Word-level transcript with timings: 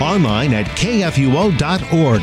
online 0.00 0.54
at 0.54 0.66
kfuo.org. 0.66 2.20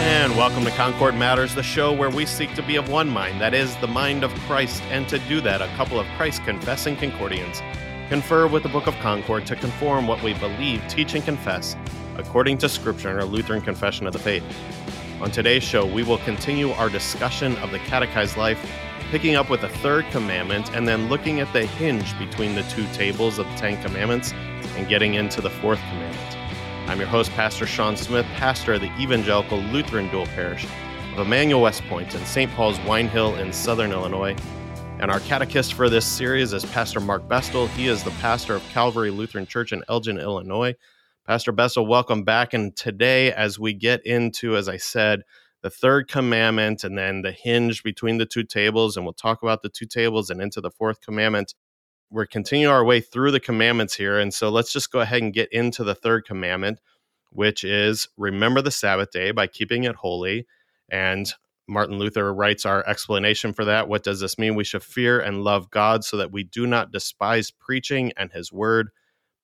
And 0.00 0.36
welcome 0.36 0.64
to 0.64 0.70
Concord 0.72 1.14
Matters, 1.16 1.54
the 1.54 1.62
show 1.62 1.92
where 1.92 2.10
we 2.10 2.26
seek 2.26 2.54
to 2.54 2.62
be 2.62 2.76
of 2.76 2.88
one 2.88 3.08
mind, 3.08 3.40
that 3.40 3.54
is, 3.54 3.76
the 3.76 3.86
mind 3.86 4.24
of 4.24 4.34
Christ. 4.40 4.82
And 4.90 5.08
to 5.08 5.18
do 5.20 5.40
that, 5.42 5.62
a 5.62 5.68
couple 5.76 5.98
of 5.98 6.06
Christ 6.16 6.44
confessing 6.44 6.96
Concordians 6.96 7.62
confer 8.08 8.46
with 8.46 8.62
the 8.62 8.68
Book 8.68 8.86
of 8.86 8.94
Concord 9.00 9.46
to 9.46 9.56
conform 9.56 10.06
what 10.06 10.22
we 10.22 10.34
believe, 10.34 10.82
teach, 10.88 11.14
and 11.14 11.24
confess 11.24 11.76
according 12.16 12.58
to 12.58 12.68
Scripture 12.68 13.10
in 13.10 13.16
our 13.16 13.24
Lutheran 13.24 13.60
Confession 13.60 14.06
of 14.06 14.12
the 14.12 14.18
Faith. 14.18 14.44
On 15.20 15.30
today's 15.30 15.62
show, 15.62 15.86
we 15.86 16.02
will 16.02 16.18
continue 16.18 16.70
our 16.72 16.88
discussion 16.88 17.56
of 17.56 17.70
the 17.70 17.78
catechized 17.80 18.36
life, 18.36 18.58
picking 19.10 19.36
up 19.36 19.50
with 19.50 19.60
the 19.60 19.68
third 19.68 20.04
commandment 20.10 20.74
and 20.74 20.86
then 20.86 21.08
looking 21.08 21.40
at 21.40 21.52
the 21.52 21.64
hinge 21.64 22.18
between 22.18 22.54
the 22.54 22.62
two 22.64 22.86
tables 22.92 23.38
of 23.38 23.46
the 23.46 23.54
Ten 23.56 23.82
Commandments 23.82 24.32
and 24.78 24.88
getting 24.88 25.14
into 25.14 25.40
the 25.40 25.50
fourth 25.50 25.80
commandment. 25.90 26.36
I'm 26.88 27.00
your 27.00 27.08
host, 27.08 27.32
Pastor 27.32 27.66
Sean 27.66 27.96
Smith, 27.96 28.24
pastor 28.36 28.74
of 28.74 28.80
the 28.80 28.96
Evangelical 28.96 29.58
Lutheran 29.58 30.08
Dual 30.08 30.26
Parish 30.26 30.64
of 31.12 31.18
Emmanuel 31.18 31.62
West 31.62 31.82
Point 31.88 32.14
in 32.14 32.24
St. 32.24 32.50
Paul's 32.52 32.78
Wine 32.82 33.08
Hill 33.08 33.34
in 33.34 33.52
Southern 33.52 33.90
Illinois. 33.90 34.36
And 35.00 35.10
our 35.10 35.18
catechist 35.20 35.74
for 35.74 35.90
this 35.90 36.06
series 36.06 36.52
is 36.52 36.64
Pastor 36.64 37.00
Mark 37.00 37.26
Bestel. 37.28 37.68
He 37.70 37.88
is 37.88 38.04
the 38.04 38.12
pastor 38.12 38.54
of 38.54 38.62
Calvary 38.68 39.10
Lutheran 39.10 39.46
Church 39.46 39.72
in 39.72 39.82
Elgin, 39.88 40.16
Illinois. 40.16 40.76
Pastor 41.26 41.52
Bestel, 41.52 41.88
welcome 41.88 42.22
back. 42.22 42.54
And 42.54 42.74
today, 42.76 43.32
as 43.32 43.58
we 43.58 43.74
get 43.74 44.06
into, 44.06 44.56
as 44.56 44.68
I 44.68 44.76
said, 44.76 45.24
the 45.62 45.70
third 45.70 46.06
commandment 46.06 46.84
and 46.84 46.96
then 46.96 47.22
the 47.22 47.32
hinge 47.32 47.82
between 47.82 48.18
the 48.18 48.26
two 48.26 48.44
tables, 48.44 48.96
and 48.96 49.04
we'll 49.04 49.12
talk 49.12 49.42
about 49.42 49.62
the 49.62 49.68
two 49.68 49.86
tables 49.86 50.30
and 50.30 50.40
into 50.40 50.60
the 50.60 50.70
fourth 50.70 51.00
commandment 51.00 51.52
we're 52.10 52.26
continuing 52.26 52.72
our 52.72 52.84
way 52.84 53.00
through 53.00 53.32
the 53.32 53.40
commandments 53.40 53.94
here. 53.94 54.18
And 54.18 54.32
so 54.32 54.48
let's 54.48 54.72
just 54.72 54.90
go 54.90 55.00
ahead 55.00 55.22
and 55.22 55.32
get 55.32 55.52
into 55.52 55.84
the 55.84 55.94
third 55.94 56.24
commandment, 56.26 56.80
which 57.30 57.64
is 57.64 58.08
remember 58.16 58.62
the 58.62 58.70
Sabbath 58.70 59.10
day 59.10 59.30
by 59.30 59.46
keeping 59.46 59.84
it 59.84 59.96
holy. 59.96 60.46
And 60.90 61.30
Martin 61.68 61.98
Luther 61.98 62.32
writes 62.32 62.64
our 62.64 62.86
explanation 62.88 63.52
for 63.52 63.66
that. 63.66 63.88
What 63.88 64.02
does 64.02 64.20
this 64.20 64.38
mean? 64.38 64.54
We 64.54 64.64
should 64.64 64.82
fear 64.82 65.20
and 65.20 65.44
love 65.44 65.70
God 65.70 66.02
so 66.02 66.16
that 66.16 66.32
we 66.32 66.44
do 66.44 66.66
not 66.66 66.92
despise 66.92 67.50
preaching 67.50 68.12
and 68.16 68.32
his 68.32 68.50
word, 68.50 68.88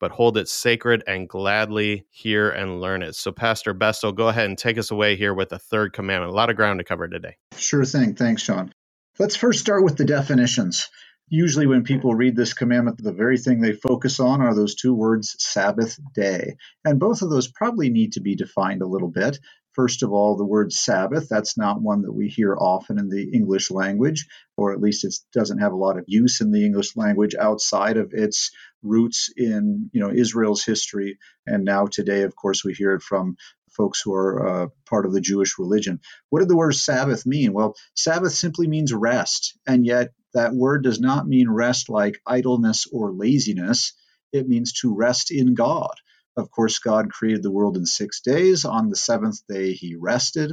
but 0.00 0.10
hold 0.10 0.38
it 0.38 0.48
sacred 0.48 1.04
and 1.06 1.28
gladly 1.28 2.06
hear 2.10 2.48
and 2.48 2.80
learn 2.80 3.02
it. 3.02 3.14
So, 3.14 3.30
Pastor 3.30 3.74
Bestel, 3.74 4.14
go 4.14 4.28
ahead 4.28 4.46
and 4.46 4.56
take 4.56 4.78
us 4.78 4.90
away 4.90 5.16
here 5.16 5.34
with 5.34 5.50
the 5.50 5.58
third 5.58 5.92
commandment. 5.92 6.32
A 6.32 6.34
lot 6.34 6.48
of 6.48 6.56
ground 6.56 6.80
to 6.80 6.84
cover 6.84 7.08
today. 7.08 7.36
Sure 7.58 7.84
thing. 7.84 8.14
Thanks, 8.14 8.40
Sean. 8.40 8.72
Let's 9.18 9.36
first 9.36 9.60
start 9.60 9.84
with 9.84 9.96
the 9.96 10.06
definitions. 10.06 10.88
Usually, 11.28 11.66
when 11.66 11.84
people 11.84 12.14
read 12.14 12.36
this 12.36 12.52
commandment, 12.52 13.02
the 13.02 13.12
very 13.12 13.38
thing 13.38 13.60
they 13.60 13.72
focus 13.72 14.20
on 14.20 14.42
are 14.42 14.54
those 14.54 14.74
two 14.74 14.94
words, 14.94 15.34
Sabbath 15.38 15.98
day. 16.14 16.56
And 16.84 17.00
both 17.00 17.22
of 17.22 17.30
those 17.30 17.48
probably 17.48 17.88
need 17.88 18.12
to 18.12 18.20
be 18.20 18.36
defined 18.36 18.82
a 18.82 18.86
little 18.86 19.10
bit. 19.10 19.38
First 19.72 20.04
of 20.04 20.12
all, 20.12 20.36
the 20.36 20.44
word 20.44 20.72
Sabbath, 20.72 21.28
that's 21.28 21.58
not 21.58 21.82
one 21.82 22.02
that 22.02 22.12
we 22.12 22.28
hear 22.28 22.54
often 22.56 22.98
in 22.98 23.08
the 23.08 23.30
English 23.32 23.72
language, 23.72 24.26
or 24.56 24.72
at 24.72 24.80
least 24.80 25.04
it 25.04 25.14
doesn't 25.32 25.58
have 25.58 25.72
a 25.72 25.76
lot 25.76 25.98
of 25.98 26.04
use 26.06 26.40
in 26.40 26.52
the 26.52 26.64
English 26.64 26.96
language 26.96 27.34
outside 27.34 27.96
of 27.96 28.12
its 28.12 28.52
roots 28.82 29.30
in 29.36 29.90
you 29.92 30.00
know 30.00 30.10
Israel's 30.10 30.62
history. 30.62 31.18
And 31.46 31.64
now 31.64 31.86
today, 31.86 32.22
of 32.22 32.36
course, 32.36 32.64
we 32.64 32.74
hear 32.74 32.94
it 32.94 33.02
from 33.02 33.36
folks 33.76 34.00
who 34.02 34.14
are 34.14 34.46
uh, 34.46 34.66
part 34.88 35.06
of 35.06 35.12
the 35.12 35.20
Jewish 35.20 35.58
religion. 35.58 36.00
What 36.30 36.40
did 36.40 36.48
the 36.48 36.56
word 36.56 36.74
Sabbath 36.74 37.26
mean? 37.26 37.52
Well, 37.52 37.74
Sabbath 37.94 38.32
simply 38.32 38.66
means 38.66 38.92
rest, 38.92 39.58
and 39.66 39.84
yet 39.84 40.12
that 40.34 40.54
word 40.54 40.82
does 40.84 41.00
not 41.00 41.28
mean 41.28 41.50
rest 41.50 41.88
like 41.88 42.20
idleness 42.26 42.86
or 42.92 43.12
laziness. 43.12 43.92
It 44.32 44.48
means 44.48 44.72
to 44.80 44.94
rest 44.94 45.30
in 45.30 45.54
God. 45.54 45.94
Of 46.36 46.50
course, 46.50 46.80
God 46.80 47.12
created 47.12 47.42
the 47.42 47.52
world 47.52 47.76
in 47.76 47.86
six 47.86 48.20
days. 48.20 48.64
On 48.64 48.90
the 48.90 48.96
seventh 48.96 49.46
day, 49.48 49.72
he 49.72 49.94
rested. 49.94 50.52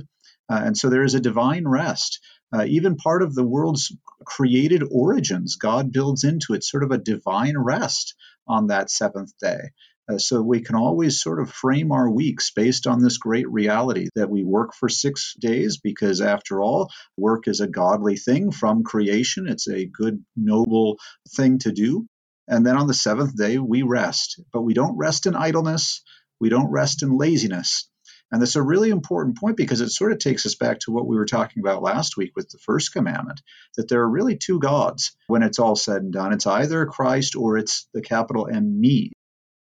Uh, 0.51 0.61
and 0.63 0.77
so 0.77 0.89
there 0.89 1.03
is 1.03 1.15
a 1.15 1.19
divine 1.19 1.67
rest. 1.67 2.19
Uh, 2.53 2.65
even 2.65 2.97
part 2.97 3.23
of 3.23 3.33
the 3.33 3.47
world's 3.47 3.95
created 4.25 4.83
origins, 4.91 5.55
God 5.55 5.91
builds 5.91 6.23
into 6.23 6.53
it 6.53 6.63
sort 6.63 6.83
of 6.83 6.91
a 6.91 6.97
divine 6.97 7.57
rest 7.57 8.13
on 8.47 8.67
that 8.67 8.91
seventh 8.91 9.31
day. 9.41 9.71
Uh, 10.11 10.17
so 10.17 10.41
we 10.41 10.61
can 10.61 10.75
always 10.75 11.21
sort 11.21 11.41
of 11.41 11.51
frame 11.51 11.91
our 11.91 12.09
weeks 12.09 12.51
based 12.51 12.87
on 12.87 13.01
this 13.01 13.17
great 13.17 13.49
reality 13.49 14.09
that 14.15 14.29
we 14.29 14.43
work 14.43 14.73
for 14.73 14.89
six 14.89 15.35
days 15.39 15.77
because, 15.77 16.21
after 16.21 16.61
all, 16.61 16.89
work 17.17 17.47
is 17.47 17.59
a 17.59 17.67
godly 17.67 18.17
thing 18.17 18.51
from 18.51 18.83
creation. 18.83 19.47
It's 19.47 19.67
a 19.67 19.85
good, 19.85 20.23
noble 20.35 20.97
thing 21.35 21.59
to 21.59 21.71
do. 21.71 22.07
And 22.47 22.65
then 22.65 22.77
on 22.77 22.87
the 22.87 22.93
seventh 22.93 23.37
day, 23.37 23.57
we 23.57 23.83
rest. 23.83 24.41
But 24.51 24.63
we 24.63 24.73
don't 24.73 24.97
rest 24.97 25.25
in 25.25 25.35
idleness, 25.35 26.03
we 26.39 26.49
don't 26.49 26.71
rest 26.71 27.03
in 27.03 27.17
laziness. 27.17 27.87
And 28.31 28.41
that's 28.41 28.55
a 28.55 28.63
really 28.63 28.89
important 28.89 29.37
point 29.37 29.57
because 29.57 29.81
it 29.81 29.89
sort 29.89 30.13
of 30.13 30.19
takes 30.19 30.45
us 30.45 30.55
back 30.55 30.79
to 30.79 30.91
what 30.91 31.05
we 31.05 31.17
were 31.17 31.25
talking 31.25 31.61
about 31.61 31.83
last 31.83 32.15
week 32.15 32.31
with 32.35 32.49
the 32.49 32.59
first 32.59 32.93
commandment 32.93 33.41
that 33.75 33.89
there 33.89 34.01
are 34.01 34.09
really 34.09 34.37
two 34.37 34.59
gods 34.59 35.15
when 35.27 35.43
it's 35.43 35.59
all 35.59 35.75
said 35.75 36.01
and 36.01 36.13
done. 36.13 36.31
It's 36.31 36.47
either 36.47 36.85
Christ 36.85 37.35
or 37.35 37.57
it's 37.57 37.87
the 37.93 38.01
capital 38.01 38.47
M 38.49 38.79
me. 38.79 39.11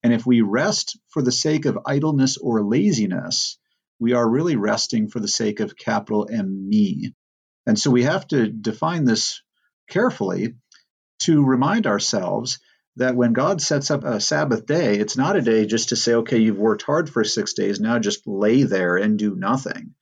And 0.04 0.14
if 0.14 0.26
we 0.26 0.42
rest 0.42 0.98
for 1.10 1.22
the 1.22 1.32
sake 1.32 1.66
of 1.66 1.80
idleness 1.86 2.38
or 2.38 2.64
laziness, 2.64 3.58
we 4.00 4.14
are 4.14 4.30
really 4.30 4.56
resting 4.56 5.10
for 5.10 5.20
the 5.20 5.28
sake 5.28 5.60
of 5.60 5.76
capital 5.76 6.28
M 6.32 6.70
me. 6.70 7.14
And 7.66 7.78
so 7.78 7.92
we 7.92 8.04
have 8.04 8.28
to 8.30 8.50
define 8.50 9.04
this 9.04 9.42
carefully 9.90 10.56
to 11.20 11.46
remind 11.46 11.86
ourselves 11.86 12.60
that 12.96 13.16
when 13.16 13.34
God 13.34 13.62
sets 13.62 13.92
up 13.92 14.04
a 14.04 14.20
Sabbath 14.20 14.66
day, 14.66 14.98
it's 14.98 15.18
not 15.18 15.36
a 15.36 15.42
day 15.42 15.66
just 15.66 15.90
to 15.90 15.96
say, 15.96 16.16
okay, 16.16 16.40
you've 16.40 16.58
worked 16.58 16.82
hard 16.84 17.10
for 17.10 17.24
six 17.24 17.54
days, 17.54 17.80
now 17.80 18.00
just 18.00 18.26
lay 18.26 18.64
there 18.64 18.98
and 18.98 19.20
do 19.20 19.36
nothing. 19.36 19.96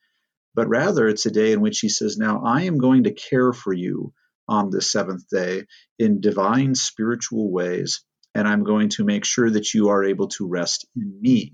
But 0.56 0.70
rather, 0.70 1.08
it's 1.08 1.26
a 1.26 1.32
day 1.32 1.52
in 1.52 1.62
which 1.62 1.80
He 1.80 1.90
says, 1.90 2.18
now 2.18 2.44
I 2.44 2.64
am 2.64 2.78
going 2.78 3.04
to 3.04 3.14
care 3.14 3.54
for 3.54 3.74
you 3.74 4.14
on 4.48 4.70
the 4.70 4.82
seventh 4.82 5.28
day 5.30 5.66
in 6.00 6.22
divine 6.22 6.74
spiritual 6.74 7.52
ways 7.52 8.04
and 8.38 8.48
I'm 8.48 8.64
going 8.64 8.90
to 8.90 9.04
make 9.04 9.26
sure 9.26 9.50
that 9.50 9.74
you 9.74 9.90
are 9.90 10.04
able 10.04 10.28
to 10.28 10.48
rest 10.48 10.86
in 10.96 11.20
me. 11.20 11.54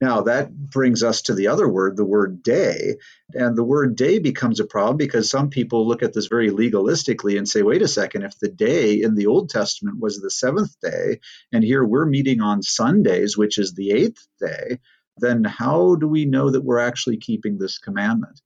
Now, 0.00 0.22
that 0.22 0.54
brings 0.56 1.02
us 1.02 1.22
to 1.22 1.34
the 1.34 1.48
other 1.48 1.68
word, 1.68 1.96
the 1.96 2.04
word 2.04 2.40
day. 2.42 2.96
And 3.32 3.56
the 3.56 3.64
word 3.64 3.96
day 3.96 4.20
becomes 4.20 4.60
a 4.60 4.64
problem 4.64 4.96
because 4.96 5.28
some 5.28 5.50
people 5.50 5.88
look 5.88 6.04
at 6.04 6.12
this 6.12 6.28
very 6.28 6.50
legalistically 6.50 7.36
and 7.36 7.48
say, 7.48 7.62
wait 7.62 7.82
a 7.82 7.88
second, 7.88 8.22
if 8.22 8.38
the 8.38 8.48
day 8.48 9.02
in 9.02 9.16
the 9.16 9.26
Old 9.26 9.50
Testament 9.50 9.98
was 10.00 10.20
the 10.20 10.30
seventh 10.30 10.76
day, 10.80 11.18
and 11.52 11.64
here 11.64 11.84
we're 11.84 12.06
meeting 12.06 12.40
on 12.40 12.62
Sundays, 12.62 13.36
which 13.36 13.58
is 13.58 13.74
the 13.74 13.90
eighth 13.90 14.24
day, 14.40 14.78
then 15.18 15.42
how 15.42 15.96
do 15.96 16.06
we 16.06 16.26
know 16.26 16.50
that 16.50 16.64
we're 16.64 16.78
actually 16.78 17.16
keeping 17.16 17.58
this 17.58 17.78
commandment? 17.78 18.40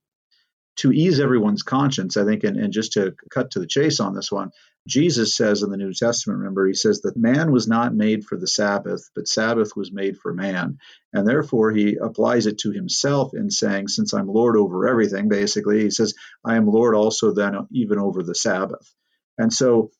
To 0.77 0.91
ease 0.91 1.19
everyone's 1.19 1.61
conscience, 1.61 2.17
I 2.17 2.25
think, 2.25 2.43
and, 2.43 2.57
and 2.57 2.73
just 2.73 2.93
to 2.93 3.13
cut 3.29 3.51
to 3.51 3.59
the 3.59 3.67
chase 3.67 3.99
on 3.99 4.15
this 4.15 4.31
one, 4.31 4.51
Jesus 4.87 5.35
says 5.35 5.61
in 5.61 5.69
the 5.69 5.77
New 5.77 5.93
Testament, 5.93 6.39
remember, 6.39 6.67
he 6.67 6.73
says 6.73 7.01
that 7.01 7.17
man 7.17 7.51
was 7.51 7.67
not 7.67 7.93
made 7.93 8.25
for 8.25 8.37
the 8.37 8.47
Sabbath, 8.47 9.09
but 9.15 9.27
Sabbath 9.27 9.75
was 9.75 9.91
made 9.91 10.17
for 10.17 10.33
man. 10.33 10.79
And 11.13 11.27
therefore, 11.27 11.71
he 11.71 11.95
applies 11.95 12.47
it 12.47 12.59
to 12.59 12.71
himself 12.71 13.33
in 13.33 13.49
saying, 13.51 13.89
Since 13.89 14.13
I'm 14.13 14.27
Lord 14.27 14.57
over 14.57 14.87
everything, 14.87 15.29
basically, 15.29 15.81
he 15.83 15.91
says, 15.91 16.13
I 16.43 16.55
am 16.55 16.67
Lord 16.67 16.95
also 16.95 17.33
then 17.33 17.55
even 17.71 17.99
over 17.99 18.23
the 18.23 18.35
Sabbath. 18.35 18.93
And 19.37 19.53
so, 19.53 19.91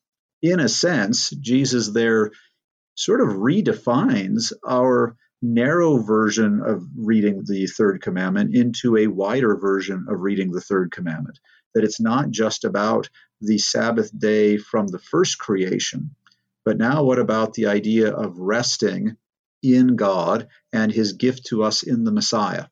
in 0.41 0.59
a 0.59 0.69
sense, 0.69 1.29
Jesus 1.31 1.89
there 1.89 2.31
sort 2.95 3.21
of 3.21 3.29
redefines 3.37 4.53
our 4.67 5.15
narrow 5.41 5.97
version 5.97 6.61
of 6.65 6.83
reading 6.97 7.43
the 7.45 7.65
third 7.67 8.01
commandment 8.01 8.53
into 8.55 8.97
a 8.97 9.07
wider 9.07 9.55
version 9.55 10.05
of 10.09 10.19
reading 10.19 10.51
the 10.51 10.61
third 10.61 10.91
commandment. 10.91 11.39
That 11.73 11.83
it's 11.83 12.01
not 12.01 12.31
just 12.31 12.65
about 12.65 13.09
the 13.41 13.57
Sabbath 13.57 14.11
day 14.17 14.57
from 14.57 14.87
the 14.87 14.99
first 14.99 15.37
creation. 15.39 16.15
But 16.65 16.77
now, 16.77 17.03
what 17.03 17.19
about 17.19 17.53
the 17.53 17.67
idea 17.67 18.11
of 18.11 18.37
resting 18.37 19.17
in 19.61 19.95
God 19.95 20.47
and 20.73 20.91
his 20.91 21.13
gift 21.13 21.45
to 21.47 21.63
us 21.63 21.83
in 21.83 22.03
the 22.03 22.11
Messiah? 22.11 22.65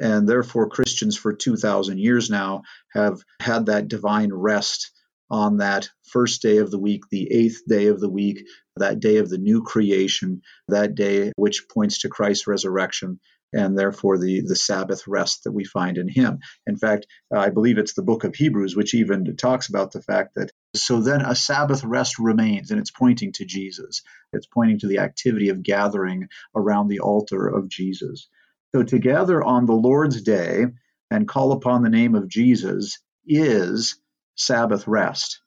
And 0.00 0.28
therefore, 0.28 0.68
Christians 0.70 1.16
for 1.16 1.32
2,000 1.32 1.98
years 1.98 2.30
now 2.30 2.62
have 2.92 3.22
had 3.40 3.66
that 3.66 3.88
divine 3.88 4.32
rest 4.32 4.90
on 5.30 5.58
that 5.58 5.88
first 6.02 6.42
day 6.42 6.58
of 6.58 6.70
the 6.70 6.78
week, 6.78 7.04
the 7.10 7.30
eighth 7.32 7.62
day 7.66 7.86
of 7.86 8.00
the 8.00 8.08
week, 8.08 8.46
that 8.76 9.00
day 9.00 9.16
of 9.16 9.28
the 9.28 9.38
new 9.38 9.62
creation, 9.62 10.42
that 10.68 10.94
day 10.94 11.32
which 11.36 11.68
points 11.68 12.00
to 12.00 12.08
Christ's 12.08 12.46
resurrection 12.46 13.18
and 13.52 13.78
therefore 13.78 14.18
the, 14.18 14.42
the 14.42 14.56
Sabbath 14.56 15.06
rest 15.06 15.44
that 15.44 15.52
we 15.52 15.64
find 15.64 15.98
in 15.98 16.08
him. 16.08 16.38
In 16.66 16.76
fact, 16.76 17.06
I 17.34 17.50
believe 17.50 17.78
it's 17.78 17.94
the 17.94 18.02
book 18.02 18.24
of 18.24 18.34
Hebrews 18.34 18.76
which 18.76 18.94
even 18.94 19.36
talks 19.36 19.68
about 19.68 19.92
the 19.92 20.02
fact 20.02 20.34
that 20.36 20.50
so 20.74 21.00
then 21.00 21.20
a 21.20 21.34
Sabbath 21.34 21.84
rest 21.84 22.18
remains, 22.18 22.70
and 22.70 22.80
it's 22.80 22.90
pointing 22.90 23.32
to 23.32 23.44
Jesus. 23.44 24.02
It's 24.32 24.46
pointing 24.46 24.78
to 24.80 24.86
the 24.86 24.98
activity 24.98 25.50
of 25.50 25.62
gathering 25.62 26.28
around 26.54 26.88
the 26.88 27.00
altar 27.00 27.46
of 27.46 27.68
Jesus. 27.68 28.28
So 28.74 28.82
to 28.82 28.98
gather 28.98 29.42
on 29.42 29.66
the 29.66 29.74
Lord's 29.74 30.22
day 30.22 30.64
and 31.10 31.28
call 31.28 31.52
upon 31.52 31.82
the 31.82 31.90
name 31.90 32.14
of 32.14 32.28
Jesus 32.28 32.98
is 33.26 33.98
Sabbath 34.34 34.88
rest. 34.88 35.40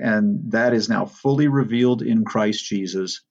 And 0.00 0.50
that 0.50 0.74
is 0.74 0.88
now 0.88 1.04
fully 1.06 1.46
revealed 1.46 2.02
in 2.02 2.24
Christ 2.24 2.64
Jesus 2.64 3.22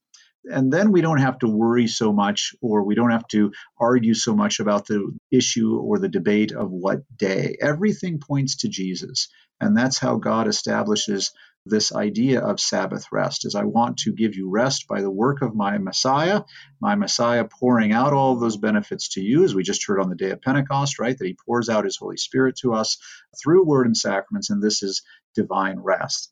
and 0.44 0.72
then 0.72 0.92
we 0.92 1.00
don't 1.00 1.20
have 1.20 1.38
to 1.40 1.48
worry 1.48 1.86
so 1.86 2.12
much 2.12 2.54
or 2.62 2.84
we 2.84 2.94
don't 2.94 3.10
have 3.12 3.28
to 3.28 3.52
argue 3.80 4.14
so 4.14 4.34
much 4.34 4.60
about 4.60 4.86
the 4.86 5.12
issue 5.30 5.76
or 5.76 5.98
the 5.98 6.08
debate 6.08 6.52
of 6.52 6.70
what 6.70 7.00
day. 7.16 7.56
Everything 7.60 8.18
points 8.18 8.56
to 8.58 8.68
Jesus. 8.68 9.28
And 9.60 9.76
that's 9.76 9.98
how 9.98 10.16
God 10.16 10.48
establishes 10.48 11.32
this 11.66 11.94
idea 11.94 12.40
of 12.40 12.60
Sabbath 12.60 13.06
rest 13.12 13.46
is 13.46 13.54
I 13.54 13.64
want 13.64 13.98
to 13.98 14.12
give 14.12 14.34
you 14.34 14.50
rest 14.50 14.88
by 14.88 15.00
the 15.00 15.10
work 15.10 15.42
of 15.42 15.54
my 15.54 15.78
Messiah, 15.78 16.42
my 16.80 16.96
Messiah 16.96 17.44
pouring 17.44 17.92
out 17.92 18.12
all 18.12 18.36
those 18.36 18.56
benefits 18.56 19.10
to 19.10 19.20
you, 19.20 19.44
as 19.44 19.54
we 19.54 19.62
just 19.62 19.86
heard 19.86 20.00
on 20.00 20.08
the 20.08 20.16
day 20.16 20.30
of 20.30 20.42
Pentecost, 20.42 20.98
right? 20.98 21.16
That 21.16 21.26
he 21.26 21.36
pours 21.46 21.68
out 21.68 21.84
his 21.84 21.96
Holy 21.98 22.16
Spirit 22.16 22.56
to 22.62 22.74
us 22.74 22.98
through 23.40 23.64
word 23.64 23.86
and 23.86 23.96
sacraments, 23.96 24.50
and 24.50 24.62
this 24.62 24.82
is 24.82 25.02
divine 25.36 25.78
rest. 25.78 26.31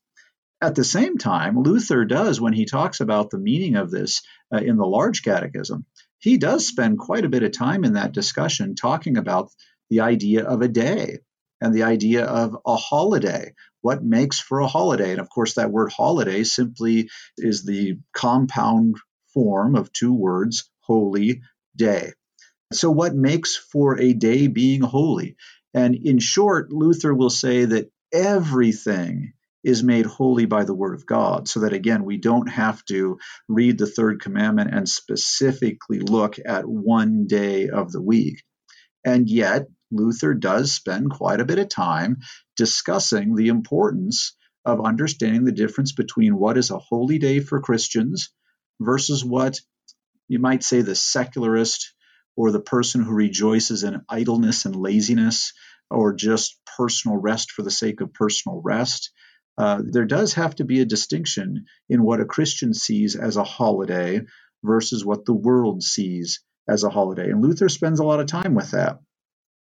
At 0.63 0.75
the 0.75 0.85
same 0.85 1.17
time, 1.17 1.63
Luther 1.63 2.05
does, 2.05 2.39
when 2.39 2.53
he 2.53 2.67
talks 2.67 3.01
about 3.01 3.31
the 3.31 3.39
meaning 3.39 3.77
of 3.77 3.91
this 3.91 4.23
uh, 4.53 4.59
in 4.59 4.77
the 4.77 4.87
Large 4.87 5.23
Catechism, 5.23 5.87
he 6.19 6.37
does 6.37 6.67
spend 6.67 6.99
quite 6.99 7.25
a 7.25 7.31
bit 7.31 7.43
of 7.43 7.53
time 7.53 7.83
in 7.83 7.95
that 7.95 8.13
discussion 8.13 8.75
talking 8.75 9.17
about 9.17 9.51
the 9.89 10.01
idea 10.01 10.45
of 10.45 10.61
a 10.61 10.69
day 10.69 11.21
and 11.63 11.75
the 11.75 11.85
idea 11.85 12.27
of 12.27 12.57
a 12.67 12.77
holiday. 12.77 13.55
What 13.81 14.05
makes 14.05 14.39
for 14.39 14.61
a 14.61 14.67
holiday? 14.67 15.13
And 15.13 15.21
of 15.21 15.31
course, 15.31 15.55
that 15.55 15.71
word 15.71 15.93
holiday 15.93 16.45
simply 16.45 17.09
is 17.39 17.65
the 17.65 17.99
compound 18.13 18.97
form 19.33 19.75
of 19.75 19.93
two 19.93 20.13
words, 20.13 20.71
holy 20.81 21.41
day. 21.75 22.13
So, 22.73 22.91
what 22.91 23.15
makes 23.15 23.57
for 23.57 23.99
a 23.99 24.13
day 24.13 24.47
being 24.47 24.83
holy? 24.83 25.37
And 25.73 25.95
in 25.95 26.19
short, 26.19 26.71
Luther 26.71 27.15
will 27.15 27.31
say 27.31 27.65
that 27.65 27.91
everything 28.13 29.33
is 29.63 29.83
made 29.83 30.07
holy 30.07 30.47
by 30.47 30.65
the 30.65 30.75
word 30.75 30.95
of 30.95 31.07
God. 31.07 31.49
So 31.49 31.61
that 31.61 31.73
again, 31.73 32.05
we 32.05 32.17
don't 32.17 32.49
have 32.49 32.85
to 32.87 33.19
read 33.49 33.79
the 33.79 33.87
third 33.87 34.21
commandment 34.21 34.75
and 34.75 34.89
specifically 34.89 36.01
look 36.01 36.37
at 36.45 36.65
one 36.67 37.27
day 37.27 37.69
of 37.69 37.93
the 37.93 38.03
week. 38.03 38.43
And 39.05 39.29
yet, 39.29 39.67
Luther 39.91 40.35
does 40.35 40.73
spend 40.73 41.11
quite 41.11 41.41
a 41.41 41.45
bit 41.45 41.59
of 41.59 41.69
time 41.69 42.19
discussing 42.57 43.35
the 43.35 43.49
importance 43.49 44.37
of 44.65 44.85
understanding 44.85 45.45
the 45.45 45.53
difference 45.53 45.93
between 45.93 46.39
what 46.39 46.57
is 46.57 46.71
a 46.71 46.79
holy 46.79 47.19
day 47.19 47.41
for 47.41 47.61
Christians 47.61 48.31
versus 48.81 49.25
what 49.25 49.59
you 50.29 50.39
might 50.39 50.63
say 50.63 50.83
the 50.83 50.95
secularist 50.95 51.95
or 52.37 52.53
the 52.53 52.61
person 52.61 53.03
who 53.03 53.13
rejoices 53.13 53.83
in 53.83 54.03
idleness 54.09 54.65
and 54.65 54.77
laziness 54.77 55.53
or 55.91 56.15
just 56.15 56.57
personal 56.77 57.17
rest 57.17 57.51
for 57.51 57.63
the 57.63 57.71
sake 57.71 58.01
of 58.01 58.13
personal 58.13 58.61
rest 58.63 59.11
uh, 59.61 59.83
there 59.85 60.07
does 60.07 60.33
have 60.33 60.55
to 60.55 60.65
be 60.65 60.81
a 60.81 60.87
distinction 60.87 61.67
in 61.91 62.03
what 62.03 62.21
a 62.21 62.25
Christian 62.25 62.73
sees 62.73 63.15
as 63.15 63.37
a 63.37 63.45
holiday 63.45 64.23
versus 64.65 65.05
what 65.05 65.27
the 65.27 65.35
world 65.35 65.83
sees 65.83 66.43
as 66.67 66.83
a 66.83 66.89
holiday. 66.89 67.31
And 67.31 67.43
Luther 67.43 67.69
spends 67.69 68.01
a 68.01 68.05
lot 68.05 68.21
of 68.21 68.27
time 68.27 68.55
with 68.55 68.71
that. 68.71 69.01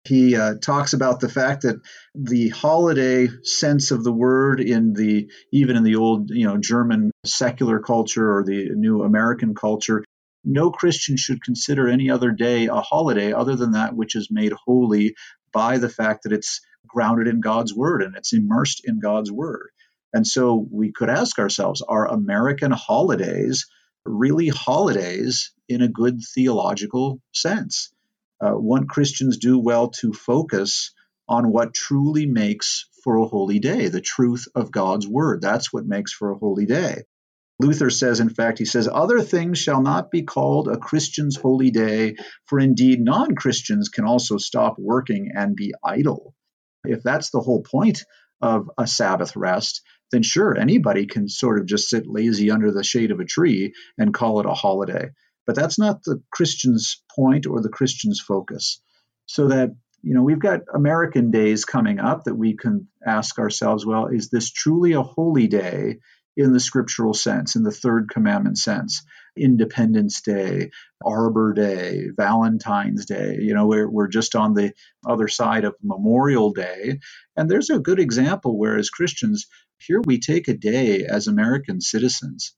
He 0.06 0.36
uh, 0.36 0.56
talks 0.56 0.94
about 0.94 1.20
the 1.20 1.30
fact 1.30 1.62
that 1.62 1.80
the 2.16 2.50
holiday 2.50 3.28
sense 3.44 3.92
of 3.92 4.04
the 4.04 4.12
word 4.12 4.60
in 4.60 4.94
the 4.94 5.30
even 5.52 5.76
in 5.76 5.84
the 5.84 5.98
old 5.98 6.32
you 6.32 6.48
know 6.48 6.58
German 6.58 7.12
secular 7.24 7.80
culture 7.80 8.36
or 8.38 8.44
the 8.44 8.70
new 8.74 9.04
American 9.04 9.54
culture, 9.54 10.04
no 10.44 10.72
Christian 10.72 11.18
should 11.18 11.44
consider 11.44 11.88
any 11.88 12.10
other 12.10 12.32
day 12.32 12.66
a 12.66 12.82
holiday 12.82 13.32
other 13.32 13.56
than 13.56 13.74
that 13.74 13.96
which 13.96 14.16
is 14.16 14.30
made 14.32 14.54
holy 14.66 15.14
by 15.52 15.78
the 15.78 15.88
fact 15.88 16.24
that 16.24 16.34
it's 16.34 16.62
grounded 16.88 17.28
in 17.28 17.42
God's 17.42 17.76
word 17.76 18.02
and 18.02 18.16
it's 18.16 18.34
immersed 18.34 18.82
in 18.86 19.00
God's 19.00 19.32
word. 19.32 19.70
And 20.14 20.26
so 20.28 20.66
we 20.72 20.92
could 20.92 21.10
ask 21.10 21.40
ourselves 21.40 21.82
are 21.82 22.08
American 22.08 22.72
holidays 22.72 23.66
really 24.06 24.50
holidays 24.50 25.52
in 25.68 25.82
a 25.82 25.88
good 25.88 26.20
theological 26.36 27.20
sense? 27.34 27.92
Uh, 28.44 28.52
want 28.56 28.90
Christians 28.90 29.38
do 29.38 29.58
well 29.58 29.90
to 29.90 30.12
focus 30.14 30.92
on 31.28 31.52
what 31.52 31.74
truly 31.74 32.26
makes 32.26 32.88
for 33.04 33.18
a 33.18 33.26
holy 33.26 33.60
day, 33.60 33.88
the 33.88 34.02
truth 34.02 34.48
of 34.56 34.72
God's 34.72 35.08
word. 35.08 35.42
That's 35.42 35.72
what 35.72 35.86
makes 35.86 36.12
for 36.12 36.32
a 36.32 36.38
holy 36.38 36.66
day. 36.66 37.04
Luther 37.60 37.90
says, 37.90 38.20
in 38.20 38.30
fact, 38.30 38.60
he 38.60 38.66
says, 38.66 38.90
Other 38.92 39.22
things 39.22 39.60
shall 39.60 39.82
not 39.82 40.12
be 40.12 40.24
called 40.24 40.68
a 40.68 40.78
Christian's 40.78 41.38
holy 41.38 41.72
day, 41.72 42.16
for 42.46 42.60
indeed 42.60 43.00
non 43.00 43.36
Christians 43.36 43.90
can 43.90 44.06
also 44.06 44.38
stop 44.38 44.76
working 44.78 45.32
and 45.34 45.56
be 45.56 45.74
idle. 45.84 46.34
If 46.84 47.04
that's 47.04 47.30
the 47.30 47.40
whole 47.40 47.62
point 47.62 48.04
of 48.42 48.70
a 48.78 48.88
Sabbath 48.88 49.36
rest, 49.36 49.82
then 50.14 50.24
sure, 50.24 50.56
anybody 50.56 51.08
can 51.08 51.28
sort 51.28 51.60
of 51.60 51.66
just 51.66 51.90
sit 51.90 52.06
lazy 52.06 52.52
under 52.52 52.72
the 52.72 52.84
shade 52.84 53.12
of 53.12 53.20
a 53.20 53.26
tree 53.26 53.74
and 53.98 54.14
call 54.14 54.40
it 54.40 54.46
a 54.46 54.54
holiday. 54.54 55.10
But 55.48 55.56
that's 55.56 55.80
not 55.80 56.04
the 56.04 56.22
Christian's 56.32 57.04
point 57.16 57.48
or 57.48 57.62
the 57.62 57.70
Christian's 57.70 58.22
focus. 58.22 58.80
So 59.26 59.48
that, 59.48 59.72
you 60.04 60.14
know, 60.14 60.22
we've 60.22 60.40
got 60.40 60.62
American 60.74 61.32
days 61.32 61.66
coming 61.66 62.00
up 62.00 62.26
that 62.26 62.36
we 62.36 62.56
can 62.56 62.88
ask 63.06 63.40
ourselves, 63.40 63.86
well, 63.86 64.06
is 64.06 64.30
this 64.30 64.52
truly 64.52 64.94
a 64.94 65.02
holy 65.02 65.48
day 65.48 65.98
in 66.38 66.54
the 66.54 66.60
scriptural 66.60 67.14
sense, 67.14 67.56
in 67.56 67.64
the 67.64 67.72
third 67.72 68.10
commandment 68.10 68.58
sense? 68.58 69.04
Independence 69.38 70.22
Day, 70.22 70.72
Arbor 71.06 71.54
Day, 71.54 72.10
Valentine's 72.16 73.06
Day. 73.06 73.38
You 73.42 73.54
know, 73.54 73.68
we're, 73.68 73.90
we're 73.90 74.08
just 74.08 74.36
on 74.36 74.54
the 74.54 74.74
other 75.08 75.28
side 75.28 75.66
of 75.66 75.76
Memorial 75.84 76.52
Day. 76.52 77.00
And 77.38 77.50
there's 77.50 77.70
a 77.70 77.80
good 77.80 78.00
example 78.00 78.58
where, 78.58 78.78
as 78.78 78.90
Christians, 78.90 79.48
here 79.80 80.02
we 80.06 80.20
take 80.20 80.48
a 80.48 80.54
day 80.58 81.06
as 81.06 81.28
American 81.28 81.82
citizens 81.82 82.54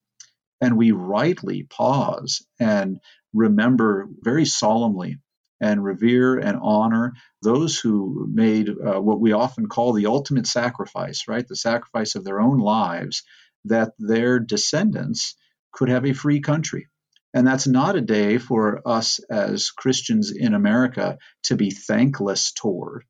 and 0.62 0.78
we 0.78 0.92
rightly 0.92 1.64
pause 1.64 2.46
and 2.60 3.00
remember 3.34 4.08
very 4.22 4.46
solemnly 4.46 5.18
and 5.62 5.84
revere 5.84 6.38
and 6.38 6.58
honor 6.62 7.14
those 7.42 7.80
who 7.80 8.28
made 8.32 8.70
uh, 8.70 9.00
what 9.02 9.20
we 9.20 9.34
often 9.34 9.68
call 9.68 9.94
the 9.94 10.06
ultimate 10.06 10.48
sacrifice, 10.48 11.26
right? 11.28 11.48
The 11.48 11.56
sacrifice 11.56 12.16
of 12.16 12.24
their 12.24 12.40
own 12.40 12.60
lives 12.60 13.24
that 13.66 13.94
their 14.00 14.40
descendants 14.40 15.36
could 15.76 15.90
have 15.90 16.06
a 16.06 16.14
free 16.14 16.40
country. 16.40 16.88
And 17.34 17.46
that's 17.46 17.68
not 17.68 17.98
a 17.98 18.02
day 18.02 18.38
for 18.38 18.82
us 18.88 19.20
as 19.30 19.70
Christians 19.72 20.32
in 20.32 20.54
America 20.54 21.18
to 21.44 21.56
be 21.58 21.70
thankless 21.70 22.54
toward. 22.54 23.04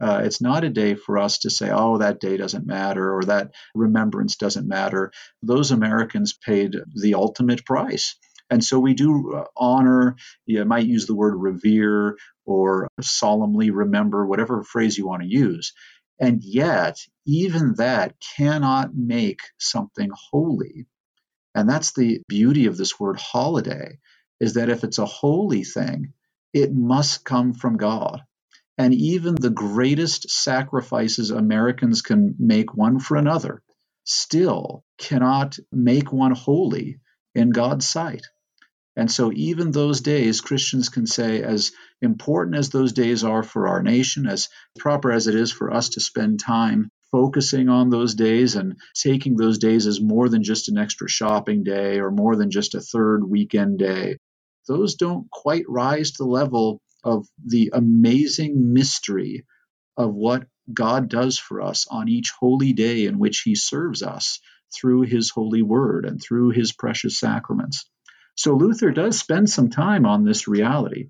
Uh, 0.00 0.22
it's 0.24 0.40
not 0.40 0.64
a 0.64 0.70
day 0.70 0.94
for 0.94 1.18
us 1.18 1.38
to 1.40 1.50
say, 1.50 1.70
oh, 1.70 1.98
that 1.98 2.20
day 2.20 2.36
doesn't 2.36 2.66
matter 2.66 3.14
or 3.14 3.24
that 3.24 3.50
remembrance 3.74 4.36
doesn't 4.36 4.66
matter. 4.66 5.12
Those 5.42 5.70
Americans 5.70 6.34
paid 6.34 6.74
the 6.94 7.14
ultimate 7.14 7.64
price. 7.64 8.16
And 8.48 8.62
so 8.62 8.78
we 8.78 8.94
do 8.94 9.34
uh, 9.34 9.44
honor, 9.56 10.16
you 10.46 10.64
might 10.64 10.86
use 10.86 11.06
the 11.06 11.14
word 11.14 11.34
revere 11.36 12.16
or 12.44 12.88
solemnly 13.00 13.70
remember, 13.70 14.26
whatever 14.26 14.62
phrase 14.62 14.96
you 14.96 15.06
want 15.06 15.22
to 15.22 15.28
use. 15.28 15.72
And 16.20 16.42
yet, 16.42 16.96
even 17.26 17.74
that 17.76 18.14
cannot 18.36 18.94
make 18.94 19.40
something 19.58 20.10
holy. 20.30 20.86
And 21.56 21.68
that's 21.68 21.92
the 21.94 22.20
beauty 22.28 22.66
of 22.66 22.76
this 22.76 23.00
word 23.00 23.18
holiday, 23.18 23.98
is 24.40 24.54
that 24.54 24.68
if 24.68 24.84
it's 24.84 24.98
a 24.98 25.06
holy 25.06 25.64
thing, 25.64 26.12
it 26.52 26.70
must 26.74 27.24
come 27.24 27.54
from 27.54 27.78
God. 27.78 28.20
And 28.76 28.92
even 28.92 29.36
the 29.36 29.48
greatest 29.48 30.28
sacrifices 30.30 31.30
Americans 31.30 32.02
can 32.02 32.34
make 32.38 32.74
one 32.74 33.00
for 33.00 33.16
another 33.16 33.62
still 34.04 34.84
cannot 34.98 35.58
make 35.72 36.12
one 36.12 36.32
holy 36.32 37.00
in 37.34 37.50
God's 37.50 37.88
sight. 37.88 38.26
And 38.94 39.10
so, 39.10 39.32
even 39.32 39.70
those 39.72 40.02
days, 40.02 40.42
Christians 40.42 40.90
can 40.90 41.06
say, 41.06 41.42
as 41.42 41.72
important 42.02 42.56
as 42.56 42.68
those 42.68 42.92
days 42.92 43.24
are 43.24 43.42
for 43.42 43.68
our 43.68 43.82
nation, 43.82 44.26
as 44.26 44.48
proper 44.78 45.10
as 45.10 45.26
it 45.26 45.34
is 45.34 45.52
for 45.52 45.72
us 45.72 45.90
to 45.90 46.00
spend 46.00 46.40
time 46.40 46.90
focusing 47.16 47.70
on 47.70 47.88
those 47.88 48.14
days 48.14 48.56
and 48.56 48.76
taking 48.94 49.36
those 49.36 49.56
days 49.56 49.86
as 49.86 50.02
more 50.02 50.28
than 50.28 50.42
just 50.42 50.68
an 50.68 50.76
extra 50.76 51.08
shopping 51.08 51.64
day 51.64 51.98
or 51.98 52.10
more 52.10 52.36
than 52.36 52.50
just 52.50 52.74
a 52.74 52.80
third 52.80 53.24
weekend 53.24 53.78
day, 53.78 54.18
those 54.68 54.96
don't 54.96 55.30
quite 55.30 55.64
rise 55.66 56.10
to 56.10 56.24
the 56.24 56.28
level 56.28 56.82
of 57.02 57.26
the 57.42 57.70
amazing 57.72 58.74
mystery 58.74 59.46
of 59.96 60.12
what 60.12 60.44
God 60.70 61.08
does 61.08 61.38
for 61.38 61.62
us 61.62 61.86
on 61.90 62.06
each 62.10 62.34
holy 62.38 62.74
day 62.74 63.06
in 63.06 63.18
which 63.18 63.40
He 63.40 63.54
serves 63.54 64.02
us 64.02 64.38
through 64.74 65.02
His 65.02 65.30
holy 65.30 65.62
word 65.62 66.04
and 66.04 66.20
through 66.20 66.50
His 66.50 66.74
precious 66.74 67.18
sacraments. 67.18 67.88
So 68.34 68.56
Luther 68.56 68.90
does 68.90 69.18
spend 69.18 69.48
some 69.48 69.70
time 69.70 70.04
on 70.04 70.24
this 70.24 70.46
reality. 70.46 71.08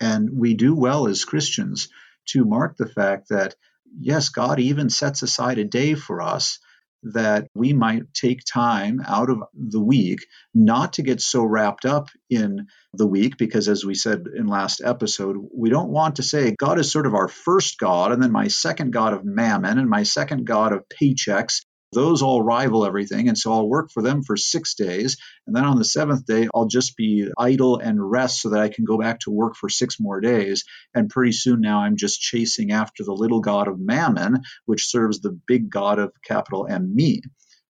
And 0.00 0.30
we 0.32 0.54
do 0.54 0.74
well 0.74 1.06
as 1.06 1.26
Christians 1.26 1.90
to 2.28 2.46
mark 2.46 2.78
the 2.78 2.88
fact 2.88 3.28
that, 3.28 3.56
yes, 3.98 4.28
God 4.28 4.60
even 4.60 4.90
sets 4.90 5.22
aside 5.22 5.58
a 5.58 5.64
day 5.64 5.94
for 5.94 6.22
us 6.22 6.58
that 7.04 7.46
we 7.54 7.72
might 7.72 8.02
take 8.14 8.40
time 8.50 9.00
out 9.06 9.28
of 9.28 9.38
the 9.52 9.80
week 9.80 10.20
not 10.54 10.94
to 10.94 11.02
get 11.02 11.20
so 11.20 11.44
wrapped 11.44 11.84
up 11.84 12.08
in 12.30 12.66
the 12.94 13.06
week 13.06 13.36
because 13.36 13.68
as 13.68 13.84
we 13.84 13.94
said 13.94 14.24
in 14.34 14.46
last 14.46 14.80
episode 14.82 15.36
we 15.54 15.68
don't 15.68 15.90
want 15.90 16.16
to 16.16 16.22
say 16.22 16.54
god 16.58 16.78
is 16.78 16.90
sort 16.90 17.06
of 17.06 17.14
our 17.14 17.28
first 17.28 17.78
god 17.78 18.10
and 18.10 18.22
then 18.22 18.32
my 18.32 18.48
second 18.48 18.90
god 18.90 19.12
of 19.12 19.22
mammon 19.22 19.78
and 19.78 19.90
my 19.90 20.02
second 20.02 20.46
god 20.46 20.72
of 20.72 20.82
paychecks 20.88 21.60
those 21.94 22.22
all 22.22 22.42
rival 22.42 22.84
everything. 22.84 23.28
And 23.28 23.38
so 23.38 23.52
I'll 23.52 23.68
work 23.68 23.90
for 23.90 24.02
them 24.02 24.22
for 24.22 24.36
six 24.36 24.74
days. 24.74 25.16
And 25.46 25.56
then 25.56 25.64
on 25.64 25.78
the 25.78 25.84
seventh 25.84 26.26
day, 26.26 26.48
I'll 26.54 26.66
just 26.66 26.96
be 26.96 27.28
idle 27.38 27.78
and 27.78 27.98
rest 28.10 28.42
so 28.42 28.50
that 28.50 28.60
I 28.60 28.68
can 28.68 28.84
go 28.84 28.98
back 28.98 29.20
to 29.20 29.30
work 29.30 29.56
for 29.56 29.68
six 29.68 29.98
more 29.98 30.20
days. 30.20 30.64
And 30.94 31.08
pretty 31.08 31.32
soon 31.32 31.60
now 31.60 31.80
I'm 31.80 31.96
just 31.96 32.20
chasing 32.20 32.72
after 32.72 33.04
the 33.04 33.12
little 33.12 33.40
god 33.40 33.68
of 33.68 33.78
mammon, 33.78 34.42
which 34.66 34.90
serves 34.90 35.20
the 35.20 35.38
big 35.46 35.70
god 35.70 35.98
of 35.98 36.12
capital 36.24 36.66
M 36.68 36.94
me. 36.94 37.22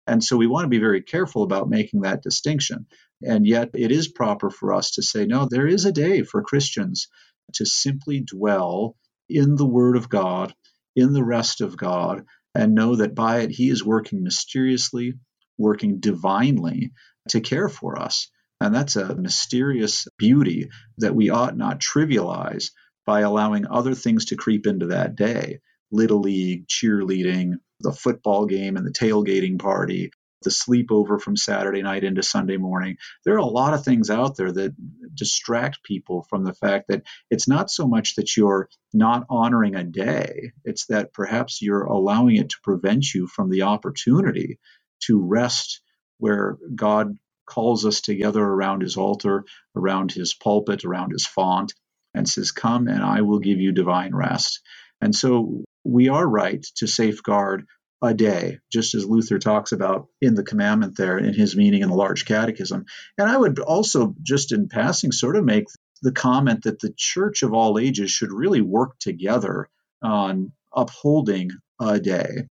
And 0.06 0.22
so 0.22 0.36
we 0.36 0.46
want 0.46 0.64
to 0.64 0.68
be 0.68 0.78
very 0.78 1.02
careful 1.02 1.42
about 1.42 1.68
making 1.68 2.02
that 2.02 2.22
distinction. 2.22 2.86
And 3.22 3.46
yet 3.46 3.70
it 3.74 3.90
is 3.90 4.08
proper 4.08 4.50
for 4.50 4.74
us 4.74 4.92
to 4.92 5.02
say, 5.02 5.24
no, 5.24 5.46
there 5.50 5.66
is 5.66 5.84
a 5.84 5.92
day 5.92 6.22
for 6.22 6.42
Christians 6.42 7.08
to 7.54 7.64
simply 7.64 8.20
dwell 8.20 8.96
in 9.28 9.56
the 9.56 9.66
Word 9.66 9.96
of 9.96 10.08
God, 10.08 10.54
in 10.94 11.12
the 11.12 11.24
rest 11.24 11.60
of 11.60 11.76
God, 11.76 12.24
and 12.54 12.74
know 12.74 12.96
that 12.96 13.14
by 13.14 13.40
it 13.40 13.50
He 13.50 13.68
is 13.68 13.84
working 13.84 14.22
mysteriously, 14.22 15.14
working 15.58 16.00
divinely 16.00 16.92
to 17.28 17.40
care 17.40 17.68
for 17.68 17.98
us. 17.98 18.30
And 18.60 18.74
that's 18.74 18.96
a 18.96 19.14
mysterious 19.14 20.06
beauty 20.18 20.70
that 20.98 21.14
we 21.14 21.30
ought 21.30 21.56
not 21.56 21.80
trivialize 21.80 22.70
by 23.04 23.20
allowing 23.20 23.66
other 23.66 23.94
things 23.94 24.26
to 24.26 24.36
creep 24.36 24.66
into 24.66 24.86
that 24.86 25.16
day 25.16 25.60
Little 25.90 26.20
League, 26.20 26.66
cheerleading, 26.66 27.54
the 27.80 27.92
football 27.92 28.46
game, 28.46 28.76
and 28.76 28.86
the 28.86 28.92
tailgating 28.92 29.58
party, 29.58 30.10
the 30.44 30.50
sleepover 30.50 31.20
from 31.20 31.36
Saturday 31.36 31.82
night 31.82 32.04
into 32.04 32.22
Sunday 32.22 32.56
morning. 32.56 32.96
There 33.24 33.34
are 33.34 33.38
a 33.38 33.44
lot 33.44 33.74
of 33.74 33.84
things 33.84 34.10
out 34.10 34.36
there 34.36 34.52
that 34.52 34.74
distract 35.14 35.82
people 35.82 36.26
from 36.28 36.44
the 36.44 36.54
fact 36.54 36.88
that 36.88 37.02
it's 37.30 37.48
not 37.48 37.70
so 37.70 37.86
much 37.86 38.16
that 38.16 38.36
you're 38.36 38.68
not 38.92 39.26
honoring 39.28 39.74
a 39.74 39.84
day, 39.84 40.52
it's 40.64 40.86
that 40.86 41.12
perhaps 41.12 41.60
you're 41.60 41.84
allowing 41.84 42.36
it 42.36 42.50
to 42.50 42.56
prevent 42.62 43.12
you 43.12 43.26
from 43.26 43.50
the 43.50 43.62
opportunity 43.62 44.58
to 45.00 45.20
rest 45.20 45.80
where 46.18 46.58
God 46.74 47.16
calls 47.46 47.84
us 47.84 48.00
together 48.00 48.42
around 48.42 48.82
his 48.82 48.96
altar, 48.96 49.44
around 49.76 50.12
his 50.12 50.34
pulpit, 50.34 50.84
around 50.84 51.10
his 51.10 51.26
font, 51.26 51.74
and 52.14 52.28
says, 52.28 52.52
Come 52.52 52.88
and 52.88 53.02
I 53.02 53.22
will 53.22 53.40
give 53.40 53.60
you 53.60 53.72
divine 53.72 54.14
rest. 54.14 54.60
And 55.00 55.14
so 55.14 55.64
we 55.84 56.08
are 56.08 56.26
right 56.26 56.64
to 56.76 56.86
safeguard 56.86 57.66
a 58.02 58.14
day, 58.14 58.58
just 58.72 58.94
as 58.94 59.06
Luther 59.06 59.38
talks 59.38 59.72
about 59.72 60.08
in 60.20 60.34
the 60.34 60.42
commandment 60.42 60.96
there 60.96 61.18
in 61.18 61.32
his 61.32 61.56
meaning 61.56 61.82
in 61.82 61.88
the 61.88 61.94
large 61.94 62.24
catechism. 62.24 62.84
And 63.18 63.28
I 63.28 63.36
would 63.36 63.58
also, 63.58 64.14
just 64.22 64.52
in 64.52 64.68
passing, 64.68 65.12
sort 65.12 65.36
of 65.36 65.44
make 65.44 65.64
the 66.02 66.12
comment 66.12 66.64
that 66.64 66.80
the 66.80 66.92
church 66.96 67.42
of 67.42 67.54
all 67.54 67.78
ages 67.78 68.10
should 68.10 68.32
really 68.32 68.60
work 68.60 68.98
together 68.98 69.68
on 70.02 70.52
upholding 70.74 71.50
a 71.80 71.98
day. 71.98 72.46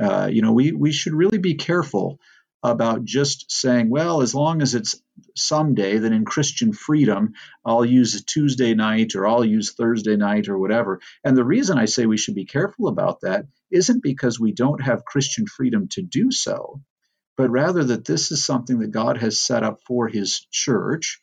Uh, 0.00 0.28
you 0.30 0.42
know, 0.42 0.52
we, 0.52 0.72
we 0.72 0.92
should 0.92 1.14
really 1.14 1.38
be 1.38 1.54
careful 1.54 2.18
about 2.62 3.04
just 3.04 3.50
saying, 3.50 3.90
well, 3.90 4.22
as 4.22 4.34
long 4.34 4.62
as 4.62 4.74
it's 4.74 5.00
someday, 5.36 5.98
then 5.98 6.12
in 6.12 6.24
Christian 6.24 6.72
freedom, 6.72 7.32
I'll 7.64 7.84
use 7.84 8.14
a 8.14 8.24
Tuesday 8.24 8.74
night 8.74 9.14
or 9.14 9.26
I'll 9.26 9.44
use 9.44 9.72
Thursday 9.72 10.16
night 10.16 10.48
or 10.48 10.58
whatever. 10.58 11.00
And 11.24 11.36
the 11.36 11.44
reason 11.44 11.78
I 11.78 11.84
say 11.84 12.06
we 12.06 12.16
should 12.16 12.34
be 12.34 12.44
careful 12.46 12.88
about 12.88 13.20
that 13.22 13.46
isn't 13.70 14.02
because 14.02 14.40
we 14.40 14.52
don't 14.52 14.82
have 14.82 15.04
Christian 15.04 15.46
freedom 15.46 15.88
to 15.92 16.02
do 16.02 16.30
so, 16.30 16.82
but 17.36 17.50
rather 17.50 17.84
that 17.84 18.04
this 18.04 18.32
is 18.32 18.44
something 18.44 18.80
that 18.80 18.90
God 18.90 19.18
has 19.18 19.40
set 19.40 19.62
up 19.62 19.80
for 19.86 20.08
his 20.08 20.46
church. 20.50 21.20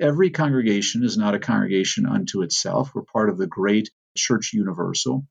Every 0.00 0.30
congregation 0.30 1.04
is 1.04 1.16
not 1.16 1.34
a 1.34 1.40
congregation 1.40 2.06
unto 2.06 2.42
itself. 2.42 2.90
We're 2.94 3.02
part 3.02 3.30
of 3.30 3.38
the 3.38 3.46
great 3.46 3.90
church 4.16 4.52
universal. 4.52 5.26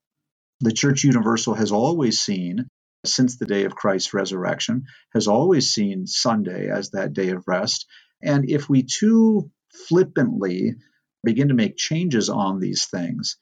The 0.61 0.71
church 0.71 1.03
universal 1.03 1.53
has 1.53 1.71
always 1.71 2.19
seen 2.19 2.69
since 3.05 3.37
the 3.37 3.45
day 3.45 3.65
of 3.65 3.75
Christ's 3.75 4.13
resurrection, 4.13 4.85
has 5.13 5.27
always 5.27 5.71
seen 5.71 6.07
Sunday 6.07 6.69
as 6.69 6.91
that 6.91 7.13
day 7.13 7.29
of 7.29 7.43
rest. 7.47 7.85
And 8.21 8.49
if 8.49 8.69
we 8.69 8.83
too 8.83 9.51
flippantly 9.87 10.75
begin 11.23 11.49
to 11.49 11.53
make 11.53 11.77
changes 11.77 12.29
on 12.29 12.59
these 12.59 12.85
things, 12.85 13.37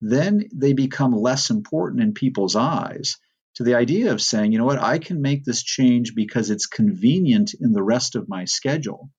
then 0.00 0.44
they 0.52 0.72
become 0.72 1.12
less 1.12 1.50
important 1.50 2.02
in 2.02 2.12
people's 2.12 2.56
eyes 2.56 3.16
to 3.56 3.62
the 3.62 3.74
idea 3.74 4.12
of 4.12 4.20
saying, 4.20 4.52
you 4.52 4.58
know 4.58 4.64
what, 4.64 4.82
I 4.82 4.98
can 4.98 5.22
make 5.22 5.44
this 5.44 5.62
change 5.62 6.14
because 6.14 6.50
it's 6.50 6.66
convenient 6.66 7.54
in 7.58 7.72
the 7.72 7.82
rest 7.82 8.16
of 8.16 8.28
my 8.28 8.44
schedule. 8.44 9.10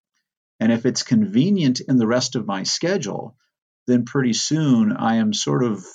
And 0.60 0.72
if 0.72 0.86
it's 0.86 1.04
convenient 1.04 1.82
in 1.82 1.98
the 1.98 2.08
rest 2.08 2.36
of 2.36 2.46
my 2.46 2.64
schedule, 2.64 3.36
then 3.88 4.06
pretty 4.06 4.34
soon 4.34 4.92
I 4.92 5.16
am 5.16 5.34
sort 5.34 5.64
of 5.64 5.86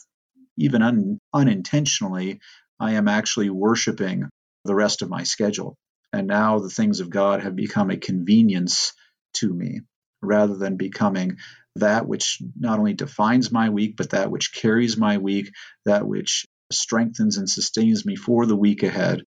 even 0.57 0.83
un, 0.83 1.21
unintentionally 1.33 2.40
I 2.80 2.92
am 2.92 3.08
actually 3.08 3.50
worshiping 3.50 4.28
the 4.64 4.75
rest 4.75 5.02
of 5.02 5.10
my 5.10 5.25
schedule. 5.25 5.76
And 6.12 6.26
now 6.26 6.58
the 6.58 6.70
things 6.70 7.00
of 7.00 7.10
God 7.10 7.42
have 7.42 7.54
become 7.54 7.90
a 7.90 7.96
convenience 7.96 8.92
to 9.34 9.52
me 9.52 9.82
rather 10.22 10.56
than 10.56 10.76
becoming 10.76 11.37
that 11.76 12.06
which 12.06 12.42
not 12.58 12.78
only 12.78 12.94
defines 12.94 13.52
my 13.52 13.70
week, 13.70 13.96
but 13.96 14.10
that 14.10 14.30
which 14.30 14.52
carries 14.52 14.96
my 14.96 15.18
week, 15.18 15.52
that 15.84 16.06
which 16.06 16.46
strengthens 16.72 17.37
and 17.37 17.49
sustains 17.49 18.04
me 18.04 18.16
for 18.16 18.46
the 18.46 18.56
week 18.56 18.82
ahead. 18.82 19.22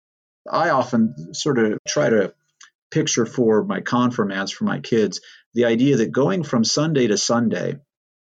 I 0.50 0.70
often 0.70 1.34
sort 1.34 1.60
of 1.60 1.80
try 1.88 2.10
to 2.10 2.34
picture 2.92 3.26
for 3.26 3.64
my 3.64 3.82
confirmands, 3.82 4.52
for 4.52 4.64
my 4.64 4.80
kids, 4.80 5.22
the 5.54 5.66
idea 5.66 5.98
that 5.98 6.12
going 6.12 6.44
from 6.44 6.64
Sunday 6.64 7.08
to 7.08 7.18
Sunday 7.18 7.76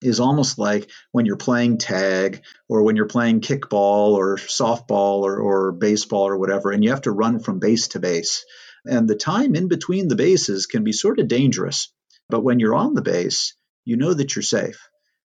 is 0.06 0.20
almost 0.20 0.58
like 0.58 0.90
when 1.12 1.26
you're 1.26 1.38
playing 1.38 1.78
tag 1.78 2.44
or 2.70 2.84
when 2.84 2.96
you're 2.96 3.08
playing 3.08 3.42
kickball 3.42 4.14
or 4.14 4.38
softball 4.38 5.22
or, 5.22 5.40
or 5.40 5.72
baseball 5.72 6.28
or 6.28 6.38
whatever, 6.38 6.72
and 6.72 6.84
you 6.84 6.92
have 6.92 7.02
to 7.02 7.12
run 7.12 7.40
from 7.40 7.60
base 7.60 7.90
to 7.90 8.00
base. 8.00 8.46
And 8.86 9.08
the 9.08 9.16
time 9.16 9.56
in 9.56 9.68
between 9.68 10.08
the 10.08 10.16
bases 10.16 10.68
can 10.68 10.84
be 10.84 10.92
sort 10.92 11.20
of 11.20 11.28
dangerous. 11.28 11.92
But 12.30 12.44
when 12.44 12.60
you're 12.60 12.76
on 12.76 12.94
the 12.94 13.02
base, 13.02 13.56
you 13.84 13.98
know 13.98 14.14
that 14.14 14.36
you're 14.36 14.44
safe. 14.44 14.80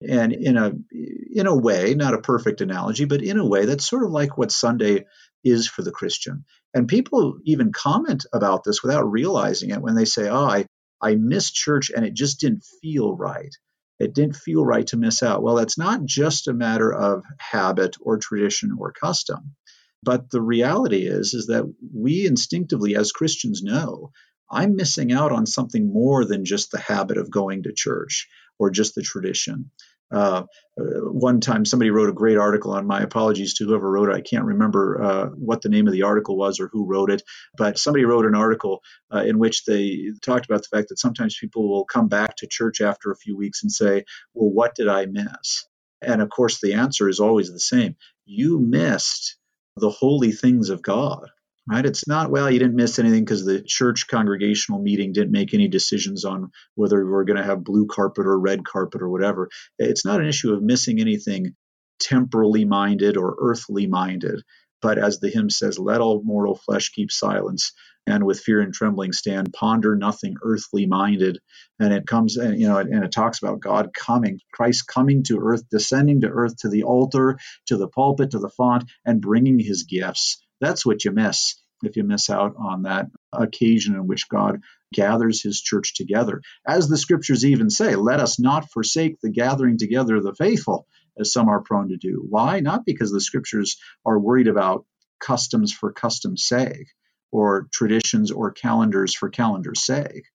And 0.07 0.33
in 0.33 0.57
a 0.57 0.73
in 0.91 1.47
a 1.47 1.55
way, 1.55 1.93
not 1.93 2.13
a 2.13 2.21
perfect 2.21 2.61
analogy, 2.61 3.05
but 3.05 3.21
in 3.21 3.39
a 3.39 3.47
way, 3.47 3.65
that's 3.65 3.87
sort 3.87 4.03
of 4.03 4.11
like 4.11 4.37
what 4.37 4.51
Sunday 4.51 5.05
is 5.43 5.67
for 5.67 5.81
the 5.81 5.91
Christian. 5.91 6.45
And 6.73 6.87
people 6.87 7.37
even 7.45 7.71
comment 7.71 8.25
about 8.33 8.63
this 8.63 8.83
without 8.83 9.09
realizing 9.09 9.69
it 9.69 9.81
when 9.81 9.95
they 9.95 10.05
say, 10.05 10.29
"Oh, 10.29 10.45
I 10.45 10.65
I 11.01 11.15
missed 11.15 11.53
church 11.55 11.91
and 11.95 12.05
it 12.05 12.15
just 12.15 12.39
didn't 12.39 12.65
feel 12.81 13.15
right." 13.15 13.55
It 14.03 14.13
didn't 14.13 14.35
feel 14.35 14.65
right 14.65 14.85
to 14.87 14.97
miss 14.97 15.23
out. 15.23 15.41
Well, 15.41 15.57
it's 15.57 15.77
not 15.77 16.05
just 16.05 16.47
a 16.47 16.53
matter 16.53 16.93
of 16.93 17.23
habit 17.39 17.95
or 18.01 18.17
tradition 18.17 18.75
or 18.77 18.91
custom. 18.91 19.55
But 20.03 20.29
the 20.29 20.41
reality 20.41 21.07
is 21.07 21.33
is 21.33 21.47
that 21.47 21.63
we 21.93 22.27
instinctively 22.27 22.95
as 22.95 23.13
Christians 23.13 23.63
know 23.63 24.11
I'm 24.51 24.75
missing 24.75 25.11
out 25.11 25.31
on 25.31 25.45
something 25.45 25.91
more 25.91 26.25
than 26.25 26.45
just 26.45 26.71
the 26.71 26.79
habit 26.79 27.17
of 27.17 27.31
going 27.31 27.63
to 27.63 27.73
church 27.73 28.27
or 28.59 28.69
just 28.69 28.93
the 28.93 29.01
tradition. 29.01 29.71
Uh, 30.11 30.43
one 30.77 31.39
time, 31.39 31.65
somebody 31.65 31.89
wrote 31.89 32.09
a 32.09 32.13
great 32.13 32.37
article 32.37 32.71
on 32.71 32.85
my 32.85 33.01
apologies 33.01 33.55
to 33.55 33.65
whoever 33.65 33.89
wrote 33.89 34.09
it. 34.09 34.15
I 34.15 34.21
can't 34.21 34.45
remember 34.45 35.01
uh, 35.01 35.25
what 35.29 35.61
the 35.61 35.69
name 35.69 35.87
of 35.87 35.93
the 35.93 36.03
article 36.03 36.37
was 36.37 36.59
or 36.59 36.67
who 36.67 36.85
wrote 36.85 37.09
it, 37.09 37.23
but 37.57 37.79
somebody 37.79 38.05
wrote 38.05 38.25
an 38.25 38.35
article 38.35 38.81
uh, 39.13 39.23
in 39.25 39.39
which 39.39 39.65
they 39.65 40.11
talked 40.23 40.45
about 40.45 40.61
the 40.61 40.75
fact 40.75 40.89
that 40.89 40.99
sometimes 40.99 41.37
people 41.39 41.67
will 41.67 41.85
come 41.85 42.07
back 42.07 42.35
to 42.37 42.47
church 42.47 42.81
after 42.81 43.11
a 43.11 43.17
few 43.17 43.35
weeks 43.35 43.63
and 43.63 43.71
say, 43.71 44.05
Well, 44.33 44.51
what 44.51 44.75
did 44.75 44.87
I 44.87 45.05
miss? 45.05 45.67
And 46.01 46.21
of 46.21 46.29
course, 46.29 46.59
the 46.59 46.73
answer 46.73 47.09
is 47.09 47.19
always 47.19 47.51
the 47.51 47.59
same 47.59 47.95
you 48.25 48.59
missed 48.59 49.37
the 49.75 49.89
holy 49.89 50.31
things 50.31 50.69
of 50.69 50.81
God 50.81 51.29
right? 51.67 51.85
It's 51.85 52.07
not, 52.07 52.29
well, 52.29 52.49
you 52.49 52.59
didn't 52.59 52.75
miss 52.75 52.99
anything 52.99 53.23
because 53.23 53.45
the 53.45 53.61
church 53.61 54.07
congregational 54.07 54.81
meeting 54.81 55.13
didn't 55.13 55.31
make 55.31 55.53
any 55.53 55.67
decisions 55.67 56.25
on 56.25 56.51
whether 56.75 57.05
we're 57.05 57.25
going 57.25 57.37
to 57.37 57.43
have 57.43 57.63
blue 57.63 57.87
carpet 57.87 58.25
or 58.25 58.39
red 58.39 58.65
carpet 58.65 59.01
or 59.01 59.09
whatever. 59.09 59.49
It's 59.79 60.05
not 60.05 60.21
an 60.21 60.27
issue 60.27 60.53
of 60.53 60.61
missing 60.61 60.99
anything 60.99 61.55
temporally 61.99 62.65
minded 62.65 63.17
or 63.17 63.37
earthly 63.39 63.87
minded. 63.87 64.41
But 64.81 64.97
as 64.97 65.19
the 65.19 65.29
hymn 65.29 65.49
says, 65.49 65.79
let 65.79 66.01
all 66.01 66.21
mortal 66.23 66.55
flesh 66.55 66.89
keep 66.89 67.11
silence 67.11 67.71
and 68.05 68.25
with 68.25 68.39
fear 68.41 68.61
and 68.61 68.73
trembling 68.73 69.13
stand 69.13 69.53
ponder 69.53 69.95
nothing 69.95 70.35
earthly 70.43 70.85
minded 70.85 71.39
and 71.79 71.93
it 71.93 72.05
comes 72.05 72.37
and 72.37 72.59
you 72.59 72.67
know 72.67 72.77
and 72.77 73.03
it 73.03 73.11
talks 73.11 73.41
about 73.41 73.61
god 73.61 73.93
coming 73.93 74.39
christ 74.51 74.87
coming 74.87 75.23
to 75.23 75.39
earth 75.39 75.63
descending 75.69 76.21
to 76.21 76.27
earth 76.27 76.57
to 76.57 76.69
the 76.69 76.83
altar 76.83 77.37
to 77.65 77.77
the 77.77 77.87
pulpit 77.87 78.31
to 78.31 78.39
the 78.39 78.49
font 78.49 78.83
and 79.05 79.21
bringing 79.21 79.59
his 79.59 79.83
gifts 79.83 80.42
that's 80.63 80.85
what 80.85 81.03
you 81.03 81.11
miss 81.11 81.55
if 81.83 81.97
you 81.97 82.03
miss 82.03 82.29
out 82.29 82.55
on 82.57 82.83
that 82.83 83.07
occasion 83.33 83.95
in 83.95 84.07
which 84.07 84.29
god 84.29 84.61
gathers 84.93 85.41
his 85.41 85.61
church 85.61 85.95
together. 85.95 86.41
As 86.65 86.87
the 86.87 86.97
scriptures 86.97 87.43
even 87.43 87.69
say 87.69 87.95
let 87.95 88.19
us 88.19 88.39
not 88.39 88.69
forsake 88.71 89.19
the 89.21 89.31
gathering 89.31 89.77
together 89.77 90.15
of 90.15 90.23
the 90.23 90.35
faithful 90.35 90.87
as 91.19 91.33
some 91.33 91.49
are 91.49 91.61
prone 91.61 91.89
to 91.89 91.97
do. 91.97 92.25
Why? 92.27 92.59
Not 92.59 92.85
because 92.85 93.11
the 93.11 93.21
scriptures 93.21 93.77
are 94.05 94.19
worried 94.19 94.47
about 94.47 94.85
customs 95.19 95.73
for 95.73 95.91
customs 95.91 96.45
sake 96.45 96.87
or 97.31 97.67
traditions 97.71 98.31
or 98.31 98.51
calendars 98.51 99.15
for 99.15 99.29
calendar's 99.29 99.83
sake, 99.83 100.25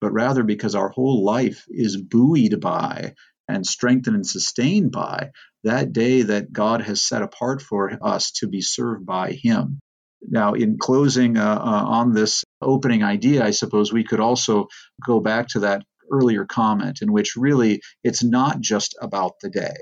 but 0.00 0.12
rather 0.12 0.42
because 0.42 0.74
our 0.74 0.88
whole 0.88 1.24
life 1.24 1.64
is 1.68 1.96
buoyed 1.96 2.60
by 2.60 3.14
and 3.48 3.66
strengthened 3.66 4.16
and 4.16 4.26
sustained 4.26 4.92
by 4.92 5.30
that 5.64 5.92
day 5.92 6.22
that 6.22 6.52
God 6.52 6.82
has 6.82 7.02
set 7.02 7.22
apart 7.22 7.62
for 7.62 7.98
us 8.02 8.32
to 8.32 8.48
be 8.48 8.60
served 8.60 9.06
by 9.06 9.32
Him. 9.32 9.80
Now, 10.22 10.54
in 10.54 10.78
closing 10.78 11.36
uh, 11.36 11.42
uh, 11.44 11.84
on 11.86 12.14
this 12.14 12.44
opening 12.62 13.02
idea, 13.02 13.44
I 13.44 13.50
suppose 13.50 13.92
we 13.92 14.04
could 14.04 14.20
also 14.20 14.68
go 15.06 15.20
back 15.20 15.48
to 15.48 15.60
that 15.60 15.82
earlier 16.10 16.44
comment 16.44 17.00
in 17.02 17.12
which 17.12 17.36
really 17.36 17.80
it's 18.02 18.24
not 18.24 18.60
just 18.60 18.94
about 19.00 19.32
the 19.40 19.50
day, 19.50 19.76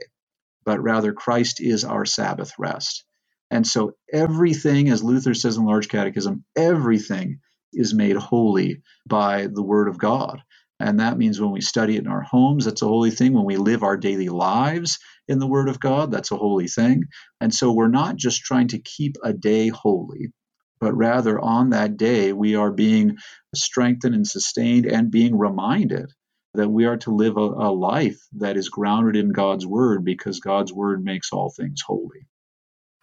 but 0.64 0.82
rather 0.82 1.12
Christ 1.12 1.60
is 1.60 1.84
our 1.84 2.04
Sabbath 2.04 2.52
rest. 2.58 3.04
And 3.50 3.66
so 3.66 3.92
everything, 4.12 4.88
as 4.88 5.02
Luther 5.02 5.34
says 5.34 5.56
in 5.56 5.64
Large 5.64 5.88
Catechism, 5.88 6.44
everything 6.56 7.40
is 7.72 7.94
made 7.94 8.16
holy 8.16 8.82
by 9.06 9.46
the 9.46 9.62
Word 9.62 9.88
of 9.88 9.98
God. 9.98 10.42
And 10.82 10.98
that 10.98 11.16
means 11.16 11.40
when 11.40 11.52
we 11.52 11.60
study 11.60 11.96
it 11.96 12.00
in 12.00 12.08
our 12.08 12.22
homes, 12.22 12.64
that's 12.64 12.82
a 12.82 12.88
holy 12.88 13.12
thing. 13.12 13.32
When 13.32 13.44
we 13.44 13.56
live 13.56 13.84
our 13.84 13.96
daily 13.96 14.28
lives 14.28 14.98
in 15.28 15.38
the 15.38 15.46
Word 15.46 15.68
of 15.68 15.78
God, 15.78 16.10
that's 16.10 16.32
a 16.32 16.36
holy 16.36 16.66
thing. 16.66 17.04
And 17.40 17.54
so 17.54 17.72
we're 17.72 17.86
not 17.86 18.16
just 18.16 18.42
trying 18.42 18.68
to 18.68 18.80
keep 18.80 19.16
a 19.22 19.32
day 19.32 19.68
holy, 19.68 20.32
but 20.80 20.92
rather 20.94 21.38
on 21.38 21.70
that 21.70 21.96
day, 21.96 22.32
we 22.32 22.56
are 22.56 22.72
being 22.72 23.18
strengthened 23.54 24.16
and 24.16 24.26
sustained 24.26 24.86
and 24.86 25.10
being 25.10 25.38
reminded 25.38 26.12
that 26.54 26.68
we 26.68 26.84
are 26.84 26.96
to 26.98 27.14
live 27.14 27.36
a, 27.36 27.40
a 27.40 27.70
life 27.72 28.20
that 28.32 28.56
is 28.56 28.68
grounded 28.68 29.14
in 29.14 29.30
God's 29.30 29.64
Word 29.64 30.04
because 30.04 30.40
God's 30.40 30.72
Word 30.72 31.04
makes 31.04 31.32
all 31.32 31.50
things 31.50 31.80
holy. 31.86 32.26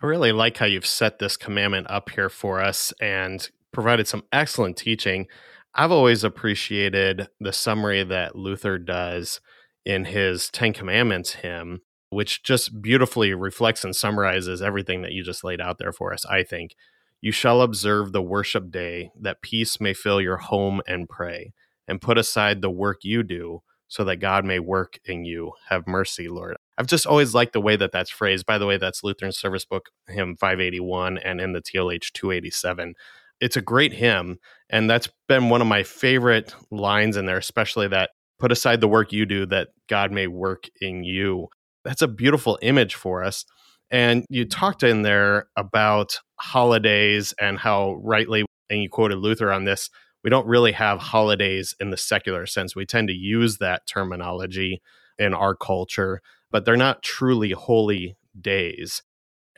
I 0.02 0.06
really 0.06 0.34
like 0.34 0.58
how 0.58 0.66
you've 0.66 0.86
set 0.86 1.20
this 1.20 1.38
commandment 1.38 1.88
up 1.90 2.10
here 2.10 2.30
for 2.30 2.62
us 2.62 2.94
and 3.02 3.50
provided 3.72 4.08
some 4.08 4.24
excellent 4.34 4.76
teaching. 4.76 5.28
I've 5.76 5.92
always 5.92 6.24
appreciated 6.24 7.28
the 7.40 7.54
summary 7.54 8.04
that 8.04 8.36
Luther 8.36 8.78
does 8.78 9.40
in 9.86 10.06
his 10.06 10.50
Ten 10.50 10.74
Commandments 10.74 11.36
hymn, 11.36 11.82
which 12.10 12.44
just 12.44 12.82
beautifully 12.82 13.34
reflects 13.34 13.84
and 13.84 13.96
summarizes 13.96 14.62
everything 14.62 15.02
that 15.04 15.12
you 15.12 15.24
just 15.24 15.44
laid 15.44 15.62
out 15.62 15.78
there 15.78 15.92
for 15.92 16.14
us, 16.14 16.26
I 16.26 16.44
think. 16.44 16.76
You 17.22 17.32
shall 17.32 17.62
observe 17.62 18.12
the 18.12 18.22
worship 18.22 18.72
day, 18.72 19.12
that 19.20 19.42
peace 19.42 19.80
may 19.80 19.94
fill 19.94 20.22
your 20.22 20.38
home 20.38 20.82
and 20.88 21.08
pray, 21.08 21.54
and 21.88 22.02
put 22.02 22.18
aside 22.18 22.62
the 22.62 22.70
work 22.70 23.00
you 23.04 23.24
do, 23.24 23.62
so 23.88 24.04
that 24.06 24.18
God 24.18 24.46
may 24.46 24.60
work 24.60 25.00
in 25.04 25.26
you. 25.26 25.52
Have 25.68 25.88
mercy, 25.88 26.28
Lord. 26.30 26.56
I've 26.78 26.88
just 26.88 27.06
always 27.06 27.34
liked 27.34 27.54
the 27.54 27.62
way 27.62 27.76
that 27.76 27.92
that's 27.92 28.10
phrased. 28.10 28.46
By 28.46 28.58
the 28.58 28.66
way, 28.66 28.78
that's 28.78 29.04
Lutheran 29.04 29.32
Service 29.32 29.66
Book 29.66 29.90
hymn 30.08 30.36
581 30.36 31.18
and 31.18 31.42
in 31.42 31.54
the 31.54 31.62
TLH 31.62 32.14
287. 32.14 32.94
It's 33.42 33.58
a 33.58 33.62
great 33.62 33.94
hymn, 33.94 34.40
and 34.70 34.90
that's 34.90 35.10
been 35.28 35.50
one 35.50 35.62
of 35.62 35.68
my 35.68 35.84
favorite 35.84 36.54
lines 36.72 37.18
in 37.18 37.26
there, 37.26 37.38
especially 37.38 37.88
that 37.90 38.12
put 38.40 38.52
aside 38.52 38.82
the 38.82 38.88
work 38.88 39.12
you 39.12 39.26
do 39.26 39.46
that 39.48 39.70
God 39.88 40.12
may 40.12 40.28
work 40.28 40.66
in 40.82 41.04
you. 41.04 41.48
That's 41.84 42.02
a 42.02 42.08
beautiful 42.08 42.60
image 42.62 42.96
for 42.96 43.24
us. 43.24 43.46
And 43.92 44.26
you 44.30 44.46
talked 44.46 44.84
in 44.84 45.02
there 45.02 45.48
about 45.58 46.20
holidays 46.40 47.34
and 47.40 47.58
how 47.58 47.96
rightly, 48.04 48.46
and 48.70 48.82
you 48.84 48.90
quoted 48.90 49.18
Luther 49.18 49.52
on 49.52 49.66
this, 49.66 49.90
we 50.24 50.30
don't 50.30 50.48
really 50.48 50.74
have 50.74 51.00
holidays 51.00 51.76
in 51.80 51.90
the 51.90 51.98
secular 51.98 52.46
sense. 52.46 52.76
We 52.76 52.86
tend 52.86 53.08
to 53.08 53.14
use 53.14 53.58
that 53.58 53.88
terminology 53.88 54.82
in 55.18 55.34
our 55.34 55.56
culture 55.56 56.22
but 56.52 56.66
they're 56.66 56.78
not 56.78 57.04
truly 57.04 57.52
holy 57.52 58.18
days. 58.40 59.04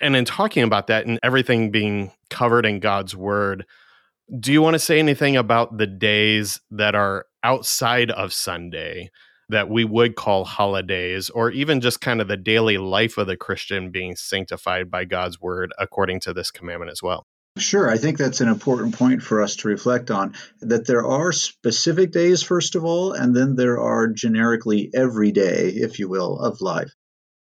And 0.01 0.15
in 0.15 0.25
talking 0.25 0.63
about 0.63 0.87
that 0.87 1.05
and 1.05 1.19
everything 1.21 1.69
being 1.71 2.11
covered 2.29 2.65
in 2.65 2.79
God's 2.79 3.15
word, 3.15 3.65
do 4.39 4.51
you 4.51 4.61
want 4.61 4.73
to 4.73 4.79
say 4.79 4.97
anything 4.97 5.37
about 5.37 5.77
the 5.77 5.87
days 5.87 6.59
that 6.71 6.95
are 6.95 7.25
outside 7.43 8.09
of 8.11 8.33
Sunday 8.33 9.11
that 9.49 9.69
we 9.69 9.83
would 9.83 10.15
call 10.15 10.45
holidays, 10.45 11.29
or 11.29 11.51
even 11.51 11.81
just 11.81 11.99
kind 11.99 12.21
of 12.21 12.29
the 12.29 12.37
daily 12.37 12.77
life 12.77 13.17
of 13.17 13.27
the 13.27 13.35
Christian 13.35 13.91
being 13.91 14.15
sanctified 14.15 14.89
by 14.89 15.03
God's 15.03 15.41
word 15.41 15.73
according 15.77 16.21
to 16.21 16.33
this 16.33 16.51
commandment 16.51 16.89
as 16.89 17.03
well? 17.03 17.25
Sure, 17.57 17.89
I 17.89 17.97
think 17.97 18.17
that's 18.17 18.39
an 18.39 18.47
important 18.47 18.95
point 18.95 19.21
for 19.21 19.41
us 19.41 19.57
to 19.57 19.67
reflect 19.67 20.09
on 20.09 20.35
that 20.61 20.87
there 20.87 21.05
are 21.05 21.33
specific 21.33 22.11
days, 22.11 22.41
first 22.41 22.75
of 22.75 22.85
all, 22.85 23.11
and 23.11 23.35
then 23.35 23.57
there 23.57 23.77
are 23.77 24.07
generically 24.07 24.89
every 24.93 25.33
day, 25.33 25.67
if 25.67 25.99
you 25.99 26.07
will, 26.07 26.39
of 26.39 26.61
life. 26.61 26.93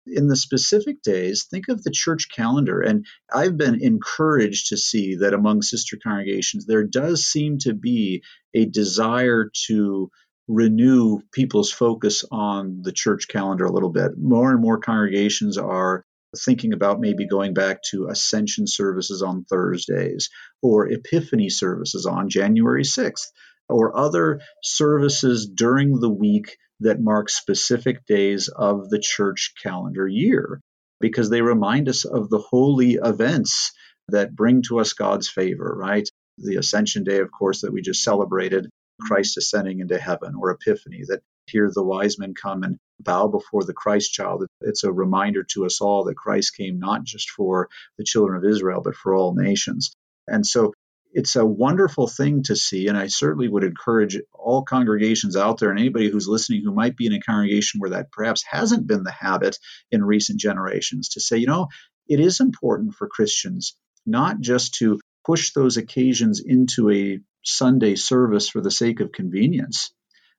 In 0.08 0.28
the 0.28 0.36
specific 0.36 1.02
days, 1.02 1.46
think 1.50 1.68
of 1.68 1.84
the 1.84 1.91
church 1.91 2.28
calendar. 2.34 2.82
And 2.82 3.06
I've 3.34 3.58
been 3.58 3.82
encouraged 3.82 4.70
to 4.70 4.78
see 4.78 5.15
that 5.15 5.34
among 5.34 5.62
sister 5.62 5.98
congregations, 6.02 6.65
there 6.65 6.86
does 6.86 7.26
seem 7.26 7.58
to 7.60 7.74
be 7.74 8.24
a 8.54 8.65
desire 8.65 9.50
to 9.68 10.12
renew 10.48 11.22
people's 11.32 11.72
focus 11.72 12.24
on 12.32 12.82
the 12.84 12.91
church 12.91 13.28
calendar 13.28 13.65
a 13.65 13.72
little 13.72 13.91
bit. 13.91 14.12
More 14.18 14.52
and 14.52 14.62
more 14.62 14.80
congregations 14.80 15.58
are 15.58 16.06
thinking 16.38 16.74
about 16.74 17.00
maybe 17.00 17.28
going 17.28 17.54
back 17.54 17.82
to 17.91 18.08
ascension 18.08 18.68
services 18.68 19.22
on 19.22 19.46
Thursdays 19.46 20.30
or 20.62 20.88
epiphany 20.88 21.50
services 21.50 22.06
on 22.06 22.30
January 22.30 22.84
6th 22.84 23.32
or 23.70 23.98
other 23.98 24.41
services 24.62 25.48
during 25.48 26.00
the 26.00 26.10
week 26.10 26.58
that 26.82 27.00
mark 27.00 27.30
specific 27.30 28.06
days 28.06 28.48
of 28.48 28.90
the 28.90 29.00
church 29.00 29.54
calendar 29.62 30.08
year 30.08 30.60
because 31.00 31.30
they 31.30 31.42
remind 31.42 31.90
us 31.90 32.06
of 32.06 32.30
the 32.30 32.40
holy 32.40 32.94
events 32.94 33.72
that 34.10 34.36
bring 34.36 34.62
to 34.64 34.80
us 34.80 34.94
God's 34.94 35.30
favor, 35.30 35.74
right? 35.78 36.08
The 36.38 36.58
Ascension 36.58 37.04
Day, 37.04 37.20
of 37.20 37.32
course, 37.32 37.62
that 37.62 37.72
we 37.74 37.82
just 37.82 38.04
celebrated, 38.04 38.70
Christ 39.02 39.38
ascending 39.38 39.80
into 39.80 39.98
heaven, 39.98 40.36
or 40.36 40.52
Epiphany, 40.52 41.04
that 41.08 41.22
here 41.48 41.70
the 41.74 41.84
wise 41.84 42.18
men 42.18 42.34
come 42.34 42.64
and 42.64 42.78
bow 43.00 43.28
before 43.28 43.64
the 43.64 43.74
Christ 43.74 44.14
child. 44.14 44.46
It's 44.62 44.84
a 44.84 44.92
reminder 44.92 45.44
to 45.52 45.66
us 45.66 45.82
all 45.82 46.06
that 46.06 46.16
Christ 46.18 46.56
came 46.56 46.80
not 46.80 47.04
just 47.04 47.30
for 47.30 47.70
the 47.98 48.04
children 48.04 48.38
of 48.38 48.50
Israel, 48.50 48.82
but 48.84 48.96
for 48.96 49.14
all 49.14 49.34
nations. 49.36 49.94
And 50.28 50.46
so 50.46 50.74
it's 51.15 51.38
a 51.38 51.45
wonderful 51.45 52.08
thing 52.08 52.43
to 52.43 52.58
see. 52.58 52.88
And 52.88 52.97
I 52.97 53.08
certainly 53.08 53.47
would 53.47 53.63
encourage 53.63 54.19
all 54.34 54.63
congregations 54.63 55.38
out 55.38 55.60
there 55.60 55.69
and 55.69 55.80
anybody 55.80 56.10
who's 56.10 56.28
listening 56.28 56.62
who 56.62 56.73
might 56.73 56.97
be 56.97 57.06
in 57.06 57.13
a 57.13 57.21
congregation 57.21 57.80
where 57.80 57.91
that 57.91 58.12
perhaps 58.12 58.43
hasn't 58.43 58.86
been 58.86 59.04
the 59.04 59.12
habit 59.12 59.58
in 59.91 60.04
recent 60.04 60.41
generations 60.41 61.10
to 61.10 61.21
say, 61.21 61.38
you 61.38 61.47
know, 61.47 61.69
it 62.10 62.19
is 62.19 62.41
important 62.41 62.95
for 62.95 63.08
Christians 63.08 63.78
not 64.06 64.41
just 64.41 64.75
to 64.75 64.99
push 65.25 65.54
those 65.54 65.78
occasions 65.78 66.43
into 66.45 66.91
a 66.91 67.21
Sunday 67.45 67.95
service 67.95 68.49
for 68.49 68.60
the 68.60 68.69
sake 68.69 68.99
of 68.99 69.13
convenience, 69.13 69.93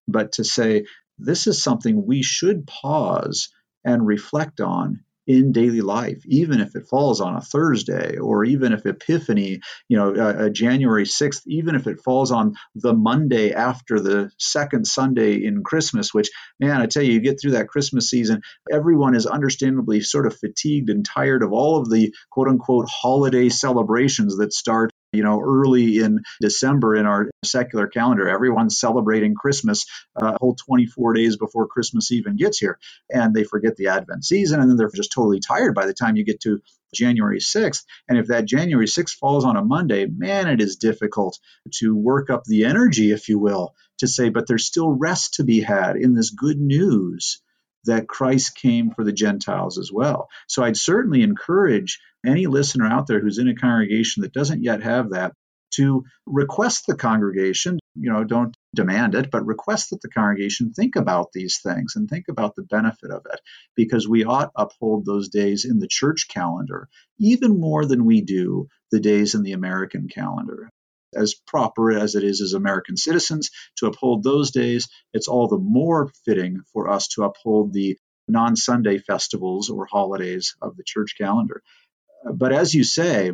but 0.06 0.32
to 0.32 0.44
say, 0.44 0.84
this 1.18 1.46
is 1.46 1.62
something 1.62 2.06
we 2.06 2.22
should 2.22 2.66
pause 2.66 3.48
and 3.82 4.06
reflect 4.06 4.60
on 4.60 5.04
in 5.26 5.52
daily 5.52 5.80
life, 5.80 6.22
even 6.26 6.60
if 6.60 6.76
it 6.76 6.86
falls 6.88 7.20
on 7.20 7.36
a 7.36 7.40
Thursday 7.40 8.16
or 8.16 8.44
even 8.44 8.72
if 8.72 8.86
Epiphany, 8.86 9.60
you 9.88 9.96
know, 9.96 10.14
uh, 10.14 10.44
uh, 10.44 10.48
January 10.48 11.04
6th, 11.04 11.42
even 11.46 11.74
if 11.74 11.86
it 11.86 12.00
falls 12.00 12.30
on 12.30 12.54
the 12.74 12.94
Monday 12.94 13.52
after 13.52 14.00
the 14.00 14.30
second 14.38 14.86
Sunday 14.86 15.44
in 15.44 15.64
Christmas, 15.64 16.14
which, 16.14 16.30
man, 16.60 16.80
I 16.80 16.86
tell 16.86 17.02
you, 17.02 17.12
you 17.12 17.20
get 17.20 17.40
through 17.40 17.52
that 17.52 17.68
Christmas 17.68 18.08
season, 18.08 18.42
everyone 18.70 19.16
is 19.16 19.26
understandably 19.26 20.00
sort 20.00 20.26
of 20.26 20.38
fatigued 20.38 20.90
and 20.90 21.04
tired 21.04 21.42
of 21.42 21.52
all 21.52 21.78
of 21.78 21.90
the 21.90 22.14
quote 22.30 22.48
unquote 22.48 22.86
holiday 22.88 23.48
celebrations 23.48 24.36
that 24.38 24.52
start 24.52 24.90
you 25.16 25.22
know, 25.22 25.40
early 25.40 25.98
in 25.98 26.22
December 26.40 26.94
in 26.94 27.06
our 27.06 27.30
secular 27.44 27.86
calendar, 27.86 28.28
everyone's 28.28 28.78
celebrating 28.78 29.34
Christmas 29.34 29.86
a 30.20 30.26
uh, 30.26 30.36
whole 30.40 30.54
24 30.54 31.14
days 31.14 31.36
before 31.36 31.66
Christmas 31.66 32.12
even 32.12 32.36
gets 32.36 32.58
here. 32.58 32.78
And 33.10 33.34
they 33.34 33.44
forget 33.44 33.76
the 33.76 33.88
Advent 33.88 34.24
season, 34.24 34.60
and 34.60 34.70
then 34.70 34.76
they're 34.76 34.90
just 34.94 35.12
totally 35.12 35.40
tired 35.40 35.74
by 35.74 35.86
the 35.86 35.94
time 35.94 36.16
you 36.16 36.24
get 36.24 36.40
to 36.42 36.60
January 36.94 37.40
6th. 37.40 37.84
And 38.08 38.18
if 38.18 38.28
that 38.28 38.46
January 38.46 38.86
6th 38.86 39.14
falls 39.18 39.44
on 39.44 39.56
a 39.56 39.64
Monday, 39.64 40.06
man, 40.06 40.48
it 40.48 40.60
is 40.60 40.76
difficult 40.76 41.38
to 41.74 41.94
work 41.94 42.30
up 42.30 42.44
the 42.44 42.64
energy, 42.64 43.12
if 43.12 43.28
you 43.28 43.38
will, 43.38 43.74
to 43.98 44.06
say, 44.06 44.28
but 44.28 44.46
there's 44.46 44.66
still 44.66 44.90
rest 44.90 45.34
to 45.34 45.44
be 45.44 45.60
had 45.60 45.96
in 45.96 46.14
this 46.14 46.30
good 46.30 46.58
news 46.58 47.40
that 47.86 48.08
Christ 48.08 48.54
came 48.54 48.90
for 48.90 49.04
the 49.04 49.12
Gentiles 49.12 49.78
as 49.78 49.90
well. 49.92 50.28
So 50.48 50.62
I'd 50.62 50.76
certainly 50.76 51.22
encourage 51.22 51.98
any 52.24 52.46
listener 52.46 52.86
out 52.86 53.06
there 53.06 53.20
who's 53.20 53.38
in 53.38 53.48
a 53.48 53.54
congregation 53.54 54.22
that 54.22 54.32
doesn't 54.32 54.62
yet 54.62 54.82
have 54.82 55.10
that 55.10 55.32
to 55.74 56.04
request 56.26 56.84
the 56.86 56.94
congregation, 56.94 57.78
you 57.96 58.10
know, 58.10 58.24
don't 58.24 58.54
demand 58.74 59.14
it, 59.14 59.30
but 59.30 59.44
request 59.44 59.90
that 59.90 60.00
the 60.00 60.08
congregation 60.08 60.72
think 60.72 60.96
about 60.96 61.32
these 61.32 61.60
things 61.60 61.94
and 61.96 62.08
think 62.08 62.26
about 62.28 62.54
the 62.54 62.62
benefit 62.62 63.10
of 63.10 63.22
it, 63.32 63.40
because 63.74 64.08
we 64.08 64.24
ought 64.24 64.52
uphold 64.56 65.04
those 65.04 65.28
days 65.28 65.64
in 65.64 65.78
the 65.78 65.88
church 65.88 66.28
calendar 66.28 66.88
even 67.18 67.60
more 67.60 67.84
than 67.84 68.04
we 68.04 68.22
do 68.22 68.68
the 68.92 69.00
days 69.00 69.34
in 69.34 69.42
the 69.42 69.52
American 69.52 70.08
calendar. 70.08 70.70
As 71.16 71.34
proper 71.34 71.92
as 71.92 72.14
it 72.14 72.24
is 72.24 72.40
as 72.40 72.52
American 72.52 72.96
citizens 72.96 73.50
to 73.76 73.86
uphold 73.86 74.22
those 74.22 74.50
days, 74.50 74.88
it's 75.12 75.28
all 75.28 75.48
the 75.48 75.58
more 75.58 76.10
fitting 76.24 76.60
for 76.72 76.88
us 76.88 77.08
to 77.08 77.24
uphold 77.24 77.72
the 77.72 77.98
non 78.28 78.56
Sunday 78.56 78.98
festivals 78.98 79.70
or 79.70 79.86
holidays 79.86 80.56
of 80.60 80.76
the 80.76 80.84
church 80.84 81.14
calendar. 81.18 81.62
But 82.34 82.52
as 82.52 82.74
you 82.74 82.84
say, 82.84 83.32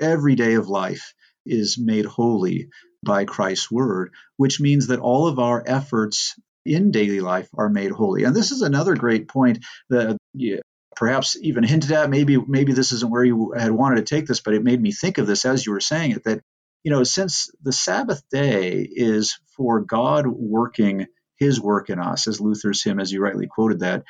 every 0.00 0.34
day 0.34 0.54
of 0.54 0.68
life 0.68 1.14
is 1.46 1.78
made 1.78 2.04
holy 2.04 2.68
by 3.04 3.24
Christ's 3.24 3.70
word, 3.70 4.12
which 4.36 4.60
means 4.60 4.88
that 4.88 5.00
all 5.00 5.26
of 5.26 5.38
our 5.38 5.62
efforts 5.66 6.38
in 6.64 6.90
daily 6.90 7.20
life 7.20 7.48
are 7.56 7.68
made 7.68 7.90
holy. 7.90 8.24
And 8.24 8.34
this 8.34 8.52
is 8.52 8.62
another 8.62 8.94
great 8.94 9.28
point 9.28 9.64
that 9.90 10.16
yeah, 10.34 10.60
perhaps 10.94 11.36
even 11.40 11.64
hinted 11.64 11.92
at. 11.92 12.10
Maybe 12.10 12.36
maybe 12.36 12.72
this 12.72 12.92
isn't 12.92 13.10
where 13.10 13.24
you 13.24 13.52
had 13.52 13.72
wanted 13.72 13.96
to 13.96 14.14
take 14.14 14.26
this, 14.26 14.40
but 14.40 14.54
it 14.54 14.62
made 14.62 14.80
me 14.80 14.92
think 14.92 15.18
of 15.18 15.26
this 15.26 15.44
as 15.44 15.66
you 15.66 15.72
were 15.72 15.80
saying 15.80 16.12
it. 16.12 16.24
That 16.24 16.40
you 16.82 16.90
know, 16.90 17.04
since 17.04 17.50
the 17.62 17.72
Sabbath 17.72 18.22
day 18.30 18.88
is 18.90 19.38
for 19.56 19.80
God 19.80 20.26
working 20.26 21.06
His 21.36 21.60
work 21.60 21.90
in 21.90 21.98
us, 21.98 22.26
as 22.26 22.40
Luther's 22.40 22.82
hymn, 22.82 23.00
as 23.00 23.12
you 23.12 23.22
rightly 23.22 23.46
quoted 23.46 23.80
that, 23.80 24.04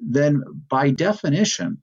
then 0.00 0.42
by 0.68 0.90
definition, 0.90 1.82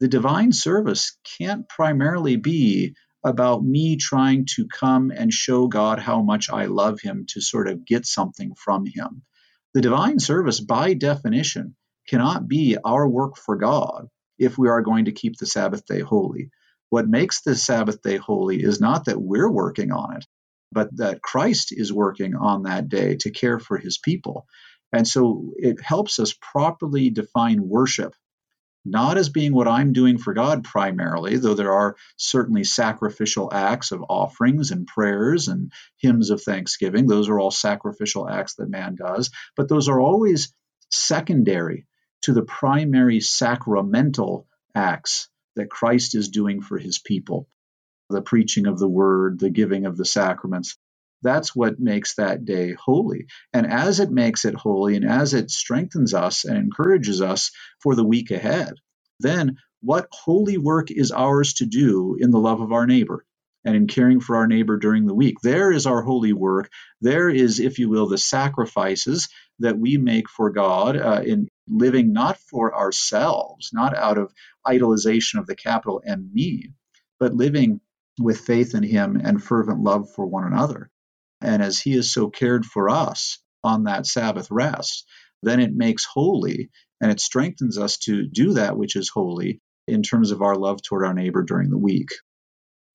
the 0.00 0.08
divine 0.08 0.52
service 0.52 1.16
can't 1.38 1.68
primarily 1.68 2.36
be 2.36 2.94
about 3.24 3.64
me 3.64 3.96
trying 3.96 4.46
to 4.56 4.66
come 4.66 5.10
and 5.10 5.32
show 5.32 5.66
God 5.66 5.98
how 5.98 6.20
much 6.20 6.50
I 6.50 6.66
love 6.66 7.00
Him 7.00 7.24
to 7.30 7.40
sort 7.40 7.68
of 7.68 7.86
get 7.86 8.04
something 8.04 8.54
from 8.54 8.84
Him. 8.86 9.22
The 9.72 9.80
divine 9.80 10.18
service, 10.18 10.60
by 10.60 10.94
definition, 10.94 11.76
cannot 12.08 12.48
be 12.48 12.76
our 12.84 13.08
work 13.08 13.36
for 13.36 13.56
God 13.56 14.08
if 14.38 14.58
we 14.58 14.68
are 14.68 14.82
going 14.82 15.06
to 15.06 15.12
keep 15.12 15.36
the 15.36 15.46
Sabbath 15.46 15.86
day 15.86 16.00
holy. 16.00 16.50
What 16.94 17.08
makes 17.08 17.42
the 17.42 17.56
Sabbath 17.56 18.02
day 18.02 18.18
holy 18.18 18.62
is 18.62 18.80
not 18.80 19.06
that 19.06 19.20
we're 19.20 19.50
working 19.50 19.90
on 19.90 20.16
it, 20.16 20.24
but 20.70 20.96
that 20.98 21.22
Christ 21.22 21.72
is 21.72 21.92
working 21.92 22.36
on 22.36 22.62
that 22.62 22.88
day 22.88 23.16
to 23.16 23.32
care 23.32 23.58
for 23.58 23.78
his 23.78 23.98
people. 23.98 24.46
And 24.92 25.06
so 25.06 25.50
it 25.56 25.80
helps 25.82 26.20
us 26.20 26.36
properly 26.40 27.10
define 27.10 27.68
worship 27.68 28.14
not 28.84 29.18
as 29.18 29.28
being 29.28 29.52
what 29.52 29.66
I'm 29.66 29.92
doing 29.92 30.18
for 30.18 30.34
God 30.34 30.62
primarily, 30.62 31.36
though 31.36 31.54
there 31.54 31.72
are 31.72 31.96
certainly 32.16 32.62
sacrificial 32.62 33.52
acts 33.52 33.90
of 33.90 34.04
offerings 34.08 34.70
and 34.70 34.86
prayers 34.86 35.48
and 35.48 35.72
hymns 35.96 36.30
of 36.30 36.42
thanksgiving. 36.42 37.08
Those 37.08 37.28
are 37.28 37.40
all 37.40 37.50
sacrificial 37.50 38.28
acts 38.28 38.54
that 38.54 38.70
man 38.70 38.94
does, 38.94 39.32
but 39.56 39.68
those 39.68 39.88
are 39.88 40.00
always 40.00 40.54
secondary 40.92 41.86
to 42.22 42.32
the 42.32 42.44
primary 42.44 43.18
sacramental 43.18 44.46
acts 44.76 45.28
that 45.56 45.70
Christ 45.70 46.14
is 46.14 46.28
doing 46.30 46.62
for 46.62 46.78
his 46.78 46.98
people 46.98 47.48
the 48.10 48.22
preaching 48.22 48.66
of 48.66 48.78
the 48.78 48.88
word, 48.88 49.40
the 49.40 49.50
giving 49.50 49.86
of 49.86 49.96
the 49.96 50.04
sacraments. 50.04 50.78
That's 51.22 51.56
what 51.56 51.80
makes 51.80 52.16
that 52.16 52.44
day 52.44 52.74
holy. 52.74 53.26
And 53.52 53.66
as 53.66 54.00
it 54.00 54.12
makes 54.12 54.44
it 54.44 54.54
holy 54.54 54.96
and 54.96 55.04
as 55.04 55.34
it 55.34 55.50
strengthens 55.50 56.14
us 56.14 56.44
and 56.44 56.56
encourages 56.58 57.22
us 57.22 57.50
for 57.82 57.96
the 57.96 58.04
week 58.04 58.30
ahead, 58.30 58.74
then 59.20 59.56
what 59.82 60.08
holy 60.12 60.58
work 60.58 60.90
is 60.90 61.12
ours 61.12 61.54
to 61.54 61.66
do 61.66 62.16
in 62.20 62.30
the 62.30 62.38
love 62.40 62.60
of 62.60 62.72
our 62.72 62.86
neighbor 62.86 63.24
and 63.64 63.76
in 63.76 63.86
caring 63.86 64.20
for 64.20 64.36
our 64.36 64.46
neighbor 64.46 64.76
during 64.76 65.06
the 65.06 65.14
week? 65.14 65.36
There 65.42 65.72
is 65.72 65.86
our 65.86 66.02
holy 66.02 66.32
work. 66.32 66.70
There 67.00 67.28
is, 67.28 67.60
if 67.60 67.78
you 67.78 67.88
will, 67.88 68.08
the 68.08 68.18
sacrifices 68.18 69.28
that 69.60 69.78
we 69.78 69.96
make 69.96 70.28
for 70.28 70.50
God 70.50 70.96
uh, 70.96 71.22
in 71.24 71.48
living 71.68 72.12
not 72.12 72.38
for 72.38 72.74
ourselves, 72.76 73.70
not 73.72 73.96
out 73.96 74.18
of 74.18 74.32
idolization 74.66 75.38
of 75.38 75.46
the 75.46 75.56
capital 75.56 76.02
M 76.04 76.30
me, 76.32 76.70
but 77.18 77.34
living 77.34 77.80
with 78.20 78.40
faith 78.40 78.74
in 78.74 78.82
Him 78.82 79.20
and 79.22 79.42
fervent 79.42 79.80
love 79.80 80.10
for 80.14 80.26
one 80.26 80.44
another. 80.44 80.90
And 81.40 81.62
as 81.62 81.78
He 81.78 81.92
has 81.92 82.10
so 82.10 82.30
cared 82.30 82.64
for 82.64 82.90
us 82.90 83.38
on 83.62 83.84
that 83.84 84.06
Sabbath 84.06 84.50
rest, 84.50 85.06
then 85.42 85.60
it 85.60 85.74
makes 85.74 86.04
holy 86.04 86.70
and 87.00 87.10
it 87.10 87.20
strengthens 87.20 87.78
us 87.78 87.98
to 87.98 88.26
do 88.26 88.54
that 88.54 88.76
which 88.76 88.96
is 88.96 89.08
holy 89.08 89.60
in 89.86 90.02
terms 90.02 90.30
of 90.30 90.42
our 90.42 90.56
love 90.56 90.80
toward 90.82 91.04
our 91.04 91.14
neighbor 91.14 91.42
during 91.42 91.70
the 91.70 91.78
week. 91.78 92.08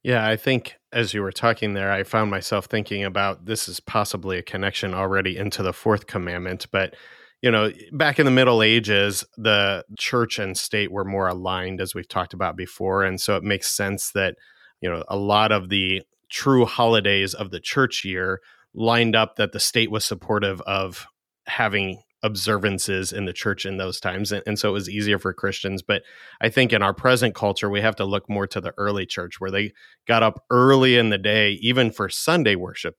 Yeah, 0.04 0.26
I 0.26 0.38
think 0.38 0.76
as 0.94 1.14
you 1.14 1.22
were 1.22 1.32
talking 1.32 1.74
there, 1.74 1.92
I 1.92 2.04
found 2.04 2.32
myself 2.32 2.66
thinking 2.66 3.04
about 3.04 3.46
this 3.46 3.68
is 3.68 3.80
possibly 3.80 4.38
a 4.38 4.44
connection 4.44 4.94
already 4.94 5.38
into 5.38 5.62
the 5.62 5.74
fourth 5.74 6.08
commandment. 6.08 6.68
But, 6.72 6.96
you 7.42 7.52
know, 7.52 7.72
back 7.92 8.18
in 8.18 8.26
the 8.26 8.32
Middle 8.32 8.64
Ages, 8.64 9.26
the 9.38 9.84
church 9.98 10.40
and 10.40 10.58
state 10.58 10.92
were 10.92 11.04
more 11.04 11.28
aligned, 11.28 11.82
as 11.82 11.94
we've 11.94 12.08
talked 12.08 12.34
about 12.34 12.56
before. 12.56 13.04
And 13.04 13.20
so 13.20 13.36
it 13.36 13.44
makes 13.44 13.68
sense 13.70 14.12
that, 14.12 14.36
you 14.82 14.90
know, 14.90 15.04
a 15.10 15.18
lot 15.18 15.52
of 15.52 15.68
the 15.68 16.02
true 16.30 16.66
holidays 16.66 17.34
of 17.34 17.52
the 17.52 17.60
church 17.60 18.06
year 18.06 18.40
lined 18.74 19.16
up 19.16 19.36
that 19.36 19.52
the 19.52 19.60
state 19.60 19.92
was 19.92 20.06
supportive 20.06 20.62
of 20.62 21.08
having 21.46 22.02
observances 22.24 23.14
in 23.14 23.26
the 23.26 23.34
church 23.34 23.66
in 23.66 23.78
those 23.78 24.00
times 24.00 24.32
and, 24.32 24.44
and, 24.46 24.60
so 24.60 24.70
it 24.70 24.74
was 24.74 24.90
easier 24.90 25.18
for 25.18 25.34
christians 25.34 25.82
but 25.82 26.04
i 26.42 26.50
think 26.50 26.74
in 26.74 26.84
our 26.84 26.94
present 26.94 27.34
culture 27.34 27.70
we 27.70 27.82
have 27.82 27.96
to 27.96 28.04
look 28.04 28.30
more 28.30 28.46
to 28.46 28.60
the 28.60 28.74
early 28.78 29.06
church 29.06 29.40
where 29.40 29.52
they 29.52 29.72
got 30.08 30.22
up 30.22 30.44
early 30.50 30.98
in 30.98 31.10
the 31.10 31.18
day 31.18 31.52
even 31.62 31.92
for 31.92 32.10
sunday 32.10 32.56
worship 32.56 32.96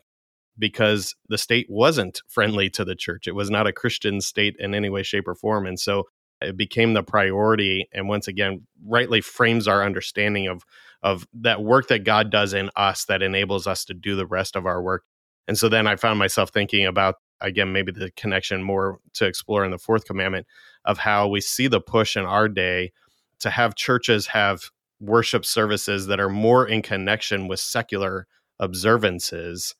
because 0.59 1.15
the 1.29 1.39
state 1.39 1.67
wasn't 1.69 2.23
friendly 2.29 2.71
to 2.71 2.85
the 2.85 2.95
church 2.95 3.27
it 3.27 3.35
was 3.35 3.51
not 3.51 3.67
a 3.67 3.73
christian 3.73 4.21
state 4.21 4.57
in 4.59 4.75
any 4.75 4.89
way 4.89 5.03
shape 5.03 5.29
or 5.29 5.35
form 5.35 5.67
and 5.67 5.79
so 5.79 6.05
it 6.41 6.57
became 6.57 6.95
the 6.95 7.03
priority 7.03 7.87
and 7.93 8.09
once 8.09 8.27
again 8.27 8.67
rightly 8.87 9.21
frames 9.21 9.69
our 9.69 9.85
understanding 9.85 10.47
of 10.47 10.65
of 11.03 11.27
that 11.33 11.63
work 11.63 11.89
that 11.89 12.05
God 12.05 12.31
does 12.31 12.53
in 12.53 12.71
us 12.77 13.05
that 13.07 13.23
enables 13.23 13.67
us 13.67 13.85
to 13.87 13.95
do 13.95 14.17
the 14.17 14.27
rest 14.27 14.57
of 14.57 14.67
our 14.67 14.83
work. 14.83 15.05
And 15.49 15.57
so 15.57 15.69
then 15.69 15.87
I 15.87 15.97
found 15.97 16.19
myself 16.19 16.51
thinking 16.51 16.87
about 16.87 17.17
again 17.41 17.73
maybe 17.73 17.93
the 17.93 18.11
connection 18.13 18.63
more 18.63 18.99
to 19.15 19.27
explore 19.27 19.65
in 19.65 19.71
the 19.71 19.79
fourth 19.79 20.05
commandment 20.05 20.47
of 20.85 20.99
how 20.99 21.29
we 21.29 21.41
see 21.41 21.67
the 21.67 21.81
push 21.81 22.17
in 22.17 22.25
our 22.25 22.49
day 22.49 22.93
to 23.39 23.51
have 23.51 23.75
churches 23.75 24.27
have 24.27 24.71
worship 25.01 25.45
services 25.45 26.07
that 26.07 26.21
are 26.21 26.29
more 26.29 26.67
in 26.67 26.83
connection 26.83 27.49
with 27.49 27.59
secular 27.61 28.27
observances 28.59 29.75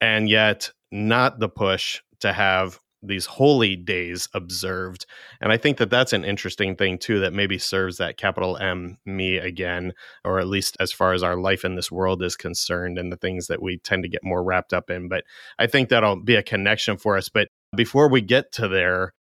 and 0.00 0.28
yet 0.28 0.70
not 0.92 1.38
the 1.38 1.48
push 1.48 2.00
to 2.20 2.32
have 2.32 2.78
these 3.02 3.26
holy 3.26 3.76
days 3.76 4.28
observed 4.34 5.06
and 5.40 5.52
i 5.52 5.56
think 5.56 5.78
that 5.78 5.90
that's 5.90 6.12
an 6.12 6.24
interesting 6.24 6.76
thing 6.76 6.98
too 6.98 7.20
that 7.20 7.32
maybe 7.32 7.58
serves 7.58 7.96
that 7.96 8.16
capital 8.16 8.56
m 8.58 8.98
me 9.06 9.38
again 9.38 9.92
or 10.24 10.38
at 10.38 10.48
least 10.48 10.76
as 10.80 10.92
far 10.92 11.12
as 11.12 11.22
our 11.22 11.36
life 11.36 11.64
in 11.64 11.76
this 11.76 11.90
world 11.90 12.22
is 12.22 12.36
concerned 12.36 12.98
and 12.98 13.10
the 13.10 13.16
things 13.16 13.46
that 13.46 13.62
we 13.62 13.78
tend 13.78 14.02
to 14.02 14.08
get 14.08 14.22
more 14.22 14.42
wrapped 14.42 14.72
up 14.72 14.90
in 14.90 15.08
but 15.08 15.24
i 15.58 15.66
think 15.66 15.88
that'll 15.88 16.22
be 16.22 16.34
a 16.34 16.42
connection 16.42 16.96
for 16.96 17.16
us 17.16 17.28
but 17.28 17.48
before 17.74 18.08
we 18.08 18.20
get 18.20 18.52
to 18.52 18.68
there 18.68 19.14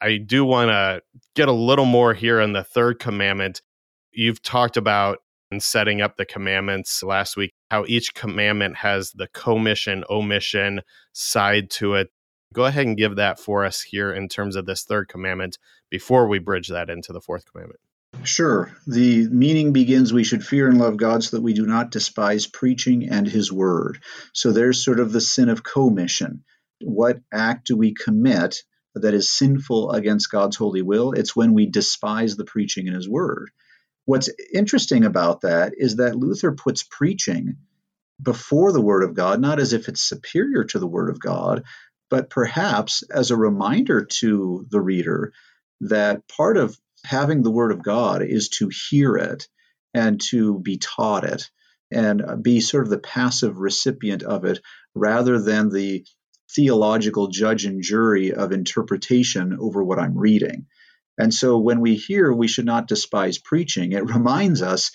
i 0.00 0.16
do 0.16 0.44
want 0.44 0.68
to 0.68 1.00
get 1.34 1.48
a 1.48 1.52
little 1.52 1.84
more 1.84 2.14
here 2.14 2.40
in 2.40 2.52
the 2.52 2.64
third 2.64 2.98
commandment. 2.98 3.62
You've 4.12 4.42
talked 4.42 4.76
about 4.76 5.18
in 5.52 5.60
setting 5.60 6.00
up 6.00 6.16
the 6.16 6.24
commandments 6.24 7.02
last 7.04 7.36
week 7.36 7.52
how 7.70 7.84
each 7.86 8.14
commandment 8.14 8.76
has 8.76 9.12
the 9.12 9.28
commission 9.28 10.02
omission 10.10 10.80
side 11.12 11.70
to 11.70 11.94
it 11.94 12.08
Go 12.52 12.64
ahead 12.64 12.86
and 12.86 12.96
give 12.96 13.16
that 13.16 13.38
for 13.38 13.64
us 13.64 13.82
here 13.82 14.12
in 14.12 14.28
terms 14.28 14.56
of 14.56 14.66
this 14.66 14.84
third 14.84 15.08
commandment 15.08 15.58
before 15.90 16.28
we 16.28 16.38
bridge 16.38 16.68
that 16.68 16.90
into 16.90 17.12
the 17.12 17.20
fourth 17.20 17.44
commandment. 17.50 17.80
Sure. 18.24 18.74
The 18.86 19.28
meaning 19.28 19.72
begins 19.72 20.12
we 20.12 20.24
should 20.24 20.44
fear 20.44 20.68
and 20.68 20.78
love 20.78 20.96
God 20.96 21.22
so 21.22 21.36
that 21.36 21.42
we 21.42 21.52
do 21.52 21.66
not 21.66 21.90
despise 21.90 22.46
preaching 22.46 23.08
and 23.10 23.26
his 23.26 23.52
word. 23.52 23.98
So 24.32 24.52
there's 24.52 24.82
sort 24.84 25.00
of 25.00 25.12
the 25.12 25.20
sin 25.20 25.48
of 25.48 25.62
commission. 25.62 26.44
What 26.80 27.20
act 27.32 27.66
do 27.66 27.76
we 27.76 27.94
commit 27.94 28.62
that 28.94 29.14
is 29.14 29.30
sinful 29.30 29.92
against 29.92 30.30
God's 30.30 30.56
holy 30.56 30.82
will? 30.82 31.12
It's 31.12 31.36
when 31.36 31.52
we 31.52 31.66
despise 31.66 32.36
the 32.36 32.44
preaching 32.44 32.86
and 32.86 32.96
his 32.96 33.08
word. 33.08 33.50
What's 34.06 34.30
interesting 34.54 35.04
about 35.04 35.42
that 35.42 35.74
is 35.76 35.96
that 35.96 36.16
Luther 36.16 36.52
puts 36.52 36.84
preaching 36.84 37.56
before 38.22 38.72
the 38.72 38.80
word 38.80 39.02
of 39.02 39.14
God, 39.14 39.40
not 39.40 39.60
as 39.60 39.72
if 39.72 39.88
it's 39.88 40.00
superior 40.00 40.64
to 40.64 40.78
the 40.78 40.86
word 40.86 41.10
of 41.10 41.20
God, 41.20 41.64
but 42.10 42.30
perhaps 42.30 43.02
as 43.02 43.30
a 43.30 43.36
reminder 43.36 44.04
to 44.04 44.66
the 44.70 44.80
reader 44.80 45.32
that 45.80 46.26
part 46.28 46.56
of 46.56 46.78
having 47.04 47.42
the 47.42 47.50
Word 47.50 47.72
of 47.72 47.82
God 47.82 48.22
is 48.22 48.48
to 48.48 48.70
hear 48.90 49.16
it 49.16 49.48
and 49.94 50.20
to 50.30 50.58
be 50.58 50.78
taught 50.78 51.24
it 51.24 51.50
and 51.90 52.22
uh, 52.22 52.36
be 52.36 52.60
sort 52.60 52.84
of 52.84 52.90
the 52.90 52.98
passive 52.98 53.58
recipient 53.58 54.22
of 54.22 54.44
it 54.44 54.60
rather 54.94 55.40
than 55.40 55.68
the 55.68 56.04
theological 56.54 57.28
judge 57.28 57.64
and 57.64 57.82
jury 57.82 58.32
of 58.32 58.52
interpretation 58.52 59.56
over 59.60 59.82
what 59.82 59.98
I'm 59.98 60.16
reading. 60.16 60.66
And 61.18 61.32
so 61.32 61.58
when 61.58 61.80
we 61.80 61.96
hear 61.96 62.32
we 62.32 62.48
should 62.48 62.66
not 62.66 62.88
despise 62.88 63.38
preaching, 63.38 63.92
it 63.92 64.04
reminds 64.14 64.62
us 64.62 64.90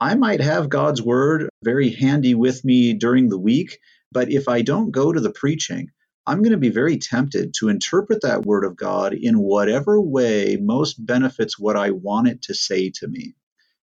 I 0.00 0.14
might 0.14 0.40
have 0.40 0.68
God's 0.68 1.00
word 1.00 1.48
very 1.64 1.90
handy 1.90 2.34
with 2.34 2.64
me 2.64 2.92
during 2.92 3.28
the 3.28 3.38
week, 3.38 3.78
but 4.12 4.30
if 4.30 4.46
I 4.48 4.62
don't 4.62 4.90
go 4.90 5.10
to 5.10 5.20
the 5.20 5.30
preaching, 5.32 5.88
I'm 6.26 6.42
going 6.42 6.52
to 6.52 6.58
be 6.58 6.70
very 6.70 6.98
tempted 6.98 7.54
to 7.60 7.68
interpret 7.70 8.22
that 8.22 8.46
word 8.46 8.64
of 8.64 8.76
God 8.76 9.14
in 9.14 9.38
whatever 9.38 10.00
way 10.00 10.58
most 10.60 10.94
benefits 11.04 11.58
what 11.58 11.76
I 11.76 11.90
want 11.92 12.28
it 12.28 12.42
to 12.44 12.54
say 12.54 12.90
to 12.96 13.08
me. 13.08 13.34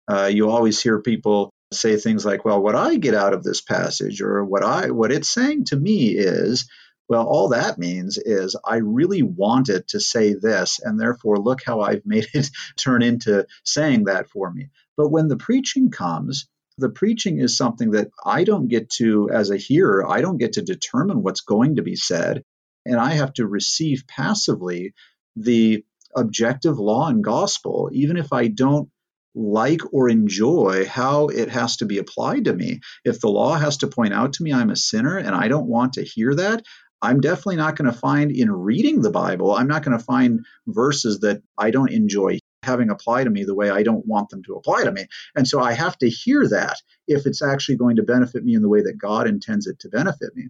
Uh, 0.09 0.27
you 0.33 0.49
always 0.51 0.81
hear 0.81 1.01
people 1.01 1.51
say 1.73 1.97
things 1.97 2.25
like, 2.25 2.45
"Well, 2.45 2.61
what 2.63 2.75
I 2.75 2.97
get 2.97 3.15
out 3.15 3.33
of 3.33 3.43
this 3.43 3.61
passage, 3.61 4.21
or 4.21 4.45
what 4.45 4.63
I 4.63 4.91
what 4.91 5.13
it's 5.13 5.29
saying 5.33 5.65
to 5.67 5.77
me 5.77 6.09
is." 6.11 6.69
Well, 7.07 7.27
all 7.27 7.49
that 7.49 7.77
means 7.77 8.17
is 8.17 8.57
I 8.65 8.77
really 8.77 9.21
want 9.21 9.69
it 9.69 9.89
to 9.89 10.01
say 10.01 10.33
this, 10.33 10.79
and 10.83 10.99
therefore 10.99 11.37
look 11.37 11.61
how 11.63 11.81
I've 11.81 12.03
made 12.05 12.27
it 12.35 12.49
turn 12.77 13.03
into 13.03 13.47
saying 13.63 14.05
that 14.05 14.29
for 14.29 14.51
me. 14.51 14.69
But 14.97 15.09
when 15.11 15.27
the 15.29 15.37
preaching 15.37 15.91
comes, 15.91 16.47
the 16.81 16.89
preaching 16.89 17.39
is 17.39 17.55
something 17.55 17.91
that 17.91 18.09
I 18.25 18.43
don't 18.43 18.67
get 18.67 18.89
to, 18.97 19.29
as 19.31 19.49
a 19.49 19.57
hearer, 19.57 20.09
I 20.09 20.21
don't 20.21 20.37
get 20.37 20.53
to 20.53 20.61
determine 20.61 21.23
what's 21.23 21.41
going 21.41 21.77
to 21.77 21.83
be 21.83 21.95
said. 21.95 22.43
And 22.85 22.99
I 22.99 23.11
have 23.11 23.33
to 23.35 23.47
receive 23.47 24.05
passively 24.07 24.93
the 25.35 25.85
objective 26.15 26.77
law 26.79 27.07
and 27.07 27.23
gospel, 27.23 27.89
even 27.93 28.17
if 28.17 28.33
I 28.33 28.47
don't 28.47 28.89
like 29.33 29.81
or 29.93 30.09
enjoy 30.09 30.85
how 30.85 31.27
it 31.27 31.49
has 31.49 31.77
to 31.77 31.85
be 31.85 31.99
applied 31.99 32.45
to 32.45 32.53
me. 32.53 32.81
If 33.05 33.21
the 33.21 33.29
law 33.29 33.55
has 33.55 33.77
to 33.77 33.87
point 33.87 34.13
out 34.13 34.33
to 34.33 34.43
me 34.43 34.51
I'm 34.51 34.71
a 34.71 34.75
sinner 34.75 35.17
and 35.17 35.33
I 35.33 35.47
don't 35.47 35.67
want 35.67 35.93
to 35.93 36.03
hear 36.03 36.35
that, 36.35 36.63
I'm 37.01 37.21
definitely 37.21 37.55
not 37.55 37.77
going 37.77 37.89
to 37.91 37.97
find 37.97 38.31
in 38.31 38.51
reading 38.51 39.01
the 39.01 39.09
Bible, 39.09 39.55
I'm 39.55 39.67
not 39.67 39.83
going 39.83 39.97
to 39.97 40.03
find 40.03 40.41
verses 40.67 41.21
that 41.21 41.41
I 41.57 41.71
don't 41.71 41.91
enjoy 41.91 42.39
having 42.63 42.89
apply 42.89 43.23
to 43.23 43.29
me 43.29 43.43
the 43.43 43.55
way 43.55 43.69
I 43.69 43.83
don't 43.83 44.05
want 44.05 44.29
them 44.29 44.43
to 44.43 44.55
apply 44.55 44.83
to 44.83 44.91
me. 44.91 45.07
And 45.35 45.47
so 45.47 45.59
I 45.59 45.73
have 45.73 45.97
to 45.99 46.09
hear 46.09 46.47
that 46.49 46.77
if 47.07 47.25
it's 47.25 47.41
actually 47.41 47.77
going 47.77 47.95
to 47.95 48.03
benefit 48.03 48.43
me 48.43 48.55
in 48.55 48.61
the 48.61 48.69
way 48.69 48.81
that 48.81 48.99
God 48.99 49.27
intends 49.27 49.67
it 49.67 49.79
to 49.79 49.89
benefit 49.89 50.35
me. 50.35 50.49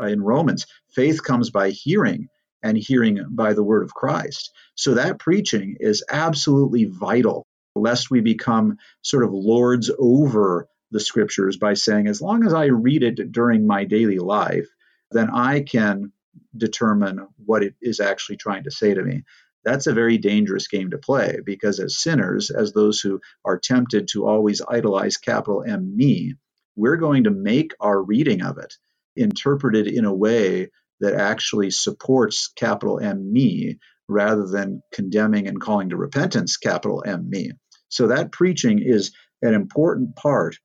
In 0.00 0.22
Romans, 0.22 0.66
faith 0.90 1.22
comes 1.22 1.50
by 1.50 1.70
hearing 1.70 2.28
and 2.62 2.76
hearing 2.76 3.20
by 3.30 3.52
the 3.52 3.62
word 3.62 3.82
of 3.82 3.94
Christ. 3.94 4.50
So 4.74 4.94
that 4.94 5.18
preaching 5.18 5.76
is 5.80 6.04
absolutely 6.10 6.86
vital, 6.86 7.46
lest 7.74 8.10
we 8.10 8.20
become 8.20 8.76
sort 9.02 9.24
of 9.24 9.32
lords 9.32 9.90
over 9.98 10.66
the 10.90 11.00
scriptures 11.00 11.56
by 11.56 11.74
saying, 11.74 12.06
as 12.06 12.20
long 12.20 12.44
as 12.44 12.54
I 12.54 12.66
read 12.66 13.02
it 13.02 13.32
during 13.32 13.66
my 13.66 13.84
daily 13.84 14.18
life, 14.18 14.66
then 15.10 15.30
I 15.30 15.60
can 15.60 16.12
determine 16.56 17.26
what 17.44 17.62
it 17.62 17.74
is 17.80 18.00
actually 18.00 18.36
trying 18.36 18.64
to 18.64 18.70
say 18.70 18.94
to 18.94 19.02
me 19.02 19.22
that's 19.64 19.86
a 19.86 19.94
very 19.94 20.18
dangerous 20.18 20.68
game 20.68 20.90
to 20.90 20.98
play 20.98 21.38
because 21.44 21.80
as 21.80 22.00
sinners, 22.00 22.50
as 22.50 22.72
those 22.72 23.00
who 23.00 23.20
are 23.44 23.58
tempted 23.58 24.08
to 24.12 24.26
always 24.26 24.62
idolize 24.66 25.16
capital 25.16 25.64
M 25.66 25.96
me, 25.96 26.34
we're 26.76 26.96
going 26.96 27.24
to 27.24 27.30
make 27.30 27.72
our 27.80 28.02
reading 28.02 28.42
of 28.42 28.58
it 28.58 28.74
interpreted 29.16 29.86
in 29.86 30.04
a 30.04 30.14
way 30.14 30.70
that 31.00 31.14
actually 31.14 31.70
supports 31.70 32.50
capital 32.56 33.00
M 33.00 33.32
me 33.32 33.78
rather 34.08 34.46
than 34.46 34.82
condemning 34.92 35.48
and 35.48 35.60
calling 35.60 35.90
to 35.90 35.96
repentance 35.96 36.56
capital 36.56 37.02
M 37.06 37.28
me. 37.28 37.52
So 37.88 38.08
that 38.08 38.32
preaching 38.32 38.80
is 38.80 39.12
an 39.42 39.54
important 39.54 40.16
part 40.16 40.56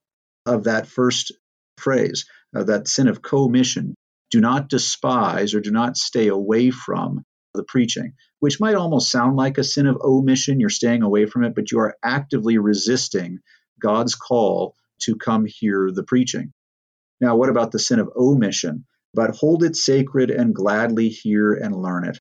of 0.46 0.64
that 0.64 0.86
first 0.86 1.32
phrase, 1.78 2.26
uh, 2.56 2.64
that 2.64 2.88
sin 2.88 3.08
of 3.08 3.22
commission. 3.22 3.94
Do 4.30 4.40
not 4.40 4.68
despise 4.68 5.54
or 5.54 5.60
do 5.60 5.70
not 5.70 5.96
stay 5.96 6.28
away 6.28 6.70
from 6.70 7.24
the 7.54 7.64
preaching, 7.64 8.14
which 8.40 8.60
might 8.60 8.74
almost 8.74 9.10
sound 9.10 9.36
like 9.36 9.58
a 9.58 9.64
sin 9.64 9.86
of 9.86 9.98
omission. 10.02 10.60
You're 10.60 10.70
staying 10.70 11.02
away 11.02 11.26
from 11.26 11.44
it, 11.44 11.54
but 11.54 11.70
you 11.70 11.80
are 11.80 11.96
actively 12.02 12.58
resisting 12.58 13.38
God's 13.80 14.14
call 14.14 14.74
to 15.02 15.16
come 15.16 15.44
hear 15.46 15.90
the 15.92 16.02
preaching. 16.02 16.52
Now, 17.20 17.36
what 17.36 17.48
about 17.48 17.72
the 17.72 17.78
sin 17.78 17.98
of 17.98 18.10
omission? 18.16 18.84
But 19.14 19.34
hold 19.34 19.64
it 19.64 19.74
sacred 19.76 20.30
and 20.30 20.54
gladly 20.54 21.08
hear 21.08 21.54
and 21.54 21.74
learn 21.74 22.04
it 22.04 22.18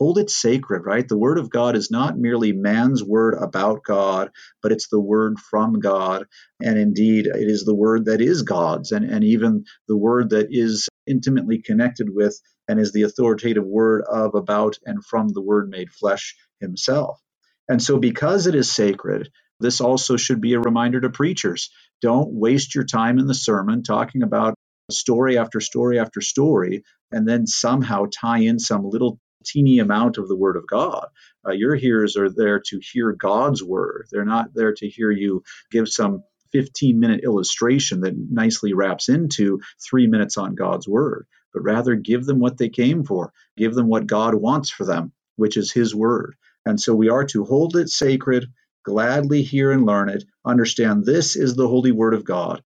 hold 0.00 0.16
it 0.16 0.30
sacred, 0.30 0.82
right? 0.86 1.06
The 1.06 1.18
word 1.18 1.38
of 1.38 1.50
God 1.50 1.76
is 1.76 1.90
not 1.90 2.18
merely 2.18 2.52
man's 2.52 3.04
word 3.04 3.34
about 3.38 3.82
God, 3.84 4.30
but 4.62 4.72
it's 4.72 4.88
the 4.88 5.00
word 5.00 5.38
from 5.38 5.78
God. 5.78 6.24
And 6.62 6.78
indeed, 6.78 7.26
it 7.26 7.48
is 7.48 7.64
the 7.64 7.74
word 7.74 8.06
that 8.06 8.22
is 8.22 8.40
God's, 8.40 8.92
and, 8.92 9.04
and 9.04 9.22
even 9.22 9.64
the 9.88 9.96
word 9.98 10.30
that 10.30 10.46
is 10.50 10.88
intimately 11.06 11.60
connected 11.60 12.08
with 12.10 12.40
and 12.66 12.80
is 12.80 12.92
the 12.92 13.02
authoritative 13.02 13.66
word 13.66 14.02
of, 14.10 14.34
about, 14.34 14.78
and 14.86 15.04
from 15.04 15.28
the 15.28 15.42
word 15.42 15.68
made 15.68 15.92
flesh 15.92 16.34
himself. 16.60 17.20
And 17.68 17.82
so, 17.82 17.98
because 17.98 18.46
it 18.46 18.54
is 18.54 18.72
sacred, 18.72 19.28
this 19.60 19.82
also 19.82 20.16
should 20.16 20.40
be 20.40 20.54
a 20.54 20.60
reminder 20.60 21.02
to 21.02 21.10
preachers. 21.10 21.70
Don't 22.00 22.32
waste 22.32 22.74
your 22.74 22.84
time 22.84 23.18
in 23.18 23.26
the 23.26 23.34
sermon 23.34 23.82
talking 23.82 24.22
about 24.22 24.54
story 24.90 25.36
after 25.36 25.60
story 25.60 25.98
after 25.98 26.22
story 26.22 26.82
and 27.12 27.28
then 27.28 27.46
somehow 27.46 28.06
tie 28.12 28.40
in 28.40 28.58
some 28.58 28.82
little 28.82 29.20
teeny 29.44 29.78
amount 29.78 30.18
of 30.18 30.28
the 30.28 30.36
Word 30.36 30.56
of 30.56 30.66
God. 30.66 31.06
Uh, 31.46 31.52
your 31.52 31.74
hearers 31.74 32.16
are 32.16 32.30
there 32.30 32.60
to 32.66 32.80
hear 32.80 33.12
God's 33.12 33.62
Word. 33.62 34.06
They're 34.10 34.24
not 34.24 34.54
there 34.54 34.74
to 34.74 34.88
hear 34.88 35.10
you 35.10 35.42
give 35.70 35.88
some 35.88 36.22
15 36.52 36.98
minute 36.98 37.22
illustration 37.24 38.00
that 38.00 38.16
nicely 38.16 38.72
wraps 38.74 39.08
into 39.08 39.60
three 39.88 40.06
minutes 40.06 40.36
on 40.36 40.54
God's 40.54 40.88
Word, 40.88 41.26
but 41.52 41.62
rather 41.62 41.94
give 41.94 42.24
them 42.24 42.40
what 42.40 42.58
they 42.58 42.68
came 42.68 43.04
for. 43.04 43.32
Give 43.56 43.74
them 43.74 43.88
what 43.88 44.06
God 44.06 44.34
wants 44.34 44.70
for 44.70 44.84
them, 44.84 45.12
which 45.36 45.56
is 45.56 45.72
His 45.72 45.94
Word. 45.94 46.36
And 46.66 46.80
so 46.80 46.94
we 46.94 47.08
are 47.08 47.24
to 47.26 47.44
hold 47.44 47.76
it 47.76 47.88
sacred, 47.88 48.46
gladly 48.84 49.42
hear 49.42 49.72
and 49.72 49.86
learn 49.86 50.08
it, 50.08 50.24
understand 50.44 51.04
this 51.04 51.36
is 51.36 51.54
the 51.54 51.68
holy 51.68 51.92
Word 51.92 52.14
of 52.14 52.24
God, 52.24 52.62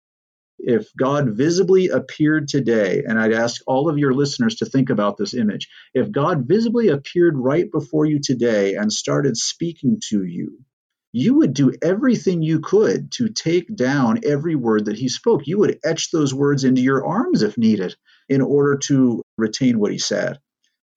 if 0.63 0.87
God 0.97 1.37
visibly 1.37 1.89
appeared 1.89 2.47
today, 2.47 3.03
and 3.07 3.19
I'd 3.19 3.33
ask 3.33 3.61
all 3.67 3.89
of 3.89 3.97
your 3.97 4.13
listeners 4.13 4.57
to 4.57 4.65
think 4.65 4.89
about 4.89 5.17
this 5.17 5.33
image, 5.33 5.69
if 5.93 6.11
God 6.11 6.47
visibly 6.47 6.89
appeared 6.89 7.37
right 7.37 7.71
before 7.71 8.05
you 8.05 8.19
today 8.23 8.75
and 8.75 8.93
started 8.93 9.37
speaking 9.37 10.01
to 10.09 10.23
you, 10.23 10.59
you 11.13 11.35
would 11.35 11.53
do 11.53 11.73
everything 11.81 12.41
you 12.43 12.59
could 12.61 13.11
to 13.13 13.29
take 13.29 13.75
down 13.75 14.21
every 14.25 14.55
word 14.55 14.85
that 14.85 14.97
he 14.97 15.09
spoke. 15.09 15.47
You 15.47 15.59
would 15.59 15.79
etch 15.83 16.11
those 16.11 16.33
words 16.33 16.63
into 16.63 16.81
your 16.81 17.05
arms 17.05 17.43
if 17.43 17.57
needed 17.57 17.95
in 18.29 18.41
order 18.41 18.77
to 18.85 19.23
retain 19.37 19.79
what 19.79 19.91
he 19.91 19.97
said. 19.99 20.39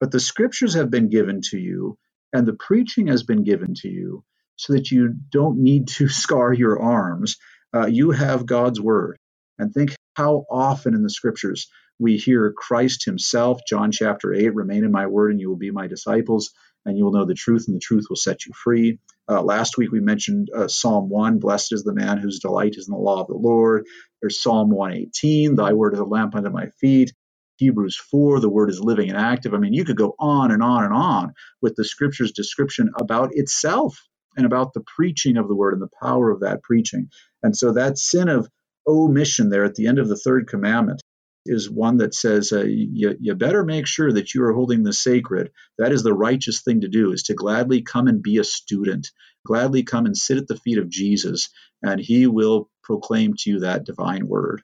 But 0.01 0.11
the 0.11 0.21
scriptures 0.21 0.75
have 0.75 0.91
been 0.91 1.09
given 1.09 1.41
to 1.51 1.59
you, 1.59 1.97
and 2.33 2.47
the 2.47 2.53
preaching 2.53 3.07
has 3.07 3.23
been 3.23 3.43
given 3.43 3.75
to 3.77 3.89
you 3.89 4.23
so 4.57 4.73
that 4.73 4.91
you 4.91 5.15
don't 5.31 5.59
need 5.59 5.89
to 5.89 6.09
scar 6.09 6.53
your 6.53 6.81
arms. 6.81 7.37
Uh, 7.75 7.87
you 7.87 8.11
have 8.11 8.45
God's 8.47 8.81
word. 8.81 9.17
And 9.59 9.73
think 9.73 9.95
how 10.15 10.45
often 10.49 10.93
in 10.93 11.03
the 11.03 11.09
scriptures 11.09 11.69
we 11.99 12.17
hear 12.17 12.53
Christ 12.55 13.05
himself, 13.05 13.61
John 13.67 13.91
chapter 13.91 14.33
8, 14.33 14.53
remain 14.53 14.83
in 14.83 14.91
my 14.91 15.07
word 15.07 15.31
and 15.31 15.39
you 15.39 15.49
will 15.49 15.57
be 15.57 15.71
my 15.71 15.87
disciples 15.87 16.51
and 16.85 16.97
you 16.97 17.05
will 17.05 17.13
know 17.13 17.25
the 17.25 17.33
truth 17.33 17.65
and 17.67 17.75
the 17.75 17.81
truth 17.81 18.05
will 18.09 18.17
set 18.17 18.45
you 18.45 18.53
free. 18.53 18.99
Uh, 19.29 19.41
last 19.41 19.77
week 19.77 19.91
we 19.91 19.99
mentioned 20.01 20.49
uh, 20.55 20.67
Psalm 20.67 21.09
1, 21.09 21.39
blessed 21.39 21.73
is 21.73 21.83
the 21.83 21.93
man 21.93 22.17
whose 22.17 22.39
delight 22.39 22.75
is 22.75 22.87
in 22.87 22.93
the 22.93 22.99
law 22.99 23.21
of 23.21 23.27
the 23.27 23.33
Lord. 23.33 23.85
There's 24.21 24.41
Psalm 24.41 24.69
118, 24.69 25.55
thy 25.55 25.73
word 25.73 25.93
is 25.93 25.99
a 25.99 26.05
lamp 26.05 26.35
unto 26.35 26.49
my 26.49 26.67
feet. 26.81 27.13
Hebrews 27.57 27.97
4, 28.11 28.41
the 28.41 28.49
word 28.49 28.69
is 28.69 28.81
living 28.81 29.09
and 29.09 29.17
active. 29.17 29.53
I 29.53 29.57
mean, 29.57 29.73
you 29.73 29.85
could 29.85 29.97
go 29.97 30.13
on 30.19 30.51
and 30.51 30.61
on 30.61 30.83
and 30.83 30.93
on 30.93 31.33
with 31.61 31.75
the 31.75 31.85
scripture's 31.85 32.33
description 32.33 32.91
about 32.99 33.29
itself 33.33 33.97
and 34.35 34.45
about 34.45 34.73
the 34.73 34.83
preaching 34.95 35.37
of 35.37 35.47
the 35.47 35.55
word 35.55 35.73
and 35.73 35.81
the 35.81 35.89
power 36.03 36.29
of 36.29 36.41
that 36.41 36.61
preaching. 36.63 37.09
And 37.41 37.55
so 37.55 37.71
that 37.73 37.97
sin 37.97 38.27
of 38.27 38.49
omission 38.87 39.49
there 39.49 39.63
at 39.63 39.75
the 39.75 39.87
end 39.87 39.99
of 39.99 40.07
the 40.07 40.17
third 40.17 40.47
commandment 40.47 41.01
is 41.45 41.69
one 41.69 41.97
that 41.97 42.15
says 42.15 42.51
uh, 42.51 42.63
you, 42.63 43.15
you 43.19 43.35
better 43.35 43.63
make 43.63 43.85
sure 43.85 44.11
that 44.11 44.33
you 44.33 44.43
are 44.43 44.53
holding 44.53 44.83
the 44.83 44.93
sacred 44.93 45.51
that 45.77 45.91
is 45.91 46.03
the 46.03 46.13
righteous 46.13 46.61
thing 46.61 46.81
to 46.81 46.87
do 46.87 47.11
is 47.11 47.23
to 47.23 47.33
gladly 47.33 47.81
come 47.81 48.07
and 48.07 48.21
be 48.23 48.37
a 48.37 48.43
student 48.43 49.07
gladly 49.45 49.83
come 49.83 50.05
and 50.05 50.17
sit 50.17 50.37
at 50.37 50.47
the 50.47 50.57
feet 50.57 50.77
of 50.77 50.89
jesus 50.89 51.49
and 51.83 51.99
he 51.99 52.27
will 52.27 52.69
proclaim 52.83 53.33
to 53.37 53.49
you 53.51 53.59
that 53.59 53.85
divine 53.85 54.27
word 54.27 54.61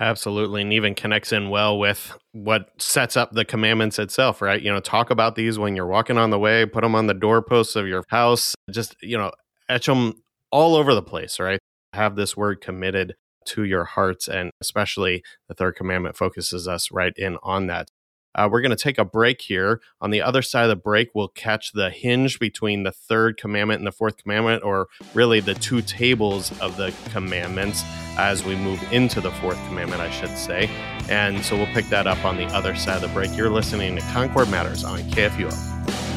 Absolutely. 0.00 0.62
And 0.62 0.72
even 0.72 0.94
connects 0.94 1.32
in 1.32 1.50
well 1.50 1.78
with 1.78 2.16
what 2.32 2.70
sets 2.78 3.16
up 3.16 3.32
the 3.32 3.44
commandments 3.44 3.98
itself, 3.98 4.40
right? 4.40 4.60
You 4.60 4.72
know, 4.72 4.80
talk 4.80 5.10
about 5.10 5.34
these 5.34 5.58
when 5.58 5.76
you're 5.76 5.86
walking 5.86 6.16
on 6.16 6.30
the 6.30 6.38
way, 6.38 6.64
put 6.64 6.80
them 6.80 6.94
on 6.94 7.06
the 7.06 7.14
doorposts 7.14 7.76
of 7.76 7.86
your 7.86 8.02
house, 8.08 8.54
just, 8.70 8.96
you 9.02 9.18
know, 9.18 9.32
etch 9.68 9.86
them 9.86 10.22
all 10.50 10.76
over 10.76 10.94
the 10.94 11.02
place, 11.02 11.38
right? 11.38 11.58
Have 11.92 12.16
this 12.16 12.36
word 12.36 12.62
committed 12.62 13.14
to 13.46 13.64
your 13.64 13.84
hearts. 13.84 14.28
And 14.28 14.50
especially 14.60 15.22
the 15.48 15.54
third 15.54 15.76
commandment 15.76 16.16
focuses 16.16 16.68
us 16.68 16.90
right 16.90 17.12
in 17.16 17.38
on 17.42 17.66
that. 17.66 17.88
Uh, 18.34 18.48
we're 18.50 18.62
going 18.62 18.70
to 18.70 18.76
take 18.76 18.98
a 18.98 19.04
break 19.04 19.42
here. 19.42 19.80
On 20.00 20.10
the 20.10 20.22
other 20.22 20.42
side 20.42 20.64
of 20.64 20.70
the 20.70 20.76
break, 20.76 21.10
we'll 21.14 21.28
catch 21.28 21.72
the 21.72 21.90
hinge 21.90 22.38
between 22.38 22.82
the 22.82 22.92
third 22.92 23.36
commandment 23.36 23.80
and 23.80 23.86
the 23.86 23.92
fourth 23.92 24.16
commandment, 24.16 24.62
or 24.64 24.88
really 25.14 25.40
the 25.40 25.54
two 25.54 25.82
tables 25.82 26.58
of 26.60 26.76
the 26.76 26.94
commandments 27.10 27.82
as 28.16 28.44
we 28.44 28.56
move 28.56 28.82
into 28.92 29.20
the 29.20 29.30
fourth 29.32 29.58
commandment, 29.66 30.00
I 30.00 30.10
should 30.10 30.36
say. 30.36 30.70
And 31.08 31.44
so 31.44 31.56
we'll 31.56 31.66
pick 31.66 31.86
that 31.86 32.06
up 32.06 32.24
on 32.24 32.36
the 32.36 32.46
other 32.46 32.74
side 32.74 32.96
of 32.96 33.02
the 33.02 33.08
break. 33.08 33.36
You're 33.36 33.50
listening 33.50 33.96
to 33.96 34.02
Concord 34.12 34.50
Matters 34.50 34.84
on 34.84 34.98
KFUO. 35.00 36.11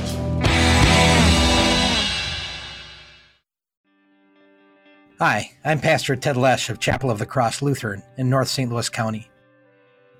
Hi, 5.19 5.49
I'm 5.63 5.79
Pastor 5.79 6.17
Ted 6.17 6.35
Lesh 6.35 6.69
of 6.69 6.81
Chapel 6.81 7.09
of 7.09 7.19
the 7.19 7.25
Cross 7.25 7.61
Lutheran 7.61 8.03
in 8.17 8.29
North 8.29 8.49
St. 8.49 8.69
Louis 8.69 8.89
County. 8.89 9.31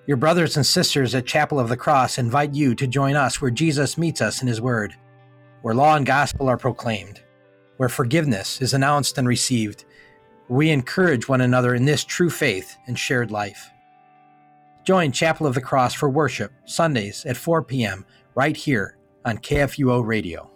Your 0.08 0.16
brothers 0.16 0.56
and 0.56 0.66
sisters 0.66 1.14
at 1.14 1.26
Chapel 1.26 1.60
of 1.60 1.68
the 1.68 1.76
Cross 1.76 2.18
invite 2.18 2.54
you 2.54 2.74
to 2.76 2.88
join 2.88 3.18
us 3.18 3.42
where 3.42 3.52
Jesus 3.52 3.98
meets 3.98 4.22
us 4.22 4.42
in 4.42 4.48
His 4.48 4.62
Word, 4.62 4.96
where 5.64 5.76
law 5.76 5.98
and 5.98 6.06
gospel 6.06 6.48
are 6.48 6.56
proclaimed, 6.56 7.22
where 7.76 7.90
forgiveness 7.90 8.62
is 8.62 8.74
announced 8.74 9.18
and 9.18 9.28
received. 9.28 9.84
We 10.48 10.70
encourage 10.70 11.28
one 11.28 11.42
another 11.42 11.76
in 11.76 11.84
this 11.84 12.06
true 12.06 12.30
faith 12.30 12.78
and 12.88 12.98
shared 12.98 13.32
life. 13.32 13.70
Join 14.86 15.12
Chapel 15.12 15.46
of 15.46 15.56
the 15.56 15.62
Cross 15.62 15.96
for 15.96 16.10
worship 16.10 16.54
Sundays 16.64 17.26
at 17.26 17.36
4 17.36 17.64
p.m. 17.64 18.06
right 18.34 18.56
here 18.56 18.96
on 19.26 19.40
KFUO 19.40 20.06
Radio. 20.06 20.55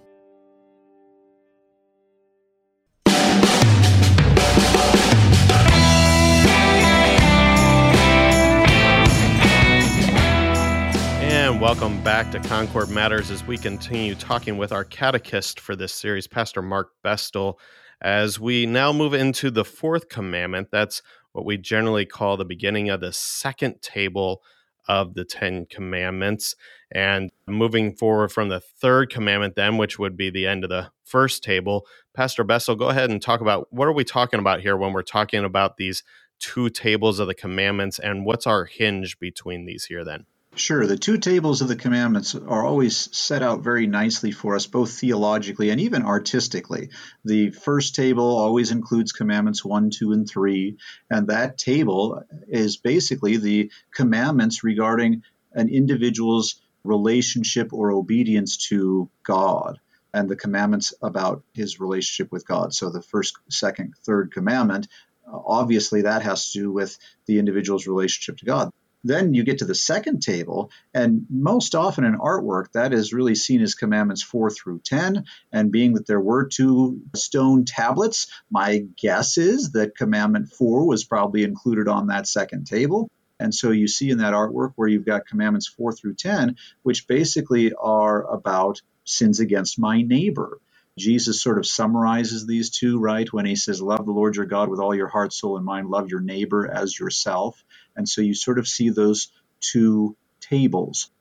Welcome 11.60 12.02
back 12.06 12.32
to 12.32 12.40
Concord 12.40 12.90
Matters 12.90 13.30
as 13.30 13.46
we 13.46 13.58
continue 13.58 14.16
talking 14.16 14.58
with 14.58 14.72
our 14.72 14.86
catechist 14.86 15.60
for 15.60 15.76
this 15.76 15.94
series, 15.94 16.26
Pastor 16.26 16.62
Mark 16.62 16.92
Bestel, 17.04 17.56
as 18.00 18.40
we 18.40 18.66
now 18.66 18.94
move 18.94 19.14
into 19.14 19.52
the 19.52 19.66
fourth 19.66 20.08
commandment. 20.08 20.70
That's 20.72 21.02
what 21.34 21.44
we 21.44 21.58
generally 21.58 22.06
call 22.06 22.38
the 22.38 22.46
beginning 22.46 22.90
of 22.90 23.02
the 23.02 23.12
second 23.12 23.82
table 23.82 24.42
of 24.88 25.16
the 25.16 25.26
Ten 25.26 25.66
Commandments. 25.66 26.56
And 26.92 27.30
moving 27.46 27.94
forward 27.94 28.32
from 28.32 28.48
the 28.48 28.62
third 28.62 29.10
commandment, 29.10 29.56
then, 29.56 29.76
which 29.78 30.00
would 30.00 30.16
be 30.16 30.30
the 30.30 30.48
end 30.48 30.64
of 30.64 30.70
the 30.70 30.92
first 31.04 31.44
table, 31.44 31.86
Pastor 32.14 32.46
Bestel, 32.46 32.80
go 32.80 32.88
ahead 32.88 33.10
and 33.10 33.22
talk 33.22 33.42
about 33.42 33.68
what 33.70 33.90
are 33.90 33.94
we 33.94 34.06
talking 34.06 34.40
about 34.40 34.62
here 34.62 34.78
when 34.78 34.94
we're 34.94 35.02
talking 35.02 35.44
about 35.44 35.76
these 35.76 36.04
two 36.40 36.70
tables 36.70 37.20
of 37.20 37.28
the 37.28 37.36
commandments 37.36 38.00
and 38.00 38.26
what's 38.26 38.48
our 38.48 38.64
hinge 38.64 39.20
between 39.20 39.66
these 39.66 39.84
here 39.84 40.06
then? 40.06 40.26
Sure. 40.60 40.86
The 40.86 40.98
two 40.98 41.18
tables 41.18 41.62
of 41.62 41.70
the 41.70 41.78
commandments 41.78 42.36
are 42.36 42.66
always 42.66 43.16
set 43.16 43.42
out 43.42 43.64
very 43.64 43.88
nicely 43.88 44.32
for 44.32 44.56
us, 44.56 44.68
both 44.68 44.92
theologically 44.92 45.70
and 45.70 45.80
even 45.80 46.04
artistically. 46.04 46.90
The 47.24 47.52
first 47.52 47.96
table 47.96 48.38
always 48.38 48.70
includes 48.70 49.14
commandments 49.14 49.64
1, 49.64 49.90
2, 49.90 50.12
and 50.12 50.30
3, 50.30 50.78
and 51.10 51.28
that 51.28 51.58
table 51.58 52.24
is 52.50 52.76
basically 52.76 53.38
the 53.38 53.72
commandments 53.94 54.62
regarding 54.62 55.24
an 55.54 55.70
individual's 55.70 56.62
relationship 56.84 57.72
or 57.72 57.94
obedience 57.94 58.58
to 58.68 59.10
God 59.24 59.80
and 60.14 60.30
the 60.30 60.36
commandments 60.36 60.94
about 61.02 61.42
his 61.54 61.80
relationship 61.80 62.34
with 62.34 62.46
God. 62.46 62.74
So 62.74 62.90
the 62.90 63.02
first, 63.02 63.38
second, 63.50 63.94
third 64.06 64.34
commandment, 64.34 64.90
obviously 65.26 66.02
that 66.02 66.24
has 66.24 66.52
to 66.52 66.60
do 66.60 66.72
with 66.72 66.98
the 67.28 67.40
individual's 67.40 67.88
relationship 67.88 68.40
to 68.40 68.46
God. 68.46 68.72
Then 69.04 69.34
you 69.34 69.44
get 69.44 69.60
to 69.60 69.66
the 69.66 69.76
second 69.76 70.22
table, 70.22 70.72
and 70.94 71.26
most 71.30 71.74
often 71.74 72.04
in 72.04 72.18
artwork, 72.18 72.74
that 72.74 72.94
is 72.94 73.14
really 73.14 73.36
seen 73.36 73.62
as 73.62 73.76
commandments 73.76 74.22
4 74.22 74.50
through 74.50 74.82
10. 74.84 75.26
And 75.52 75.72
being 75.72 75.94
that 75.94 76.06
there 76.06 76.20
were 76.20 76.48
two 76.48 77.02
stone 77.16 77.66
tablets, 77.66 78.28
my 78.52 78.86
guess 78.98 79.38
is 79.38 79.72
that 79.72 79.96
commandment 79.96 80.52
4 80.52 80.86
was 80.86 81.06
probably 81.06 81.44
included 81.44 81.88
on 81.88 82.08
that 82.08 82.28
second 82.28 82.66
table. 82.68 83.10
And 83.40 83.56
so 83.56 83.72
you 83.72 83.88
see 83.88 84.10
in 84.10 84.18
that 84.18 84.34
artwork 84.34 84.74
where 84.76 84.90
you've 84.90 85.06
got 85.06 85.28
commandments 85.28 85.68
4 85.68 85.94
through 85.94 86.16
10, 86.16 86.58
which 86.84 87.08
basically 87.08 87.72
are 87.74 88.30
about 88.30 88.82
sins 89.06 89.40
against 89.40 89.80
my 89.80 90.02
neighbor. 90.02 90.60
Jesus 91.00 91.42
sort 91.42 91.58
of 91.58 91.68
summarizes 91.68 92.46
these 92.46 92.70
two, 92.70 93.00
right? 93.00 93.32
When 93.34 93.46
he 93.46 93.56
says, 93.56 93.82
Love 93.82 94.06
the 94.06 94.12
Lord 94.12 94.36
your 94.36 94.46
God 94.46 94.70
with 94.70 94.80
all 94.80 94.96
your 94.96 95.08
heart, 95.08 95.34
soul, 95.34 95.58
and 95.58 95.66
mind, 95.66 95.90
love 95.90 96.10
your 96.10 96.22
neighbor 96.22 96.70
as 96.72 97.00
yourself. 97.00 97.64
And 97.96 98.08
so 98.08 98.22
you 98.22 98.36
sort 98.36 98.60
of 98.60 98.68
see 98.68 98.90
those 98.90 99.32
two 99.62 100.18
tables. 100.42 101.12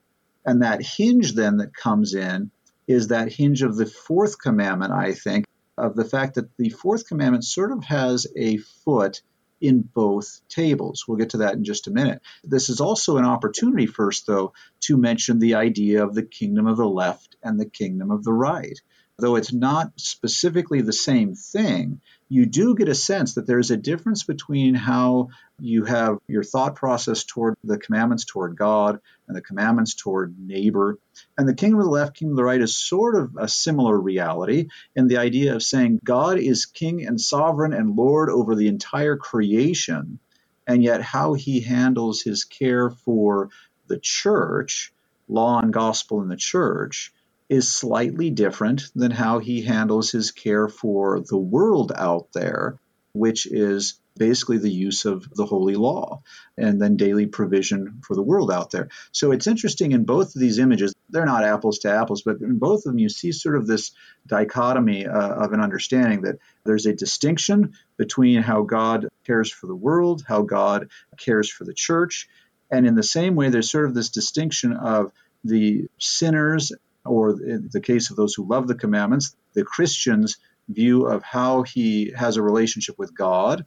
And 0.45 0.63
that 0.63 0.81
hinge 0.81 1.33
then 1.33 1.57
that 1.57 1.75
comes 1.75 2.13
in 2.13 2.51
is 2.87 3.09
that 3.09 3.31
hinge 3.31 3.61
of 3.61 3.75
the 3.77 3.85
fourth 3.85 4.39
commandment, 4.39 4.91
I 4.91 5.13
think, 5.13 5.45
of 5.77 5.95
the 5.95 6.05
fact 6.05 6.35
that 6.35 6.55
the 6.57 6.69
fourth 6.69 7.07
commandment 7.07 7.45
sort 7.45 7.71
of 7.71 7.83
has 7.85 8.27
a 8.37 8.57
foot 8.57 9.21
in 9.61 9.81
both 9.81 10.41
tables. 10.49 11.05
We'll 11.07 11.17
get 11.17 11.31
to 11.31 11.37
that 11.39 11.55
in 11.55 11.63
just 11.63 11.87
a 11.87 11.91
minute. 11.91 12.21
This 12.43 12.69
is 12.69 12.81
also 12.81 13.17
an 13.17 13.25
opportunity, 13.25 13.85
first, 13.85 14.25
though, 14.25 14.53
to 14.81 14.97
mention 14.97 15.39
the 15.39 15.55
idea 15.55 16.03
of 16.03 16.15
the 16.15 16.23
kingdom 16.23 16.67
of 16.67 16.77
the 16.77 16.87
left 16.87 17.35
and 17.43 17.59
the 17.59 17.69
kingdom 17.69 18.11
of 18.11 18.23
the 18.23 18.33
right 18.33 18.79
though 19.19 19.35
it's 19.35 19.53
not 19.53 19.91
specifically 19.97 20.81
the 20.81 20.93
same 20.93 21.35
thing, 21.35 22.01
you 22.29 22.45
do 22.45 22.75
get 22.75 22.89
a 22.89 22.95
sense 22.95 23.33
that 23.33 23.47
there's 23.47 23.71
a 23.71 23.77
difference 23.77 24.23
between 24.23 24.75
how 24.75 25.29
you 25.59 25.83
have 25.85 26.19
your 26.27 26.43
thought 26.43 26.75
process 26.75 27.23
toward 27.23 27.55
the 27.63 27.77
commandments 27.77 28.25
toward 28.25 28.55
God 28.55 28.99
and 29.27 29.35
the 29.35 29.41
commandments 29.41 29.95
toward 29.95 30.35
neighbor. 30.39 30.97
And 31.37 31.47
the 31.47 31.55
kingdom 31.55 31.79
of 31.79 31.85
the 31.85 31.91
left, 31.91 32.15
kingdom 32.15 32.33
of 32.33 32.37
the 32.37 32.43
right 32.43 32.61
is 32.61 32.77
sort 32.77 33.15
of 33.15 33.35
a 33.37 33.47
similar 33.47 33.99
reality 33.99 34.67
in 34.95 35.07
the 35.07 35.17
idea 35.17 35.55
of 35.55 35.63
saying 35.63 35.99
God 36.03 36.37
is 36.37 36.65
king 36.65 37.05
and 37.05 37.19
sovereign 37.19 37.73
and 37.73 37.95
Lord 37.95 38.29
over 38.29 38.55
the 38.55 38.67
entire 38.67 39.17
creation, 39.17 40.19
and 40.67 40.83
yet 40.83 41.01
how 41.01 41.33
he 41.33 41.61
handles 41.61 42.21
his 42.21 42.43
care 42.43 42.89
for 42.89 43.49
the 43.87 43.99
church, 43.99 44.93
law 45.27 45.59
and 45.59 45.73
gospel 45.73 46.21
in 46.21 46.29
the 46.29 46.37
church, 46.37 47.11
is 47.49 47.71
slightly 47.71 48.29
different 48.29 48.83
than 48.95 49.11
how 49.11 49.39
he 49.39 49.63
handles 49.63 50.11
his 50.11 50.31
care 50.31 50.67
for 50.67 51.19
the 51.21 51.37
world 51.37 51.91
out 51.95 52.27
there, 52.33 52.79
which 53.13 53.47
is 53.47 53.99
basically 54.17 54.57
the 54.57 54.69
use 54.69 55.05
of 55.05 55.27
the 55.33 55.45
holy 55.45 55.75
law 55.75 56.21
and 56.57 56.79
then 56.79 56.97
daily 56.97 57.25
provision 57.25 58.01
for 58.05 58.15
the 58.15 58.21
world 58.21 58.51
out 58.51 58.69
there. 58.69 58.89
So 59.11 59.31
it's 59.31 59.47
interesting 59.47 59.93
in 59.93 60.03
both 60.03 60.35
of 60.35 60.41
these 60.41 60.59
images, 60.59 60.93
they're 61.09 61.25
not 61.25 61.45
apples 61.45 61.79
to 61.79 61.91
apples, 61.91 62.21
but 62.21 62.41
in 62.41 62.59
both 62.59 62.79
of 62.79 62.91
them 62.91 62.99
you 62.99 63.09
see 63.09 63.31
sort 63.31 63.55
of 63.55 63.65
this 63.65 63.91
dichotomy 64.27 65.07
uh, 65.07 65.29
of 65.29 65.53
an 65.53 65.61
understanding 65.61 66.21
that 66.23 66.37
there's 66.65 66.85
a 66.85 66.93
distinction 66.93 67.73
between 67.97 68.43
how 68.43 68.61
God 68.63 69.07
cares 69.25 69.51
for 69.51 69.67
the 69.67 69.75
world, 69.75 70.23
how 70.27 70.43
God 70.43 70.89
cares 71.17 71.49
for 71.49 71.63
the 71.63 71.73
church. 71.73 72.27
And 72.69 72.85
in 72.85 72.95
the 72.95 73.01
same 73.01 73.35
way, 73.35 73.49
there's 73.49 73.71
sort 73.71 73.85
of 73.85 73.95
this 73.95 74.09
distinction 74.09 74.73
of 74.73 75.11
the 75.43 75.87
sinners 75.97 76.73
or 77.09 77.31
in 77.31 77.69
the 77.71 77.81
case 77.81 78.09
of 78.09 78.15
those 78.15 78.33
who 78.33 78.47
love 78.47 78.67
the 78.67 78.75
commandments, 78.75 79.35
the 79.53 79.63
Christian's 79.63 80.37
view 80.67 81.07
of 81.07 81.23
how 81.23 81.63
he 81.63 82.13
has 82.15 82.37
a 82.37 82.43
relationship 82.43 82.97
with 82.97 83.15
God 83.15 83.65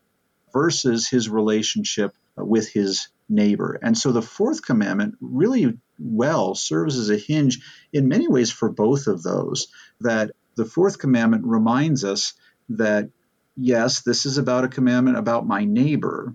versus 0.52 1.08
his 1.08 1.28
relationship 1.28 2.14
with 2.36 2.68
his 2.68 3.08
neighbor. 3.28 3.78
And 3.82 3.96
so 3.96 4.12
the 4.12 4.22
fourth 4.22 4.64
commandment 4.64 5.16
really 5.20 5.78
well 5.98 6.54
serves 6.54 6.98
as 6.98 7.10
a 7.10 7.16
hinge 7.16 7.60
in 7.92 8.08
many 8.08 8.28
ways 8.28 8.50
for 8.50 8.70
both 8.70 9.06
of 9.06 9.22
those. 9.22 9.68
That 10.00 10.32
the 10.56 10.64
fourth 10.64 10.98
commandment 10.98 11.44
reminds 11.44 12.04
us 12.04 12.34
that, 12.70 13.10
yes, 13.56 14.02
this 14.02 14.26
is 14.26 14.38
about 14.38 14.64
a 14.64 14.68
commandment 14.68 15.16
about 15.16 15.46
my 15.46 15.64
neighbor. 15.64 16.34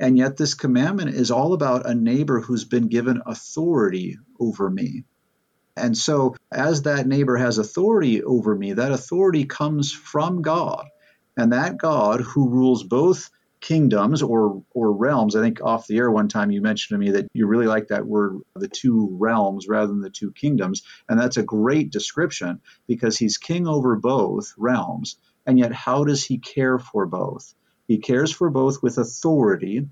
And 0.00 0.16
yet, 0.16 0.36
this 0.36 0.54
commandment 0.54 1.10
is 1.10 1.30
all 1.30 1.54
about 1.54 1.86
a 1.86 1.94
neighbor 1.94 2.40
who's 2.40 2.64
been 2.64 2.86
given 2.86 3.22
authority 3.26 4.18
over 4.38 4.70
me. 4.70 5.04
And 5.78 5.96
so, 5.96 6.36
as 6.52 6.82
that 6.82 7.06
neighbor 7.06 7.36
has 7.36 7.58
authority 7.58 8.22
over 8.22 8.54
me, 8.54 8.74
that 8.74 8.92
authority 8.92 9.44
comes 9.44 9.92
from 9.92 10.42
God. 10.42 10.86
And 11.36 11.52
that 11.52 11.78
God 11.78 12.20
who 12.20 12.48
rules 12.48 12.82
both 12.82 13.30
kingdoms 13.60 14.22
or 14.22 14.62
or 14.70 14.92
realms. 14.92 15.34
I 15.34 15.40
think 15.40 15.60
off 15.62 15.86
the 15.86 15.98
air 15.98 16.10
one 16.10 16.28
time 16.28 16.50
you 16.50 16.60
mentioned 16.60 16.94
to 16.94 17.04
me 17.04 17.12
that 17.12 17.26
you 17.32 17.46
really 17.46 17.66
like 17.66 17.88
that 17.88 18.06
word 18.06 18.38
the 18.54 18.68
two 18.68 19.16
realms 19.18 19.66
rather 19.68 19.88
than 19.88 20.00
the 20.00 20.10
two 20.10 20.32
kingdoms 20.32 20.82
and 21.08 21.18
that's 21.18 21.36
a 21.36 21.42
great 21.42 21.90
description 21.90 22.60
because 22.86 23.18
he's 23.18 23.36
king 23.36 23.66
over 23.66 23.96
both 23.96 24.54
realms 24.56 25.16
and 25.46 25.58
yet 25.58 25.72
how 25.72 26.04
does 26.04 26.24
he 26.24 26.38
care 26.38 26.78
for 26.78 27.06
both? 27.06 27.54
He 27.88 27.98
cares 27.98 28.30
for 28.30 28.50
both 28.50 28.82
with 28.82 28.98
authority 28.98 29.88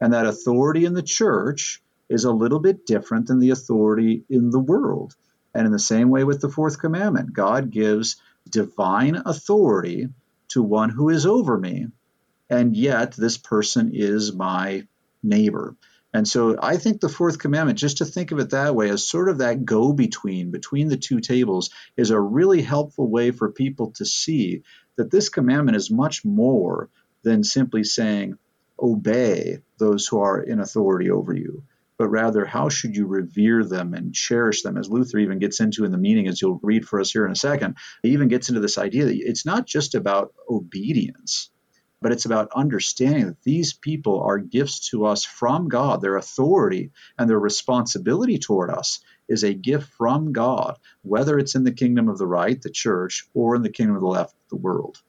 and 0.00 0.12
that 0.12 0.26
authority 0.26 0.84
in 0.84 0.94
the 0.94 1.02
church 1.02 1.82
is 2.08 2.24
a 2.24 2.32
little 2.32 2.60
bit 2.60 2.86
different 2.86 3.26
than 3.26 3.40
the 3.40 3.50
authority 3.50 4.24
in 4.30 4.50
the 4.50 4.60
world. 4.60 5.14
And 5.54 5.66
in 5.66 5.72
the 5.72 5.78
same 5.78 6.10
way 6.10 6.24
with 6.24 6.40
the 6.40 6.48
fourth 6.48 6.78
commandment, 6.78 7.32
God 7.32 7.70
gives 7.70 8.16
divine 8.48 9.20
authority 9.24 10.08
to 10.48 10.62
one 10.62 10.90
who 10.90 11.08
is 11.08 11.26
over 11.26 11.58
me, 11.58 11.86
and 12.48 12.76
yet 12.76 13.12
this 13.12 13.36
person 13.36 13.90
is 13.92 14.32
my 14.32 14.86
neighbor. 15.22 15.76
And 16.14 16.26
so 16.26 16.56
I 16.62 16.78
think 16.78 17.00
the 17.00 17.08
fourth 17.08 17.38
commandment, 17.38 17.78
just 17.78 17.98
to 17.98 18.06
think 18.06 18.32
of 18.32 18.38
it 18.38 18.50
that 18.50 18.74
way, 18.74 18.88
as 18.88 19.06
sort 19.06 19.28
of 19.28 19.38
that 19.38 19.64
go 19.64 19.92
between, 19.92 20.50
between 20.50 20.88
the 20.88 20.96
two 20.96 21.20
tables, 21.20 21.70
is 21.96 22.10
a 22.10 22.20
really 22.20 22.62
helpful 22.62 23.10
way 23.10 23.30
for 23.30 23.52
people 23.52 23.92
to 23.96 24.06
see 24.06 24.62
that 24.96 25.10
this 25.10 25.28
commandment 25.28 25.76
is 25.76 25.90
much 25.90 26.24
more 26.24 26.88
than 27.22 27.44
simply 27.44 27.84
saying, 27.84 28.38
obey 28.80 29.58
those 29.78 30.06
who 30.06 30.20
are 30.20 30.40
in 30.40 30.60
authority 30.60 31.10
over 31.10 31.34
you 31.34 31.62
but 31.98 32.08
rather 32.08 32.44
how 32.44 32.68
should 32.68 32.96
you 32.96 33.06
revere 33.06 33.64
them 33.64 33.92
and 33.92 34.14
cherish 34.14 34.62
them, 34.62 34.78
as 34.78 34.88
Luther 34.88 35.18
even 35.18 35.40
gets 35.40 35.60
into 35.60 35.84
in 35.84 35.92
the 35.92 35.98
meaning, 35.98 36.28
as 36.28 36.40
you'll 36.40 36.60
read 36.62 36.86
for 36.86 37.00
us 37.00 37.10
here 37.10 37.26
in 37.26 37.32
a 37.32 37.36
second. 37.36 37.76
He 38.02 38.10
even 38.10 38.28
gets 38.28 38.48
into 38.48 38.60
this 38.60 38.78
idea 38.78 39.06
that 39.06 39.16
it's 39.16 39.44
not 39.44 39.66
just 39.66 39.94
about 39.94 40.32
obedience, 40.48 41.50
but 42.00 42.12
it's 42.12 42.24
about 42.24 42.50
understanding 42.54 43.26
that 43.26 43.42
these 43.42 43.72
people 43.72 44.20
are 44.20 44.38
gifts 44.38 44.90
to 44.90 45.04
us 45.06 45.24
from 45.24 45.68
God. 45.68 46.00
Their 46.00 46.16
authority 46.16 46.92
and 47.18 47.28
their 47.28 47.40
responsibility 47.40 48.38
toward 48.38 48.70
us 48.70 49.00
is 49.28 49.42
a 49.42 49.52
gift 49.52 49.88
from 49.98 50.32
God, 50.32 50.78
whether 51.02 51.38
it's 51.38 51.56
in 51.56 51.64
the 51.64 51.72
kingdom 51.72 52.08
of 52.08 52.18
the 52.18 52.26
right, 52.26 52.60
the 52.62 52.70
church, 52.70 53.26
or 53.34 53.56
in 53.56 53.62
the 53.62 53.70
kingdom 53.70 53.96
of 53.96 54.02
the 54.02 54.08
left, 54.08 54.34
the 54.50 54.56
world. 54.56 55.02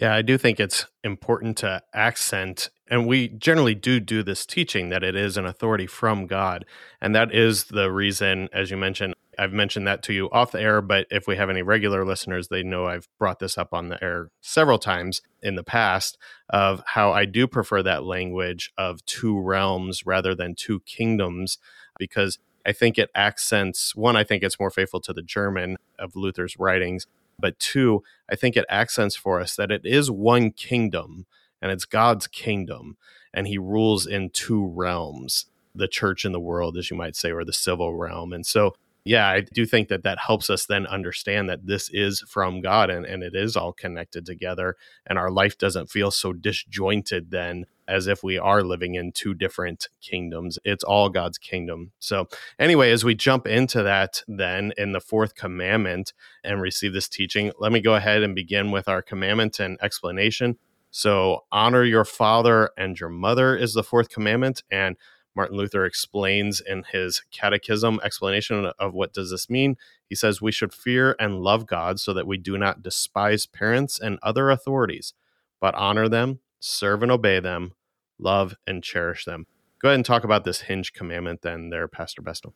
Yeah, 0.00 0.14
I 0.14 0.22
do 0.22 0.38
think 0.38 0.58
it's 0.58 0.86
important 1.04 1.58
to 1.58 1.82
accent, 1.92 2.70
and 2.88 3.06
we 3.06 3.28
generally 3.28 3.74
do 3.74 4.00
do 4.00 4.22
this 4.22 4.46
teaching 4.46 4.88
that 4.88 5.02
it 5.02 5.14
is 5.14 5.36
an 5.36 5.44
authority 5.44 5.86
from 5.86 6.26
God. 6.26 6.64
And 7.02 7.14
that 7.14 7.34
is 7.34 7.64
the 7.64 7.92
reason, 7.92 8.48
as 8.50 8.70
you 8.70 8.78
mentioned, 8.78 9.14
I've 9.38 9.52
mentioned 9.52 9.86
that 9.86 10.02
to 10.04 10.14
you 10.14 10.30
off 10.30 10.52
the 10.52 10.60
air, 10.60 10.80
but 10.80 11.06
if 11.10 11.26
we 11.26 11.36
have 11.36 11.50
any 11.50 11.60
regular 11.60 12.06
listeners, 12.06 12.48
they 12.48 12.62
know 12.62 12.86
I've 12.86 13.08
brought 13.18 13.40
this 13.40 13.58
up 13.58 13.74
on 13.74 13.90
the 13.90 14.02
air 14.02 14.30
several 14.40 14.78
times 14.78 15.20
in 15.42 15.56
the 15.56 15.62
past 15.62 16.16
of 16.48 16.82
how 16.86 17.12
I 17.12 17.26
do 17.26 17.46
prefer 17.46 17.82
that 17.82 18.02
language 18.02 18.72
of 18.78 19.04
two 19.04 19.38
realms 19.38 20.06
rather 20.06 20.34
than 20.34 20.54
two 20.54 20.80
kingdoms, 20.80 21.58
because 21.98 22.38
I 22.64 22.72
think 22.72 22.96
it 22.96 23.10
accents 23.14 23.94
one, 23.94 24.16
I 24.16 24.24
think 24.24 24.42
it's 24.42 24.60
more 24.60 24.70
faithful 24.70 25.00
to 25.02 25.12
the 25.12 25.22
German 25.22 25.76
of 25.98 26.16
Luther's 26.16 26.58
writings, 26.58 27.06
but 27.40 27.58
two, 27.58 28.02
I 28.30 28.36
think 28.36 28.56
it 28.56 28.64
accents 28.68 29.16
for 29.16 29.40
us 29.40 29.56
that 29.56 29.70
it 29.70 29.82
is 29.84 30.10
one 30.10 30.50
kingdom 30.50 31.26
and 31.62 31.70
it's 31.70 31.84
God's 31.84 32.26
kingdom, 32.26 32.96
and 33.34 33.46
he 33.46 33.58
rules 33.58 34.06
in 34.06 34.30
two 34.30 34.66
realms 34.66 35.46
the 35.74 35.88
church 35.88 36.24
and 36.24 36.34
the 36.34 36.40
world, 36.40 36.76
as 36.76 36.90
you 36.90 36.96
might 36.96 37.14
say, 37.14 37.30
or 37.30 37.44
the 37.44 37.52
civil 37.52 37.94
realm. 37.94 38.32
And 38.32 38.44
so 38.44 38.74
yeah, 39.04 39.28
I 39.28 39.40
do 39.40 39.64
think 39.64 39.88
that 39.88 40.02
that 40.02 40.18
helps 40.18 40.50
us 40.50 40.66
then 40.66 40.86
understand 40.86 41.48
that 41.48 41.66
this 41.66 41.88
is 41.90 42.20
from 42.28 42.60
God 42.60 42.90
and, 42.90 43.06
and 43.06 43.22
it 43.22 43.34
is 43.34 43.56
all 43.56 43.72
connected 43.72 44.26
together. 44.26 44.76
And 45.06 45.18
our 45.18 45.30
life 45.30 45.56
doesn't 45.56 45.90
feel 45.90 46.10
so 46.10 46.32
disjointed 46.32 47.30
then 47.30 47.64
as 47.88 48.06
if 48.06 48.22
we 48.22 48.38
are 48.38 48.62
living 48.62 48.94
in 48.94 49.10
two 49.10 49.34
different 49.34 49.88
kingdoms. 50.00 50.58
It's 50.64 50.84
all 50.84 51.08
God's 51.08 51.38
kingdom. 51.38 51.92
So, 51.98 52.28
anyway, 52.58 52.92
as 52.92 53.04
we 53.04 53.14
jump 53.14 53.46
into 53.46 53.82
that 53.82 54.22
then 54.28 54.72
in 54.76 54.92
the 54.92 55.00
fourth 55.00 55.34
commandment 55.34 56.12
and 56.44 56.60
receive 56.60 56.92
this 56.92 57.08
teaching, 57.08 57.52
let 57.58 57.72
me 57.72 57.80
go 57.80 57.94
ahead 57.94 58.22
and 58.22 58.34
begin 58.34 58.70
with 58.70 58.86
our 58.86 59.02
commandment 59.02 59.58
and 59.58 59.78
explanation. 59.82 60.56
So, 60.90 61.44
honor 61.50 61.84
your 61.84 62.04
father 62.04 62.70
and 62.76 62.98
your 62.98 63.10
mother 63.10 63.56
is 63.56 63.74
the 63.74 63.82
fourth 63.82 64.08
commandment. 64.08 64.62
And 64.70 64.96
Martin 65.34 65.56
Luther 65.56 65.84
explains 65.84 66.60
in 66.60 66.84
his 66.90 67.22
catechism 67.30 68.00
explanation 68.02 68.72
of 68.78 68.94
what 68.94 69.12
does 69.12 69.30
this 69.30 69.48
mean. 69.48 69.76
He 70.08 70.14
says 70.14 70.42
we 70.42 70.52
should 70.52 70.74
fear 70.74 71.14
and 71.20 71.40
love 71.40 71.66
God 71.66 72.00
so 72.00 72.12
that 72.12 72.26
we 72.26 72.36
do 72.36 72.58
not 72.58 72.82
despise 72.82 73.46
parents 73.46 73.98
and 73.98 74.18
other 74.22 74.50
authorities, 74.50 75.14
but 75.60 75.74
honor 75.74 76.08
them, 76.08 76.40
serve 76.58 77.02
and 77.02 77.12
obey 77.12 77.40
them, 77.40 77.74
love 78.18 78.56
and 78.66 78.82
cherish 78.82 79.24
them. 79.24 79.46
Go 79.80 79.88
ahead 79.88 79.96
and 79.96 80.04
talk 80.04 80.24
about 80.24 80.44
this 80.44 80.62
hinge 80.62 80.92
commandment 80.92 81.42
then 81.42 81.70
there, 81.70 81.88
Pastor 81.88 82.22
Bestel. 82.22 82.52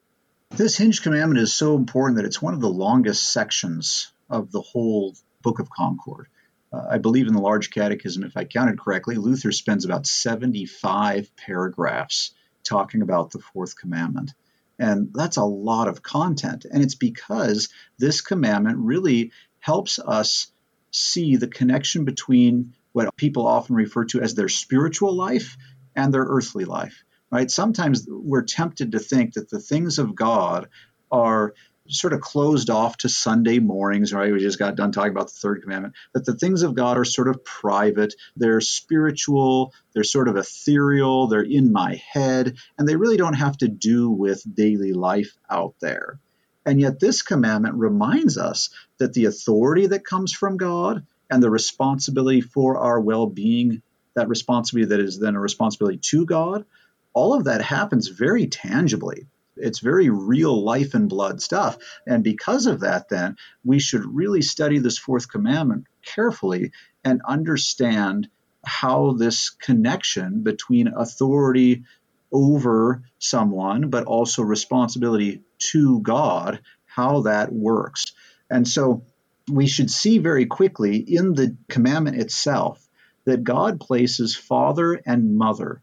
This 0.51 0.77
hinge 0.77 1.01
commandment 1.01 1.39
is 1.39 1.53
so 1.53 1.75
important 1.75 2.17
that 2.17 2.25
it's 2.25 2.41
one 2.41 2.53
of 2.53 2.61
the 2.61 2.69
longest 2.69 3.31
sections 3.31 4.11
of 4.29 4.51
the 4.51 4.61
whole 4.61 5.15
Book 5.41 5.59
of 5.59 5.69
Concord. 5.69 6.27
Uh, 6.71 6.85
I 6.91 6.97
believe 6.97 7.27
in 7.27 7.33
the 7.33 7.41
large 7.41 7.71
catechism, 7.71 8.23
if 8.23 8.37
I 8.37 8.43
counted 8.43 8.79
correctly, 8.79 9.15
Luther 9.15 9.51
spends 9.51 9.85
about 9.85 10.05
75 10.05 11.35
paragraphs 11.35 12.33
talking 12.65 13.01
about 13.01 13.31
the 13.31 13.39
fourth 13.39 13.77
commandment. 13.77 14.33
And 14.77 15.11
that's 15.13 15.37
a 15.37 15.43
lot 15.43 15.87
of 15.87 16.03
content. 16.03 16.65
And 16.69 16.83
it's 16.83 16.95
because 16.95 17.69
this 17.97 18.21
commandment 18.21 18.77
really 18.79 19.31
helps 19.59 19.99
us 19.99 20.51
see 20.91 21.37
the 21.37 21.47
connection 21.47 22.05
between 22.05 22.73
what 22.91 23.15
people 23.15 23.47
often 23.47 23.75
refer 23.75 24.05
to 24.05 24.21
as 24.21 24.35
their 24.35 24.49
spiritual 24.49 25.13
life 25.13 25.57
and 25.95 26.13
their 26.13 26.23
earthly 26.23 26.65
life. 26.65 27.03
Right? 27.31 27.49
Sometimes 27.49 28.05
we're 28.07 28.43
tempted 28.43 28.91
to 28.93 28.99
think 28.99 29.33
that 29.33 29.49
the 29.49 29.59
things 29.59 29.99
of 29.99 30.15
God 30.15 30.69
are 31.11 31.53
sort 31.87 32.13
of 32.13 32.21
closed 32.21 32.69
off 32.69 32.97
to 32.97 33.09
Sunday 33.09 33.59
mornings, 33.59 34.13
right? 34.13 34.31
We 34.31 34.39
just 34.39 34.59
got 34.59 34.75
done 34.75 34.91
talking 34.91 35.11
about 35.11 35.27
the 35.27 35.39
third 35.39 35.61
commandment, 35.61 35.93
that 36.13 36.25
the 36.25 36.35
things 36.35 36.63
of 36.63 36.75
God 36.75 36.97
are 36.97 37.05
sort 37.05 37.27
of 37.27 37.43
private, 37.43 38.15
they're 38.35 38.61
spiritual, 38.61 39.73
they're 39.93 40.03
sort 40.03 40.27
of 40.27 40.37
ethereal, 40.37 41.27
they're 41.27 41.41
in 41.41 41.71
my 41.71 42.01
head, 42.11 42.55
and 42.77 42.87
they 42.87 42.95
really 42.95 43.17
don't 43.17 43.33
have 43.33 43.57
to 43.59 43.67
do 43.67 44.09
with 44.09 44.43
daily 44.55 44.93
life 44.93 45.37
out 45.49 45.75
there. 45.79 46.19
And 46.65 46.81
yet, 46.81 46.99
this 46.99 47.21
commandment 47.21 47.75
reminds 47.75 48.39
us 48.39 48.71
that 48.97 49.13
the 49.13 49.25
authority 49.25 49.85
that 49.87 50.05
comes 50.05 50.33
from 50.33 50.57
God 50.57 51.05
and 51.29 51.41
the 51.41 51.51
responsibility 51.51 52.41
for 52.41 52.79
our 52.79 52.99
well 52.99 53.27
being, 53.27 53.83
that 54.15 54.29
responsibility 54.29 54.89
that 54.89 54.99
is 54.99 55.19
then 55.19 55.35
a 55.35 55.39
responsibility 55.39 55.99
to 55.99 56.25
God, 56.25 56.65
all 57.13 57.35
of 57.35 57.43
that 57.43 57.61
happens 57.61 58.07
very 58.07 58.47
tangibly 58.47 59.27
it's 59.57 59.79
very 59.79 60.09
real 60.09 60.63
life 60.63 60.93
and 60.93 61.09
blood 61.09 61.41
stuff. 61.41 61.77
And 62.05 62.23
because 62.23 62.65
of 62.65 62.81
that, 62.81 63.09
then 63.09 63.35
we 63.63 63.79
should 63.79 64.03
really 64.05 64.41
study 64.41 64.79
this 64.79 64.97
fourth 64.97 65.29
commandment 65.29 65.85
carefully 66.05 66.71
and 67.03 67.21
understand 67.27 68.27
how 68.65 69.13
this 69.13 69.49
connection 69.49 70.41
between 70.41 70.87
authority 70.87 71.83
over 72.31 73.03
someone, 73.19 73.89
but 73.89 74.05
also 74.05 74.41
responsibility 74.41 75.43
to 75.57 76.01
God, 76.01 76.59
how 76.85 77.21
that 77.21 77.51
works. 77.51 78.13
And 78.49 78.67
so 78.67 79.03
we 79.51 79.67
should 79.67 79.91
see 79.91 80.17
very 80.17 80.45
quickly 80.45 80.97
in 80.97 81.33
the 81.33 81.55
commandment 81.69 82.17
itself 82.17 82.85
that 83.25 83.43
God 83.43 83.79
places 83.79 84.35
father 84.35 84.99
and 85.05 85.37
mother 85.37 85.81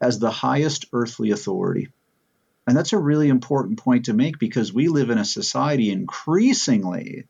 as 0.00 0.18
the 0.18 0.30
highest 0.30 0.86
earthly 0.92 1.30
authority. 1.30 1.88
And 2.68 2.76
that's 2.76 2.92
a 2.92 2.98
really 2.98 3.30
important 3.30 3.78
point 3.78 4.04
to 4.04 4.12
make 4.12 4.38
because 4.38 4.74
we 4.74 4.88
live 4.88 5.08
in 5.08 5.16
a 5.16 5.24
society 5.24 5.90
increasingly 5.90 7.24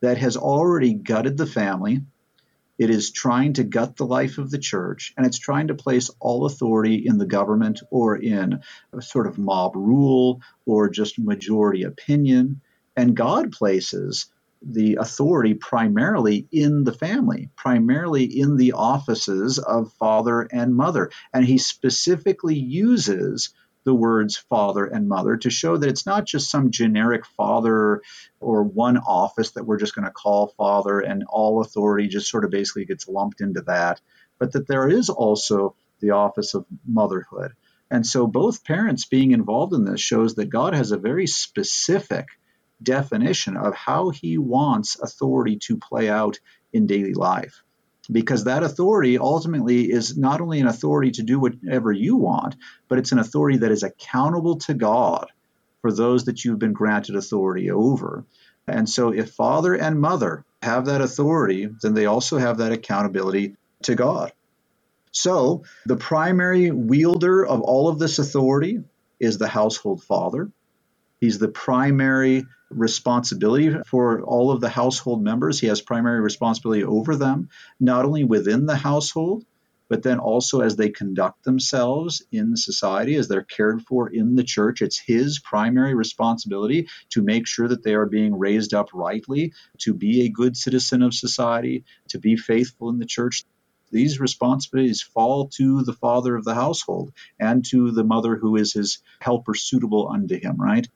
that 0.00 0.18
has 0.18 0.36
already 0.36 0.94
gutted 0.94 1.36
the 1.36 1.46
family. 1.46 2.00
It 2.76 2.90
is 2.90 3.12
trying 3.12 3.52
to 3.52 3.62
gut 3.62 3.96
the 3.96 4.04
life 4.04 4.38
of 4.38 4.50
the 4.50 4.58
church, 4.58 5.14
and 5.16 5.24
it's 5.24 5.38
trying 5.38 5.68
to 5.68 5.76
place 5.76 6.10
all 6.18 6.44
authority 6.44 7.06
in 7.06 7.18
the 7.18 7.26
government 7.26 7.80
or 7.92 8.16
in 8.16 8.62
a 8.92 9.00
sort 9.00 9.28
of 9.28 9.38
mob 9.38 9.76
rule 9.76 10.40
or 10.66 10.90
just 10.90 11.20
majority 11.20 11.84
opinion. 11.84 12.60
And 12.96 13.14
God 13.14 13.52
places 13.52 14.26
the 14.60 14.96
authority 14.96 15.54
primarily 15.54 16.48
in 16.50 16.82
the 16.82 16.92
family, 16.92 17.48
primarily 17.54 18.24
in 18.24 18.56
the 18.56 18.72
offices 18.72 19.60
of 19.60 19.92
father 20.00 20.48
and 20.50 20.74
mother. 20.74 21.12
And 21.32 21.44
he 21.44 21.58
specifically 21.58 22.58
uses 22.58 23.54
the 23.84 23.94
words 23.94 24.36
father 24.36 24.84
and 24.84 25.08
mother 25.08 25.36
to 25.36 25.50
show 25.50 25.76
that 25.76 25.88
it's 25.88 26.06
not 26.06 26.26
just 26.26 26.50
some 26.50 26.70
generic 26.70 27.24
father 27.24 28.02
or 28.40 28.62
one 28.62 28.98
office 28.98 29.52
that 29.52 29.64
we're 29.64 29.78
just 29.78 29.94
going 29.94 30.04
to 30.04 30.10
call 30.10 30.48
father 30.58 31.00
and 31.00 31.24
all 31.28 31.60
authority 31.60 32.08
just 32.08 32.28
sort 32.28 32.44
of 32.44 32.50
basically 32.50 32.84
gets 32.84 33.08
lumped 33.08 33.40
into 33.40 33.62
that, 33.62 34.00
but 34.38 34.52
that 34.52 34.68
there 34.68 34.88
is 34.88 35.08
also 35.08 35.74
the 36.00 36.10
office 36.10 36.54
of 36.54 36.66
motherhood. 36.86 37.52
And 37.90 38.06
so 38.06 38.26
both 38.26 38.64
parents 38.64 39.06
being 39.06 39.32
involved 39.32 39.72
in 39.72 39.84
this 39.84 40.00
shows 40.00 40.34
that 40.36 40.50
God 40.50 40.74
has 40.74 40.92
a 40.92 40.98
very 40.98 41.26
specific 41.26 42.26
definition 42.82 43.56
of 43.56 43.74
how 43.74 44.10
he 44.10 44.38
wants 44.38 44.98
authority 45.00 45.56
to 45.56 45.76
play 45.76 46.08
out 46.08 46.38
in 46.72 46.86
daily 46.86 47.14
life 47.14 47.62
because 48.10 48.44
that 48.44 48.62
authority 48.62 49.18
ultimately 49.18 49.90
is 49.90 50.16
not 50.16 50.40
only 50.40 50.60
an 50.60 50.66
authority 50.66 51.10
to 51.12 51.22
do 51.22 51.38
whatever 51.38 51.92
you 51.92 52.16
want, 52.16 52.56
but 52.88 52.98
it's 52.98 53.12
an 53.12 53.18
authority 53.18 53.58
that 53.58 53.70
is 53.70 53.82
accountable 53.82 54.56
to 54.56 54.74
God 54.74 55.30
for 55.82 55.92
those 55.92 56.24
that 56.24 56.44
you've 56.44 56.58
been 56.58 56.72
granted 56.72 57.16
authority 57.16 57.70
over. 57.70 58.24
And 58.66 58.88
so, 58.88 59.12
if 59.12 59.30
father 59.30 59.74
and 59.74 60.00
mother 60.00 60.44
have 60.62 60.86
that 60.86 61.00
authority, 61.00 61.68
then 61.82 61.94
they 61.94 62.06
also 62.06 62.38
have 62.38 62.58
that 62.58 62.72
accountability 62.72 63.56
to 63.82 63.94
God. 63.94 64.32
So, 65.12 65.64
the 65.86 65.96
primary 65.96 66.70
wielder 66.70 67.44
of 67.44 67.62
all 67.62 67.88
of 67.88 67.98
this 67.98 68.18
authority 68.18 68.80
is 69.18 69.38
the 69.38 69.48
household 69.48 70.04
father. 70.04 70.50
He's 71.20 71.38
the 71.38 71.48
primary 71.48 72.46
responsibility 72.70 73.76
for 73.86 74.22
all 74.22 74.50
of 74.50 74.60
the 74.60 74.70
household 74.70 75.22
members. 75.22 75.60
He 75.60 75.66
has 75.66 75.82
primary 75.82 76.20
responsibility 76.20 76.82
over 76.82 77.14
them, 77.14 77.50
not 77.78 78.06
only 78.06 78.24
within 78.24 78.64
the 78.64 78.76
household, 78.76 79.44
but 79.90 80.02
then 80.02 80.18
also 80.18 80.60
as 80.60 80.76
they 80.76 80.88
conduct 80.88 81.44
themselves 81.44 82.22
in 82.32 82.56
society, 82.56 83.16
as 83.16 83.28
they're 83.28 83.42
cared 83.42 83.82
for 83.82 84.08
in 84.08 84.36
the 84.36 84.44
church. 84.44 84.80
It's 84.80 84.98
his 84.98 85.40
primary 85.40 85.94
responsibility 85.94 86.88
to 87.10 87.22
make 87.22 87.46
sure 87.46 87.68
that 87.68 87.82
they 87.82 87.94
are 87.94 88.06
being 88.06 88.38
raised 88.38 88.72
up 88.72 88.88
rightly, 88.94 89.52
to 89.78 89.92
be 89.92 90.22
a 90.22 90.30
good 90.30 90.56
citizen 90.56 91.02
of 91.02 91.12
society, 91.12 91.84
to 92.08 92.18
be 92.18 92.36
faithful 92.36 92.88
in 92.88 92.98
the 92.98 93.04
church. 93.04 93.44
These 93.90 94.20
responsibilities 94.20 95.02
fall 95.02 95.48
to 95.56 95.82
the 95.82 95.92
father 95.92 96.36
of 96.36 96.44
the 96.44 96.54
household 96.54 97.12
and 97.40 97.64
to 97.66 97.90
the 97.90 98.04
mother 98.04 98.36
who 98.36 98.56
is 98.56 98.72
his 98.72 99.02
helper 99.20 99.54
suitable 99.54 100.08
unto 100.08 100.38
him, 100.38 100.56
right? 100.56 100.88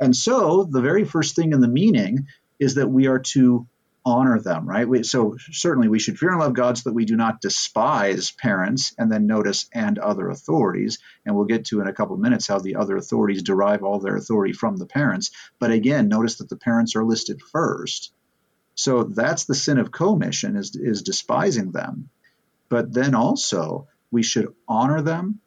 And 0.00 0.16
so, 0.16 0.64
the 0.64 0.80
very 0.80 1.04
first 1.04 1.36
thing 1.36 1.52
in 1.52 1.60
the 1.60 1.68
meaning 1.68 2.26
is 2.58 2.76
that 2.76 2.88
we 2.88 3.06
are 3.06 3.18
to 3.18 3.66
honor 4.04 4.40
them, 4.40 4.66
right? 4.66 4.88
We, 4.88 5.02
so 5.02 5.36
certainly 5.52 5.88
we 5.88 5.98
should 5.98 6.18
fear 6.18 6.30
and 6.30 6.40
love 6.40 6.54
God 6.54 6.78
so 6.78 6.88
that 6.88 6.94
we 6.94 7.04
do 7.04 7.16
not 7.16 7.40
despise 7.40 8.30
parents 8.30 8.94
and 8.98 9.12
then 9.12 9.26
notice 9.26 9.68
and 9.74 9.98
other 9.98 10.30
authorities. 10.30 10.98
And 11.24 11.36
we'll 11.36 11.44
get 11.44 11.66
to 11.66 11.80
in 11.80 11.86
a 11.86 11.92
couple 11.92 12.14
of 12.14 12.20
minutes 12.20 12.46
how 12.46 12.58
the 12.58 12.76
other 12.76 12.96
authorities 12.96 13.42
derive 13.42 13.82
all 13.82 14.00
their 14.00 14.16
authority 14.16 14.52
from 14.52 14.76
the 14.76 14.86
parents. 14.86 15.30
But 15.58 15.70
again, 15.70 16.08
notice 16.08 16.36
that 16.36 16.48
the 16.48 16.56
parents 16.56 16.96
are 16.96 17.04
listed 17.04 17.42
first. 17.42 18.12
So 18.74 19.02
that's 19.02 19.44
the 19.44 19.54
sin 19.54 19.78
of 19.78 19.92
commission 19.92 20.56
is, 20.56 20.74
is 20.74 21.02
despising 21.02 21.72
them. 21.72 22.08
But 22.70 22.92
then 22.92 23.14
also 23.14 23.88
we 24.10 24.22
should 24.22 24.54
honor 24.66 25.02
them, 25.02 25.40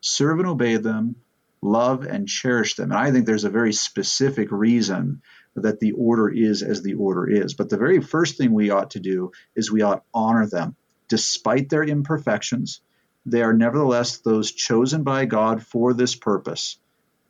serve 0.00 0.40
and 0.40 0.48
obey 0.48 0.76
them, 0.76 1.16
love 1.62 2.04
and 2.06 2.28
cherish 2.28 2.74
them. 2.74 2.90
And 2.90 2.98
I 2.98 3.10
think 3.10 3.26
there's 3.26 3.44
a 3.44 3.50
very 3.50 3.72
specific 3.72 4.50
reason 4.50 5.22
that 5.56 5.80
the 5.80 5.92
order 5.92 6.28
is 6.28 6.62
as 6.62 6.82
the 6.82 6.94
order 6.94 7.28
is. 7.28 7.54
But 7.54 7.68
the 7.68 7.76
very 7.76 8.00
first 8.00 8.38
thing 8.38 8.52
we 8.52 8.70
ought 8.70 8.90
to 8.92 9.00
do 9.00 9.32
is 9.54 9.70
we 9.70 9.82
ought 9.82 10.04
honor 10.14 10.46
them. 10.46 10.76
Despite 11.08 11.68
their 11.68 11.82
imperfections, 11.82 12.80
they 13.26 13.42
are 13.42 13.52
nevertheless 13.52 14.18
those 14.18 14.52
chosen 14.52 15.02
by 15.02 15.26
God 15.26 15.62
for 15.66 15.92
this 15.92 16.14
purpose. 16.14 16.78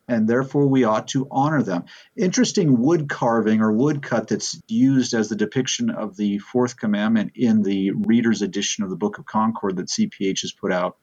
And 0.07 0.29
therefore, 0.29 0.67
we 0.67 0.83
ought 0.83 1.07
to 1.09 1.29
honor 1.31 1.63
them. 1.63 1.85
Interesting 2.17 2.81
wood 2.81 3.09
carving 3.09 3.61
or 3.61 3.73
woodcut 3.73 4.27
that's 4.27 4.61
used 4.67 5.15
as 5.15 5.29
the 5.29 5.37
depiction 5.37 5.89
of 5.89 6.17
the 6.17 6.39
fourth 6.39 6.77
commandment 6.77 7.33
in 7.37 7.63
the 7.63 7.93
reader's 7.93 8.43
edition 8.43 8.83
of 8.83 8.91
the 8.91 8.97
Book 8.97 9.19
of 9.19 9.25
Concord 9.25 9.77
that 9.77 9.87
CPH 9.87 10.41
has 10.41 10.53
put 10.53 10.73
out 10.73 10.97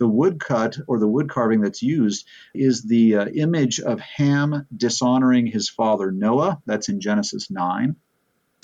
the 0.00 0.08
woodcut 0.08 0.78
or 0.88 0.98
the 0.98 1.06
wood 1.06 1.28
carving 1.28 1.60
that's 1.60 1.82
used 1.82 2.26
is 2.54 2.82
the 2.82 3.16
uh, 3.16 3.26
image 3.26 3.78
of 3.80 4.00
Ham 4.00 4.66
dishonoring 4.74 5.46
his 5.46 5.68
father 5.68 6.10
Noah. 6.10 6.60
That's 6.64 6.88
in 6.88 7.00
Genesis 7.00 7.50
9. 7.50 7.94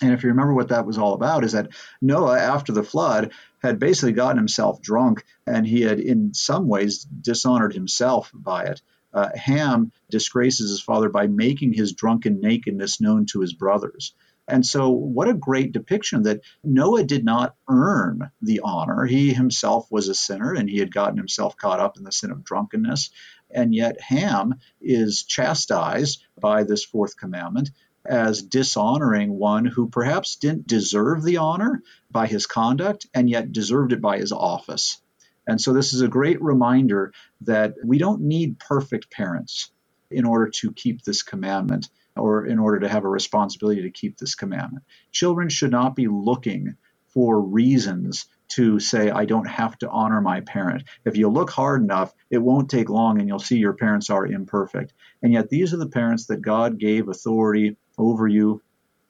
And 0.03 0.13
if 0.13 0.23
you 0.23 0.31
remember 0.31 0.55
what 0.55 0.69
that 0.69 0.87
was 0.87 0.99
all 0.99 1.13
about, 1.13 1.45
is 1.45 1.53
that 1.53 1.69
Noah, 2.01 2.39
after 2.39 2.73
the 2.73 2.83
flood, 2.83 3.33
had 3.63 3.79
basically 3.79 4.13
gotten 4.13 4.39
himself 4.39 4.81
drunk 4.81 5.25
and 5.47 5.67
he 5.67 5.83
had, 5.83 6.01
in 6.01 6.33
some 6.33 6.69
ways, 6.69 7.05
dishonored 7.05 7.75
himself 7.75 8.31
by 8.35 8.65
it. 8.65 8.81
Uh, 9.13 9.29
Ham 9.35 9.93
disgraces 10.11 10.71
his 10.71 10.81
father 10.81 11.11
by 11.11 11.27
making 11.27 11.73
his 11.73 11.93
drunken 11.93 12.41
nakedness 12.41 13.01
known 13.01 13.27
to 13.27 13.41
his 13.41 13.53
brothers. 13.53 14.15
And 14.49 14.65
so, 14.65 14.91
what 14.91 15.29
a 15.29 15.35
great 15.35 15.73
depiction 15.73 16.23
that 16.23 16.41
Noah 16.63 17.03
did 17.03 17.25
not 17.25 17.57
earn 17.69 18.31
the 18.41 18.61
honor. 18.63 19.05
He 19.05 19.33
himself 19.33 19.91
was 19.91 20.09
a 20.09 20.15
sinner 20.15 20.53
and 20.55 20.71
he 20.71 20.79
had 20.79 20.95
gotten 20.95 21.17
himself 21.17 21.57
caught 21.57 21.81
up 21.81 21.97
in 21.97 22.05
the 22.05 22.13
sin 22.13 22.31
of 22.31 22.45
drunkenness. 22.45 23.11
And 23.51 23.75
yet, 23.75 24.01
Ham 24.01 24.55
is 24.81 25.25
chastised 25.25 26.25
by 26.41 26.63
this 26.63 26.85
fourth 26.85 27.17
commandment 27.17 27.71
as 28.05 28.43
dishonoring 28.43 29.37
one 29.37 29.65
who 29.65 29.89
perhaps 29.89 30.37
didn't 30.37 30.69
deserve 30.69 31.25
the 31.25 31.39
honor 31.39 31.83
by 32.13 32.29
his 32.29 32.47
conduct 32.47 33.07
and 33.13 33.29
yet 33.29 33.51
deserved 33.51 33.93
it 33.93 34.01
by 34.01 34.19
his 34.19 34.31
office. 34.31 35.01
And 35.49 35.61
so, 35.61 35.73
this 35.73 35.93
is 35.93 36.03
a 36.03 36.09
great 36.09 36.41
reminder 36.41 37.13
that 37.41 37.75
we 37.85 37.99
don't 37.99 38.23
need 38.23 38.61
perfect 38.61 39.11
parents 39.11 39.73
in 40.09 40.25
order 40.25 40.51
to 40.51 40.73
keep 40.73 41.03
this 41.03 41.25
commandment 41.25 41.89
or 42.17 42.47
in 42.47 42.59
order 42.59 42.81
to 42.81 42.89
have 42.89 43.05
a 43.05 43.09
responsibility 43.09 43.83
to 43.83 43.91
keep 43.91 44.17
this 44.17 44.35
commandment. 44.35 44.85
Children 45.13 45.49
should 45.49 45.71
not 45.71 45.95
be 45.95 46.09
looking 46.09 46.77
for 47.09 47.41
reasons 47.41 48.27
to 48.49 48.79
say, 48.79 49.11
I 49.11 49.25
don't 49.25 49.49
have 49.49 49.77
to 49.79 49.89
honor 49.89 50.21
my 50.21 50.41
parent. 50.41 50.85
If 51.05 51.17
you 51.17 51.29
look 51.29 51.51
hard 51.51 51.83
enough, 51.83 52.13
it 52.31 52.39
won't 52.39 52.71
take 52.71 52.89
long 52.89 53.19
and 53.19 53.29
you'll 53.29 53.39
see 53.39 53.57
your 53.57 53.73
parents 53.73 54.11
are 54.11 54.27
imperfect. 54.27 54.93
And 55.23 55.33
yet, 55.33 55.49
these 55.49 55.75
are 55.75 55.79
the 55.79 55.89
parents 55.89 56.27
that 56.27 56.43
God 56.43 56.79
gave 56.79 57.09
authority 57.09 57.77
over 57.99 58.29
you. 58.29 58.63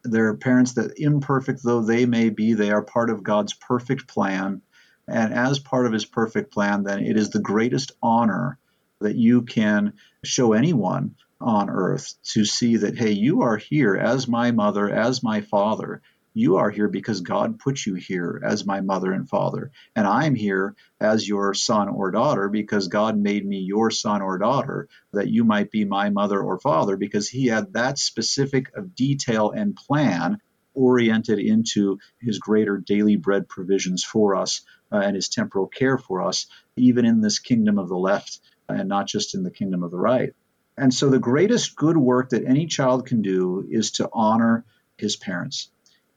They're 0.05 0.37
parents 0.37 0.75
that, 0.75 0.99
imperfect 0.99 1.61
though 1.65 1.83
they 1.83 2.07
may 2.07 2.31
be, 2.31 2.55
they 2.55 2.71
are 2.71 2.83
part 2.83 3.11
of 3.11 3.23
God's 3.23 3.55
perfect 3.55 4.09
plan. 4.09 4.63
And 5.09 5.35
as 5.35 5.59
part 5.59 5.87
of 5.87 5.93
his 5.93 6.05
perfect 6.05 6.53
plan, 6.53 6.85
then 6.85 7.01
it 7.01 7.17
is 7.17 7.31
the 7.31 7.41
greatest 7.41 7.93
honor 8.03 8.59
that 9.01 9.17
you 9.17 9.43
can 9.43 9.95
show 10.25 10.53
anyone 10.53 11.17
on 11.41 11.69
earth 11.71 12.15
to 12.33 12.45
see 12.45 12.79
that, 12.79 12.97
hey, 12.97 13.13
you 13.13 13.43
are 13.43 13.57
here 13.57 13.97
as 13.97 14.27
my 14.27 14.51
mother, 14.53 14.89
as 14.91 15.23
my 15.23 15.41
father. 15.41 16.03
You 16.35 16.57
are 16.57 16.71
here 16.71 16.89
because 16.89 17.23
God 17.23 17.59
put 17.59 17.87
you 17.87 17.95
here 17.95 18.43
as 18.45 18.67
my 18.67 18.83
mother 18.83 19.11
and 19.13 19.29
father. 19.29 19.71
And 19.95 20.07
I'm 20.07 20.35
here 20.35 20.75
as 21.01 21.27
your 21.27 21.55
son 21.55 21.89
or 21.89 22.11
daughter 22.11 22.49
because 22.51 22.89
God 22.89 23.17
made 23.17 23.47
me 23.47 23.59
your 23.59 23.91
son 23.91 24.21
or 24.21 24.37
daughter, 24.37 24.89
that 25.15 25.31
you 25.31 25.45
might 25.45 25.71
be 25.71 25.87
my 25.87 26.11
mother 26.11 26.41
or 26.41 26.59
father, 26.59 26.97
because 26.99 27.29
He 27.29 27.47
had 27.47 27.73
that 27.73 27.99
specific 27.99 28.67
of 28.77 28.95
detail 28.95 29.51
and 29.51 29.75
plan 29.75 30.39
oriented 30.75 31.39
into 31.39 31.99
His 32.21 32.39
greater 32.39 32.77
daily 32.77 33.17
bread 33.17 33.49
provisions 33.49 34.05
for 34.05 34.37
us 34.37 34.61
uh, 34.93 34.99
and 34.99 35.17
His 35.17 35.31
temporal 35.31 35.69
care 35.69 35.97
for 35.97 36.23
us, 36.23 36.47
even 36.77 37.07
in 37.07 37.23
this 37.23 37.39
kingdom 37.39 37.79
of 37.79 37.89
the 37.89 37.97
left 37.97 38.41
and 38.69 38.89
not 38.89 39.07
just 39.07 39.35
in 39.35 39.43
the 39.43 39.51
kingdom 39.51 39.83
of 39.83 39.91
the 39.91 39.99
right. 39.99 40.35
And 40.77 40.93
so 40.93 41.09
the 41.09 41.19
greatest 41.19 41.77
good 41.77 41.97
work 41.97 42.31
that 42.31 42.45
any 42.45 42.67
child 42.67 43.07
can 43.07 43.23
do 43.23 43.67
is 43.71 43.93
to 43.93 44.09
honor 44.13 44.65
his 44.97 45.17
parents. 45.17 45.71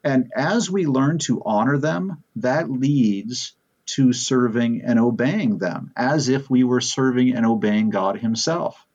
And 0.04 0.32
as 0.36 0.70
we 0.70 0.86
learn 0.86 1.18
to 1.20 1.42
honor 1.44 1.78
them, 1.78 2.24
that 2.38 2.70
leads 2.70 3.54
to 3.88 4.14
serving 4.14 4.82
and 4.84 5.00
obeying 5.00 5.58
them 5.58 5.92
as 5.96 6.30
if 6.30 6.50
we 6.50 6.64
were 6.64 6.82
serving 6.82 7.34
and 7.34 7.46
obeying 7.46 7.90
God 7.90 8.18
Himself. 8.18 8.86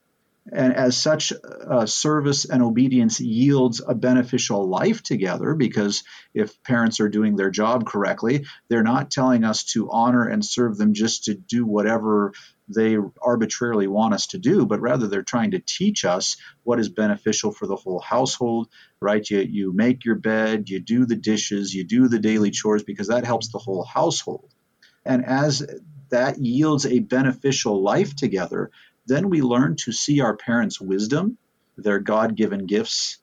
And 0.52 0.74
as 0.74 0.96
such, 0.96 1.32
uh, 1.32 1.86
service 1.86 2.44
and 2.44 2.62
obedience 2.62 3.18
yields 3.18 3.80
a 3.86 3.94
beneficial 3.94 4.68
life 4.68 5.02
together 5.02 5.54
because 5.54 6.04
if 6.34 6.62
parents 6.62 7.00
are 7.00 7.08
doing 7.08 7.36
their 7.36 7.50
job 7.50 7.86
correctly, 7.86 8.44
they're 8.68 8.82
not 8.82 9.10
telling 9.10 9.44
us 9.44 9.64
to 9.72 9.90
honor 9.90 10.28
and 10.28 10.44
serve 10.44 10.76
them 10.76 10.92
just 10.92 11.24
to 11.24 11.34
do 11.34 11.64
whatever 11.64 12.32
they 12.68 12.96
arbitrarily 13.22 13.86
want 13.86 14.14
us 14.14 14.28
to 14.28 14.38
do, 14.38 14.66
but 14.66 14.80
rather 14.80 15.06
they're 15.06 15.22
trying 15.22 15.52
to 15.52 15.58
teach 15.60 16.04
us 16.04 16.36
what 16.62 16.78
is 16.78 16.88
beneficial 16.88 17.52
for 17.52 17.66
the 17.66 17.76
whole 17.76 18.00
household, 18.00 18.68
right? 19.00 19.28
You, 19.28 19.40
you 19.40 19.72
make 19.72 20.04
your 20.04 20.14
bed, 20.14 20.68
you 20.68 20.80
do 20.80 21.06
the 21.06 21.16
dishes, 21.16 21.74
you 21.74 21.84
do 21.84 22.08
the 22.08 22.18
daily 22.18 22.50
chores 22.50 22.82
because 22.82 23.08
that 23.08 23.24
helps 23.26 23.48
the 23.48 23.58
whole 23.58 23.84
household. 23.84 24.52
And 25.04 25.24
as 25.24 25.66
that 26.10 26.38
yields 26.38 26.86
a 26.86 27.00
beneficial 27.00 27.82
life 27.82 28.14
together, 28.16 28.70
then 29.06 29.28
we 29.28 29.42
learn 29.42 29.76
to 29.84 29.92
see 29.92 30.20
our 30.20 30.36
parents' 30.36 30.80
wisdom, 30.80 31.38
their 31.76 31.98
God 31.98 32.36
given 32.36 32.66
gifts, 32.66 33.18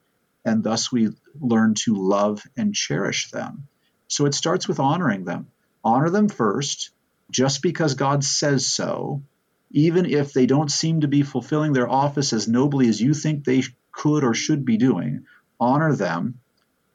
and 0.46 0.64
thus 0.64 0.92
we 0.92 1.10
learn 1.40 1.76
to 1.86 1.96
love 1.96 2.44
and 2.58 2.74
cherish 2.74 3.32
them. 3.32 3.68
So 4.08 4.26
it 4.26 4.34
starts 4.34 4.68
with 4.68 4.80
honoring 4.80 5.24
them. 5.24 5.48
Honor 5.84 6.10
them 6.10 6.30
first, 6.30 6.92
just 7.32 7.62
because 7.62 7.94
God 7.96 8.24
says 8.24 8.66
so, 8.66 9.24
even 9.72 10.06
if 10.06 10.34
they 10.34 10.46
don't 10.46 10.70
seem 10.70 11.02
to 11.02 11.08
be 11.08 11.24
fulfilling 11.24 11.74
their 11.74 11.90
office 11.90 12.34
as 12.34 12.48
nobly 12.48 12.90
as 12.90 13.02
you 13.02 13.14
think 13.14 13.44
they 13.44 13.64
could 13.92 14.24
or 14.24 14.34
should 14.34 14.66
be 14.66 14.78
doing, 14.78 15.26
honor 15.60 15.96
them. 15.96 16.40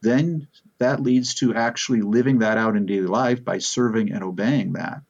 Then 0.03 0.47
that 0.78 1.03
leads 1.03 1.34
to 1.37 1.55
actually 1.55 2.03
living 2.03 2.41
that 2.41 2.59
out 2.59 2.76
in 2.76 2.87
daily 2.87 3.07
life 3.07 3.45
by 3.45 3.59
serving 3.59 4.12
and 4.12 4.22
obeying 4.22 4.74
that. 4.74 5.01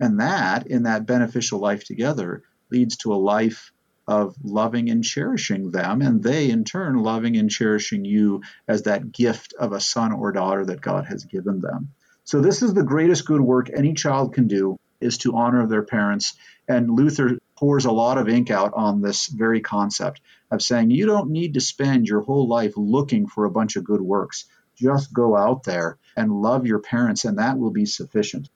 And 0.00 0.20
that, 0.20 0.66
in 0.66 0.84
that 0.84 1.06
beneficial 1.06 1.58
life 1.60 1.84
together, 1.84 2.42
leads 2.70 2.96
to 2.98 3.12
a 3.12 3.16
life 3.16 3.72
of 4.06 4.34
loving 4.42 4.90
and 4.90 5.04
cherishing 5.04 5.70
them, 5.70 6.02
and 6.02 6.22
they 6.22 6.50
in 6.50 6.64
turn 6.64 6.96
loving 6.96 7.36
and 7.36 7.50
cherishing 7.50 8.04
you 8.04 8.42
as 8.66 8.82
that 8.82 9.12
gift 9.12 9.54
of 9.58 9.72
a 9.72 9.80
son 9.80 10.12
or 10.12 10.32
daughter 10.32 10.64
that 10.64 10.80
God 10.80 11.06
has 11.06 11.24
given 11.24 11.60
them. 11.60 11.92
So 12.24 12.40
this 12.40 12.62
is 12.62 12.74
the 12.74 12.82
greatest 12.82 13.24
good 13.24 13.40
work 13.40 13.70
any 13.70 13.94
child 13.94 14.34
can 14.34 14.48
do 14.48 14.78
is 15.00 15.18
to 15.18 15.36
honor 15.36 15.66
their 15.66 15.82
parents. 15.82 16.34
And 16.68 16.90
Luther 16.90 17.38
pours 17.56 17.84
a 17.84 17.92
lot 17.92 18.18
of 18.18 18.28
ink 18.28 18.50
out 18.50 18.72
on 18.74 19.00
this 19.00 19.26
very 19.26 19.60
concept 19.60 20.20
of 20.50 20.62
saying 20.62 20.90
you 20.90 21.06
don't 21.06 21.30
need 21.30 21.54
to 21.54 21.60
spend 21.60 22.06
your 22.06 22.20
whole 22.20 22.48
life 22.48 22.74
looking 22.76 23.26
for 23.26 23.44
a 23.44 23.50
bunch 23.50 23.76
of 23.76 23.84
good 23.84 24.00
works. 24.00 24.46
Just 24.76 25.12
go 25.12 25.36
out 25.36 25.64
there 25.64 25.98
and 26.16 26.32
love 26.32 26.66
your 26.66 26.80
parents, 26.80 27.24
and 27.24 27.38
that 27.38 27.58
will 27.58 27.70
be 27.70 27.86
sufficient. 27.86 28.48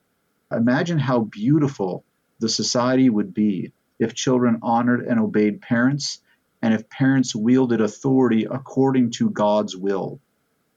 Imagine 0.51 0.99
how 0.99 1.21
beautiful 1.21 2.05
the 2.41 2.49
society 2.49 3.09
would 3.09 3.35
be 3.35 3.73
if 3.99 4.14
children 4.14 4.59
honored 4.62 5.07
and 5.07 5.20
obeyed 5.20 5.61
parents, 5.61 6.20
and 6.62 6.72
if 6.72 6.88
parents 6.88 7.34
wielded 7.34 7.80
authority 7.80 8.47
according 8.51 9.11
to 9.12 9.30
God's 9.30 9.76
will. 9.76 10.20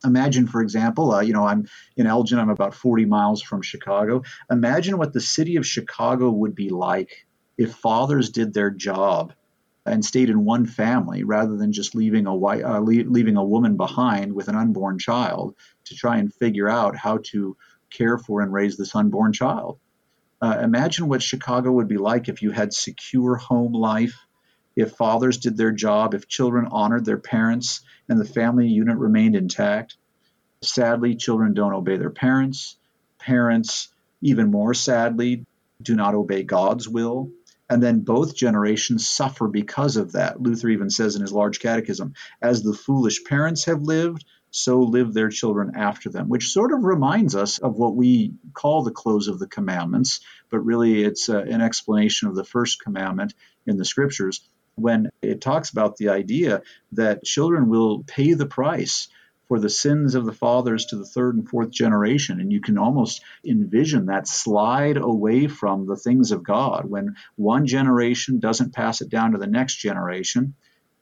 Imagine 0.05 0.45
for 0.45 0.61
example 0.61 1.11
uh, 1.11 1.21
you 1.21 1.33
know 1.33 1.43
i'm 1.47 1.67
in 1.95 2.05
elgin 2.05 2.37
i'm 2.37 2.51
about 2.51 2.75
40 2.75 3.05
miles 3.05 3.41
from 3.41 3.63
chicago. 3.63 4.21
Imagine 4.51 4.97
what 4.97 5.11
the 5.11 5.21
city 5.21 5.55
of 5.55 5.65
chicago 5.65 6.29
would 6.29 6.53
be 6.53 6.69
like 6.69 7.25
if 7.57 7.73
fathers 7.73 8.29
did 8.29 8.53
their 8.53 8.69
job 8.69 9.33
and 9.87 10.03
stayed 10.05 10.29
in 10.29 10.45
one 10.45 10.65
family 10.65 11.23
rather 11.23 11.55
than 11.55 11.71
just 11.71 11.95
leaving 11.95 12.27
a 12.27 12.35
white, 12.35 12.63
uh, 12.63 12.81
leaving 12.81 13.37
a 13.37 13.43
woman 13.43 13.77
behind 13.77 14.33
with 14.33 14.49
an 14.49 14.55
unborn 14.55 14.99
child 14.99 15.55
to 15.85 15.95
try 15.95 16.17
and 16.17 16.33
figure 16.33 16.69
out 16.69 16.95
how 16.95 17.19
to 17.23 17.55
care 17.89 18.17
for 18.17 18.41
and 18.41 18.51
raise 18.51 18.77
this 18.77 18.95
unborn 18.95 19.31
child 19.33 19.79
uh, 20.41 20.59
imagine 20.61 21.07
what 21.07 21.21
chicago 21.21 21.71
would 21.71 21.87
be 21.87 21.97
like 21.97 22.29
if 22.29 22.41
you 22.41 22.51
had 22.51 22.73
secure 22.73 23.35
home 23.35 23.73
life 23.73 24.27
if 24.77 24.91
fathers 24.91 25.39
did 25.39 25.57
their 25.57 25.71
job, 25.71 26.13
if 26.13 26.27
children 26.27 26.67
honored 26.69 27.03
their 27.03 27.17
parents 27.17 27.81
and 28.07 28.19
the 28.19 28.25
family 28.25 28.67
unit 28.67 28.97
remained 28.97 29.35
intact. 29.35 29.97
Sadly, 30.61 31.15
children 31.15 31.55
don't 31.55 31.73
obey 31.73 31.97
their 31.97 32.11
parents. 32.11 32.77
Parents, 33.17 33.89
even 34.21 34.51
more 34.51 34.75
sadly, 34.75 35.47
do 35.81 35.95
not 35.95 36.13
obey 36.13 36.43
God's 36.43 36.87
will. 36.87 37.31
And 37.67 37.81
then 37.81 38.01
both 38.01 38.35
generations 38.35 39.09
suffer 39.09 39.47
because 39.47 39.97
of 39.97 40.11
that. 40.11 40.39
Luther 40.39 40.69
even 40.69 40.91
says 40.91 41.15
in 41.15 41.23
his 41.23 41.33
large 41.33 41.59
catechism, 41.59 42.13
as 42.39 42.61
the 42.61 42.73
foolish 42.73 43.23
parents 43.25 43.65
have 43.65 43.81
lived, 43.81 44.25
so 44.51 44.81
live 44.81 45.13
their 45.13 45.29
children 45.29 45.73
after 45.75 46.09
them, 46.09 46.29
which 46.29 46.49
sort 46.49 46.73
of 46.73 46.83
reminds 46.83 47.35
us 47.35 47.59
of 47.59 47.75
what 47.75 47.95
we 47.95 48.33
call 48.53 48.83
the 48.83 48.91
close 48.91 49.27
of 49.27 49.39
the 49.39 49.47
commandments, 49.47 50.21
but 50.49 50.59
really 50.59 51.03
it's 51.03 51.29
uh, 51.29 51.39
an 51.39 51.61
explanation 51.61 52.27
of 52.27 52.35
the 52.35 52.45
first 52.45 52.81
commandment 52.81 53.33
in 53.65 53.77
the 53.77 53.85
scriptures 53.85 54.47
when 54.75 55.09
it 55.21 55.41
talks 55.41 55.71
about 55.71 55.97
the 55.97 56.09
idea 56.09 56.61
that 56.91 57.23
children 57.23 57.67
will 57.67 58.03
pay 58.03 58.33
the 58.33 58.45
price 58.45 59.07
for 59.47 59.59
the 59.59 59.69
sins 59.69 60.13
of 60.13 60.25
the 60.25 60.33
fathers 60.33 60.85
to 60.87 60.97
the 60.97 61.05
third 61.05 61.35
and 61.35 61.49
fourth 61.49 61.71
generation. 61.71 62.39
And 62.39 62.51
you 62.51 62.61
can 62.61 62.77
almost 62.77 63.21
envision 63.45 64.07
that 64.07 64.27
slide 64.27 64.97
away 64.97 65.47
from 65.47 65.87
the 65.87 65.95
things 65.95 66.31
of 66.31 66.43
God 66.43 66.85
when 66.85 67.15
one 67.35 67.65
generation 67.65 68.39
doesn't 68.39 68.73
pass 68.73 69.01
it 69.01 69.09
down 69.09 69.31
to 69.31 69.37
the 69.37 69.47
next 69.47 69.77
generation. 69.77 70.53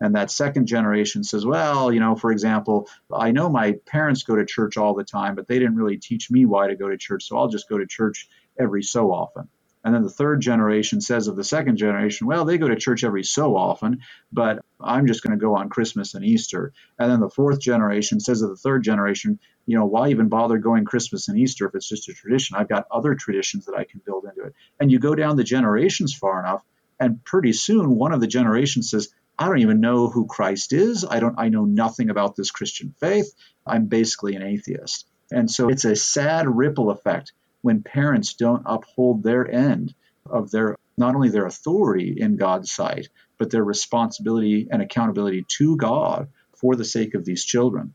And 0.01 0.15
that 0.15 0.31
second 0.31 0.67
generation 0.67 1.23
says, 1.23 1.45
well, 1.45 1.91
you 1.91 1.99
know, 1.99 2.15
for 2.15 2.31
example, 2.31 2.89
I 3.13 3.31
know 3.31 3.49
my 3.49 3.73
parents 3.85 4.23
go 4.23 4.35
to 4.35 4.45
church 4.45 4.77
all 4.77 4.93
the 4.93 5.03
time, 5.03 5.35
but 5.35 5.47
they 5.47 5.59
didn't 5.59 5.77
really 5.77 5.97
teach 5.97 6.29
me 6.29 6.45
why 6.45 6.67
to 6.67 6.75
go 6.75 6.89
to 6.89 6.97
church, 6.97 7.23
so 7.25 7.37
I'll 7.37 7.47
just 7.47 7.69
go 7.69 7.77
to 7.77 7.87
church 7.87 8.27
every 8.59 8.83
so 8.83 9.11
often. 9.11 9.47
And 9.85 9.93
then 9.93 10.01
the 10.01 10.09
third 10.09 10.41
generation 10.41 10.99
says 10.99 11.27
of 11.27 11.35
the 11.35 11.43
second 11.43 11.77
generation, 11.77 12.25
well, 12.25 12.43
they 12.43 12.57
go 12.57 12.67
to 12.67 12.75
church 12.75 13.03
every 13.03 13.23
so 13.23 13.55
often, 13.55 13.99
but 14.31 14.65
I'm 14.81 15.05
just 15.05 15.21
going 15.21 15.37
to 15.37 15.43
go 15.43 15.55
on 15.55 15.69
Christmas 15.69 16.15
and 16.15 16.25
Easter. 16.25 16.73
And 16.97 17.11
then 17.11 17.19
the 17.19 17.29
fourth 17.29 17.59
generation 17.59 18.19
says 18.19 18.41
of 18.41 18.49
the 18.49 18.55
third 18.55 18.83
generation, 18.83 19.37
you 19.67 19.77
know, 19.77 19.85
why 19.85 20.09
even 20.09 20.27
bother 20.27 20.57
going 20.57 20.85
Christmas 20.85 21.27
and 21.27 21.37
Easter 21.37 21.67
if 21.67 21.75
it's 21.75 21.87
just 21.87 22.09
a 22.09 22.13
tradition? 22.13 22.57
I've 22.57 22.67
got 22.67 22.87
other 22.89 23.13
traditions 23.13 23.65
that 23.65 23.75
I 23.75 23.83
can 23.83 24.01
build 24.03 24.25
into 24.25 24.47
it. 24.47 24.55
And 24.79 24.91
you 24.91 24.97
go 24.97 25.13
down 25.13 25.35
the 25.35 25.43
generations 25.43 26.15
far 26.15 26.39
enough, 26.39 26.63
and 26.99 27.23
pretty 27.23 27.53
soon 27.53 27.95
one 27.95 28.11
of 28.11 28.21
the 28.21 28.27
generations 28.27 28.89
says, 28.89 29.13
I 29.37 29.47
don't 29.47 29.59
even 29.59 29.81
know 29.81 30.07
who 30.07 30.27
Christ 30.27 30.73
is. 30.73 31.05
I 31.09 31.19
don't 31.19 31.35
I 31.37 31.49
know 31.49 31.65
nothing 31.65 32.09
about 32.09 32.35
this 32.35 32.51
Christian 32.51 32.93
faith. 32.99 33.33
I'm 33.65 33.85
basically 33.85 34.35
an 34.35 34.43
atheist. 34.43 35.07
And 35.31 35.49
so 35.49 35.69
it's 35.69 35.85
a 35.85 35.95
sad 35.95 36.47
ripple 36.47 36.91
effect 36.91 37.33
when 37.61 37.83
parents 37.83 38.35
don't 38.35 38.63
uphold 38.65 39.23
their 39.23 39.49
end 39.49 39.93
of 40.29 40.51
their 40.51 40.77
not 40.97 41.15
only 41.15 41.29
their 41.29 41.45
authority 41.45 42.15
in 42.17 42.37
God's 42.37 42.71
sight, 42.71 43.09
but 43.37 43.49
their 43.51 43.63
responsibility 43.63 44.67
and 44.71 44.81
accountability 44.81 45.45
to 45.57 45.75
God 45.75 46.29
for 46.55 46.75
the 46.75 46.85
sake 46.85 47.15
of 47.15 47.25
these 47.25 47.43
children. 47.43 47.93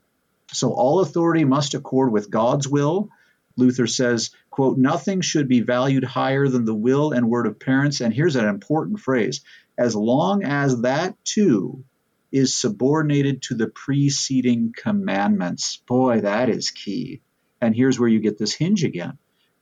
So 0.53 0.73
all 0.73 1.01
authority 1.01 1.45
must 1.45 1.75
accord 1.75 2.13
with 2.13 2.31
God's 2.31 2.69
will. 2.69 3.09
Luther 3.57 3.87
says, 3.87 4.31
quote, 4.51 4.77
nothing 4.79 5.21
should 5.21 5.49
be 5.49 5.61
valued 5.61 6.05
higher 6.05 6.49
than 6.49 6.65
the 6.65 6.75
will 6.75 7.13
and 7.13 7.29
word 7.29 7.47
of 7.47 7.61
parents. 7.61 8.01
And 8.01 8.13
here's 8.13 8.37
an 8.37 8.47
important 8.47 9.01
phrase 9.01 9.43
as 9.81 9.97
long 9.97 10.45
as 10.45 10.83
that 10.83 11.17
too 11.25 11.83
is 12.31 12.55
subordinated 12.55 13.41
to 13.41 13.55
the 13.55 13.67
preceding 13.67 14.75
commandments. 14.77 15.79
Boy, 15.89 16.21
that 16.21 16.51
is 16.51 16.71
key. 16.71 17.23
And 17.63 17.75
here's 17.75 17.99
where 17.99 18.09
you 18.09 18.21
get 18.21 18.39
this 18.39 18.53
hinge 18.55 18.85
again 18.85 19.17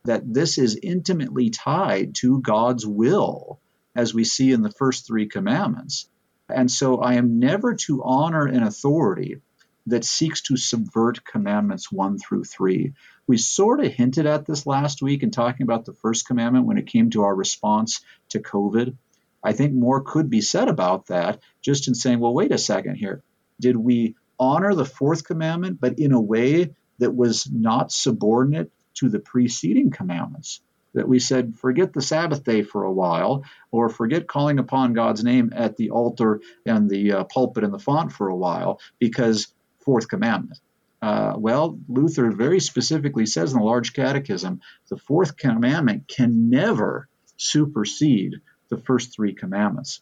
that 0.04 0.22
this 0.32 0.58
is 0.58 0.78
intimately 0.82 1.50
tied 1.50 2.14
to 2.16 2.40
God's 2.40 2.84
will, 2.86 3.60
as 3.94 4.12
we 4.14 4.24
see 4.24 4.52
in 4.52 4.62
the 4.62 4.70
first 4.70 5.06
three 5.06 5.26
commandments. 5.26 6.08
And 6.48 6.70
so 6.70 6.98
I 6.98 7.14
am 7.14 7.38
never 7.38 7.74
to 7.86 8.02
honor 8.02 8.46
an 8.46 8.62
authority 8.62 9.40
that 9.86 10.04
seeks 10.04 10.40
to 10.42 10.56
subvert 10.56 11.24
commandments 11.24 11.92
one 11.92 12.18
through 12.18 12.44
three. 12.44 12.94
We 13.26 13.38
sort 13.38 13.84
of 13.84 13.92
hinted 13.92 14.26
at 14.26 14.46
this 14.46 14.66
last 14.66 15.00
week 15.00 15.22
in 15.22 15.30
talking 15.30 15.64
about 15.64 15.84
the 15.84 15.92
first 15.94 16.26
commandment 16.26 16.66
when 16.66 16.78
it 16.78 16.86
came 16.86 17.10
to 17.10 17.22
our 17.22 17.34
response 17.34 18.00
to 18.30 18.40
COVID. 18.40 18.96
I 19.42 19.52
think 19.52 19.72
more 19.72 20.02
could 20.02 20.30
be 20.30 20.40
said 20.40 20.68
about 20.68 21.06
that 21.06 21.40
just 21.62 21.88
in 21.88 21.94
saying, 21.94 22.20
well, 22.20 22.34
wait 22.34 22.52
a 22.52 22.58
second 22.58 22.96
here. 22.96 23.22
Did 23.60 23.76
we 23.76 24.14
honor 24.38 24.74
the 24.74 24.84
fourth 24.84 25.24
commandment, 25.24 25.80
but 25.80 25.98
in 25.98 26.12
a 26.12 26.20
way 26.20 26.74
that 26.98 27.14
was 27.14 27.48
not 27.50 27.92
subordinate 27.92 28.70
to 28.94 29.08
the 29.08 29.20
preceding 29.20 29.90
commandments. 29.90 30.60
That 30.94 31.08
we 31.08 31.18
said, 31.18 31.54
forget 31.56 31.92
the 31.92 32.02
Sabbath 32.02 32.44
day 32.44 32.62
for 32.62 32.82
a 32.82 32.92
while, 32.92 33.44
or 33.70 33.88
forget 33.88 34.26
calling 34.26 34.58
upon 34.58 34.94
God's 34.94 35.22
name 35.22 35.52
at 35.54 35.76
the 35.76 35.90
altar 35.90 36.40
and 36.66 36.88
the 36.88 37.12
uh, 37.12 37.24
pulpit 37.24 37.62
and 37.62 37.72
the 37.72 37.78
font 37.78 38.12
for 38.12 38.28
a 38.28 38.36
while, 38.36 38.80
because 38.98 39.48
fourth 39.80 40.08
commandment. 40.08 40.58
Uh, 41.00 41.34
well, 41.36 41.78
Luther 41.88 42.32
very 42.32 42.58
specifically 42.58 43.26
says 43.26 43.52
in 43.52 43.58
the 43.58 43.64
Large 43.64 43.92
Catechism 43.92 44.60
the 44.88 44.96
fourth 44.96 45.36
commandment 45.36 46.08
can 46.08 46.50
never 46.50 47.08
supersede 47.36 48.40
the 48.68 48.78
first 48.78 49.14
three 49.14 49.34
commandments. 49.34 50.00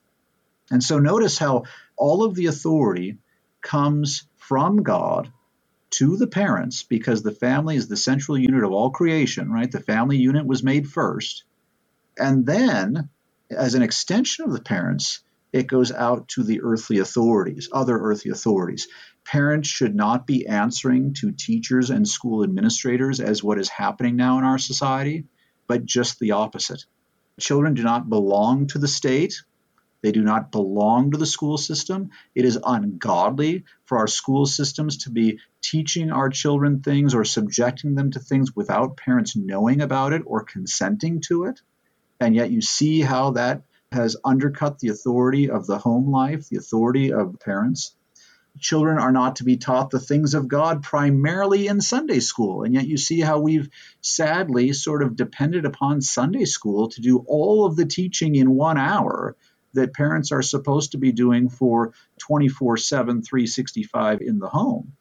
And 0.70 0.82
so 0.82 0.98
notice 0.98 1.38
how 1.38 1.64
all 1.96 2.24
of 2.24 2.34
the 2.34 2.46
authority 2.46 3.18
comes 3.62 4.24
from 4.36 4.82
God 4.82 5.32
to 5.90 6.16
the 6.16 6.26
parents 6.26 6.82
because 6.82 7.22
the 7.22 7.32
family 7.32 7.76
is 7.76 7.88
the 7.88 7.96
central 7.96 8.36
unit 8.36 8.64
of 8.64 8.72
all 8.72 8.90
creation, 8.90 9.50
right? 9.50 9.70
The 9.70 9.80
family 9.80 10.16
unit 10.16 10.46
was 10.46 10.62
made 10.62 10.88
first. 10.88 11.44
And 12.18 12.44
then, 12.44 13.08
as 13.50 13.74
an 13.74 13.82
extension 13.82 14.44
of 14.44 14.52
the 14.52 14.60
parents, 14.60 15.20
it 15.52 15.68
goes 15.68 15.92
out 15.92 16.28
to 16.28 16.42
the 16.42 16.62
earthly 16.62 16.98
authorities, 16.98 17.68
other 17.72 17.96
earthly 17.96 18.30
authorities. 18.30 18.88
Parents 19.24 19.68
should 19.68 19.94
not 19.94 20.26
be 20.26 20.46
answering 20.46 21.14
to 21.14 21.32
teachers 21.32 21.90
and 21.90 22.06
school 22.06 22.42
administrators 22.42 23.20
as 23.20 23.42
what 23.42 23.58
is 23.58 23.68
happening 23.68 24.16
now 24.16 24.38
in 24.38 24.44
our 24.44 24.58
society, 24.58 25.24
but 25.66 25.84
just 25.84 26.18
the 26.18 26.32
opposite. 26.32 26.84
Children 27.38 27.74
do 27.74 27.82
not 27.82 28.08
belong 28.08 28.66
to 28.68 28.78
the 28.78 28.88
state, 28.88 29.42
they 30.02 30.12
do 30.12 30.22
not 30.22 30.52
belong 30.52 31.10
to 31.10 31.18
the 31.18 31.26
school 31.26 31.58
system. 31.58 32.10
It 32.34 32.44
is 32.44 32.58
ungodly 32.64 33.64
for 33.86 33.98
our 33.98 34.06
school 34.06 34.46
systems 34.46 34.98
to 34.98 35.10
be 35.10 35.40
teaching 35.62 36.12
our 36.12 36.28
children 36.28 36.80
things 36.80 37.14
or 37.14 37.24
subjecting 37.24 37.94
them 37.94 38.12
to 38.12 38.20
things 38.20 38.54
without 38.54 38.96
parents 38.96 39.34
knowing 39.34 39.80
about 39.80 40.12
it 40.12 40.22
or 40.24 40.44
consenting 40.44 41.22
to 41.22 41.44
it. 41.44 41.60
And 42.20 42.34
yet 42.34 42.50
you 42.50 42.60
see 42.60 43.00
how 43.00 43.32
that 43.32 43.62
has 43.90 44.16
undercut 44.24 44.78
the 44.78 44.88
authority 44.88 45.50
of 45.50 45.66
the 45.66 45.78
home 45.78 46.10
life, 46.10 46.48
the 46.48 46.58
authority 46.58 47.12
of 47.12 47.40
parents. 47.40 47.96
Children 48.60 48.98
are 48.98 49.12
not 49.12 49.36
to 49.36 49.44
be 49.44 49.56
taught 49.56 49.90
the 49.90 50.00
things 50.00 50.34
of 50.34 50.48
God 50.48 50.82
primarily 50.82 51.66
in 51.66 51.80
Sunday 51.80 52.20
school. 52.20 52.62
And 52.62 52.74
yet 52.74 52.86
you 52.86 52.96
see 52.96 53.20
how 53.20 53.40
we've 53.40 53.68
sadly 54.00 54.72
sort 54.72 55.02
of 55.02 55.16
depended 55.16 55.64
upon 55.64 56.00
Sunday 56.00 56.44
school 56.44 56.88
to 56.88 57.00
do 57.00 57.24
all 57.26 57.66
of 57.66 57.76
the 57.76 57.86
teaching 57.86 58.34
in 58.34 58.50
one 58.50 58.78
hour 58.78 59.36
that 59.74 59.94
parents 59.94 60.32
are 60.32 60.42
supposed 60.42 60.92
to 60.92 60.98
be 60.98 61.12
doing 61.12 61.48
for 61.48 61.92
24 62.18 62.76
7, 62.78 63.22
365 63.22 64.20
in 64.20 64.38
the 64.38 64.48
home. 64.48 64.92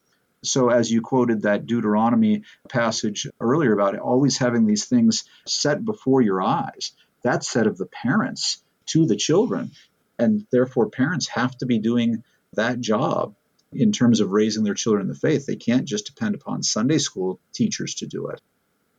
So, 0.43 0.69
as 0.69 0.91
you 0.91 1.01
quoted 1.01 1.41
that 1.41 1.65
Deuteronomy 1.65 2.43
passage 2.69 3.27
earlier 3.39 3.73
about 3.73 3.97
always 3.97 4.37
having 4.37 4.65
these 4.65 4.85
things 4.85 5.23
set 5.47 5.83
before 5.83 6.21
your 6.21 6.41
eyes, 6.41 6.91
that's 7.23 7.49
said 7.49 7.65
of 7.67 7.77
the 7.77 7.87
parents 7.87 8.61
to 8.87 9.05
the 9.05 9.15
children. 9.15 9.71
And 10.19 10.45
therefore, 10.51 10.89
parents 10.89 11.27
have 11.29 11.57
to 11.57 11.65
be 11.65 11.79
doing 11.79 12.23
that 12.53 12.79
job 12.79 13.35
in 13.75 13.91
terms 13.91 14.19
of 14.19 14.31
raising 14.31 14.63
their 14.63 14.73
children 14.73 15.03
in 15.03 15.07
the 15.07 15.15
faith. 15.15 15.45
They 15.45 15.55
can't 15.55 15.87
just 15.87 16.07
depend 16.07 16.35
upon 16.35 16.63
Sunday 16.63 16.97
school 16.97 17.39
teachers 17.53 17.95
to 17.95 18.07
do 18.07 18.27
it. 18.27 18.41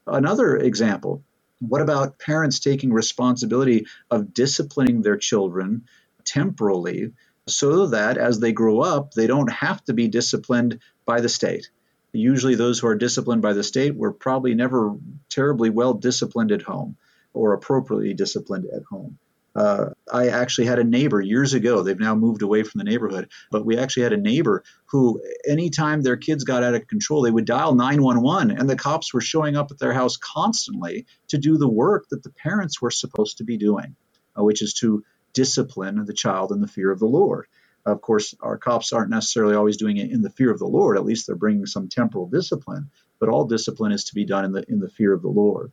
Another 0.07 0.57
example 0.57 1.24
what 1.61 1.81
about 1.81 2.18
parents 2.18 2.61
taking 2.61 2.93
responsibility 2.93 3.87
of 4.11 4.35
disciplining 4.35 5.01
their 5.01 5.16
children 5.16 5.85
temporally 6.24 7.12
so 7.49 7.87
that 7.87 8.18
as 8.18 8.41
they 8.41 8.53
grow 8.53 8.81
up, 8.81 9.12
they 9.12 9.27
don't 9.27 9.51
have 9.51 9.83
to 9.85 9.95
be 9.95 10.09
disciplined 10.09 10.81
by 11.07 11.20
the 11.20 11.29
state? 11.29 11.70
Usually, 12.12 12.55
those 12.55 12.79
who 12.79 12.89
are 12.89 12.95
disciplined 12.95 13.43
by 13.43 13.53
the 13.53 13.64
state 13.64 13.97
were 13.97 14.12
probably 14.12 14.55
never 14.55 14.97
terribly 15.29 15.70
well 15.70 15.95
disciplined 15.95 16.53
at 16.53 16.62
home 16.62 16.97
or 17.33 17.53
appropriately 17.53 18.14
disciplined 18.14 18.66
at 18.66 18.83
home. 18.85 19.18
Uh, 19.57 19.90
I 20.12 20.28
actually 20.28 20.68
had 20.68 20.80
a 20.80 20.84
neighbor 20.84 21.20
years 21.22 21.54
ago. 21.54 21.82
They've 21.82 21.98
now 22.00 22.14
moved 22.16 22.42
away 22.42 22.64
from 22.64 22.78
the 22.80 22.84
neighborhood, 22.84 23.30
but 23.50 23.66
we 23.66 23.78
actually 23.78 24.04
had 24.04 24.14
a 24.14 24.18
neighbor 24.18 24.64
who, 24.86 25.22
anytime 25.48 26.02
their 26.02 26.18
kids 26.18 26.44
got 26.44 26.64
out 26.64 26.74
of 26.74 26.88
control, 26.88 27.22
they 27.22 27.32
would 27.32 27.46
dial 27.46 27.74
911, 27.74 28.52
and 28.52 28.70
the 28.70 28.76
cops 28.76 29.14
were 29.14 29.22
showing 29.22 29.57
up 29.57 29.72
at 29.72 29.80
their 29.80 29.94
house 29.94 30.18
constantly 30.18 31.07
to 31.30 31.38
do 31.38 31.59
the 31.59 31.70
work 31.70 32.07
that 32.11 32.24
the 32.24 32.30
parents 32.32 32.82
were 32.82 32.92
supposed 32.92 33.38
to 33.38 33.44
be 33.44 33.59
doing, 33.59 33.96
uh, 34.38 34.44
which 34.44 34.62
is 34.62 34.74
to 34.76 35.04
discipline 35.34 36.04
the 36.07 36.14
child 36.14 36.52
in 36.52 36.62
the 36.62 36.68
fear 36.68 36.92
of 36.92 37.00
the 37.00 37.07
Lord. 37.07 37.46
Of 37.86 38.02
course, 38.02 38.34
our 38.42 38.59
cops 38.59 38.92
aren't 38.94 39.11
necessarily 39.11 39.57
always 39.57 39.78
doing 39.78 39.98
it 39.98 40.12
in 40.12 40.22
the 40.22 40.30
fear 40.30 40.52
of 40.52 40.61
the 40.61 40.66
Lord. 40.68 40.98
At 40.98 41.07
least 41.07 41.26
they're 41.26 41.36
bringing 41.36 41.66
some 41.66 41.88
temporal 41.88 42.28
discipline, 42.28 42.90
but 43.20 43.30
all 43.30 43.46
discipline 43.46 43.92
is 43.92 44.04
to 44.04 44.14
be 44.14 44.26
done 44.26 44.46
in 44.46 44.52
the 44.52 44.64
in 44.68 44.80
the 44.80 44.90
fear 44.90 45.14
of 45.14 45.22
the 45.22 45.28
Lord. 45.30 45.72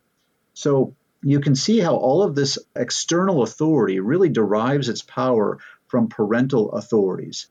So 0.53 0.95
you 1.23 1.41
can 1.41 1.55
see 1.55 1.79
how 1.79 1.97
all 1.97 2.23
of 2.23 2.35
this 2.35 2.59
external 2.77 3.43
authority 3.43 4.01
really 4.01 4.29
derives 4.29 4.89
its 4.89 5.03
power 5.03 5.59
from 5.87 6.09
parental 6.09 6.73
authorities. 6.73 7.47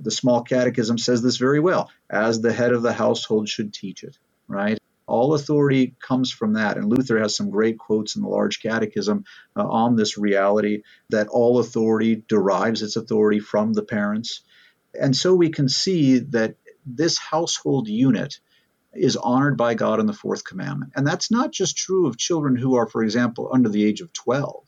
The 0.00 0.12
small 0.12 0.42
catechism 0.44 0.98
says 0.98 1.22
this 1.22 1.38
very 1.38 1.60
well 1.60 1.90
as 2.10 2.42
the 2.42 2.54
head 2.54 2.72
of 2.72 2.82
the 2.82 2.94
household 2.94 3.48
should 3.48 3.74
teach 3.74 4.04
it. 4.04 4.18
right? 4.48 4.78
All 5.08 5.34
authority 5.34 5.96
comes 6.06 6.32
from 6.32 6.54
that. 6.54 6.78
And 6.78 6.86
Luther 6.90 7.20
has 7.20 7.36
some 7.36 7.50
great 7.50 7.78
quotes 7.78 8.16
in 8.16 8.22
the 8.22 8.28
Large 8.28 8.62
Catechism 8.62 9.24
uh, 9.56 9.66
on 9.68 9.96
this 9.96 10.18
reality 10.18 10.82
that 11.10 11.28
all 11.28 11.60
authority 11.60 12.24
derives 12.28 12.82
its 12.82 12.96
authority 12.96 13.40
from 13.40 13.74
the 13.74 13.84
parents. 13.84 14.42
And 15.00 15.16
so 15.16 15.34
we 15.34 15.50
can 15.50 15.68
see 15.68 16.20
that 16.20 16.56
this 16.86 17.18
household 17.18 17.88
unit 17.88 18.40
is 18.96 19.16
honored 19.16 19.56
by 19.56 19.74
God 19.74 20.00
in 20.00 20.06
the 20.06 20.12
fourth 20.12 20.44
commandment. 20.44 20.92
And 20.96 21.06
that's 21.06 21.30
not 21.30 21.52
just 21.52 21.76
true 21.76 22.06
of 22.06 22.18
children 22.18 22.56
who 22.56 22.76
are, 22.76 22.86
for 22.86 23.02
example, 23.02 23.50
under 23.52 23.68
the 23.68 23.84
age 23.84 24.00
of 24.00 24.12
12. 24.12 24.64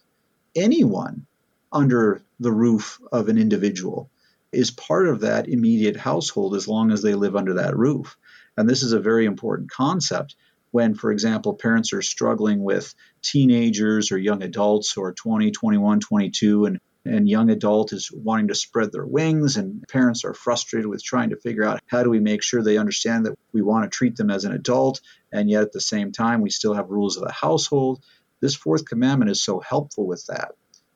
Anyone 0.54 1.26
under 1.72 2.22
the 2.40 2.52
roof 2.52 3.00
of 3.12 3.28
an 3.28 3.38
individual 3.38 4.10
is 4.52 4.70
part 4.70 5.08
of 5.08 5.20
that 5.20 5.48
immediate 5.48 5.96
household 5.96 6.54
as 6.54 6.68
long 6.68 6.90
as 6.90 7.02
they 7.02 7.14
live 7.14 7.36
under 7.36 7.54
that 7.54 7.76
roof. 7.76 8.16
And 8.56 8.68
this 8.68 8.82
is 8.82 8.92
a 8.92 9.00
very 9.00 9.26
important 9.26 9.70
concept 9.70 10.36
when, 10.70 10.94
for 10.94 11.10
example, 11.10 11.54
parents 11.54 11.92
are 11.92 12.02
struggling 12.02 12.62
with 12.62 12.94
teenagers 13.22 14.12
or 14.12 14.18
young 14.18 14.42
adults 14.42 14.92
who 14.92 15.02
are 15.02 15.12
20, 15.12 15.50
21, 15.50 16.00
22, 16.00 16.66
and 16.66 16.80
and 17.06 17.28
young 17.28 17.50
adult 17.50 17.92
is 17.92 18.10
wanting 18.12 18.48
to 18.48 18.54
spread 18.54 18.92
their 18.92 19.06
wings 19.06 19.56
and 19.56 19.84
parents 19.88 20.24
are 20.24 20.34
frustrated 20.34 20.86
with 20.86 21.02
trying 21.02 21.30
to 21.30 21.36
figure 21.36 21.64
out 21.64 21.80
how 21.86 22.02
do 22.02 22.10
we 22.10 22.20
make 22.20 22.42
sure 22.42 22.62
they 22.62 22.78
understand 22.78 23.26
that 23.26 23.38
we 23.52 23.62
want 23.62 23.84
to 23.84 23.96
treat 23.96 24.16
them 24.16 24.30
as 24.30 24.44
an 24.44 24.52
adult 24.52 25.00
and 25.32 25.48
yet 25.48 25.62
at 25.62 25.72
the 25.72 25.80
same 25.80 26.12
time 26.12 26.40
we 26.40 26.50
still 26.50 26.74
have 26.74 26.90
rules 26.90 27.16
of 27.16 27.24
the 27.24 27.32
household. 27.32 28.02
This 28.40 28.54
fourth 28.54 28.84
commandment 28.84 29.30
is 29.30 29.42
so 29.42 29.60
helpful 29.60 30.06
with 30.06 30.26
that. 30.26 30.52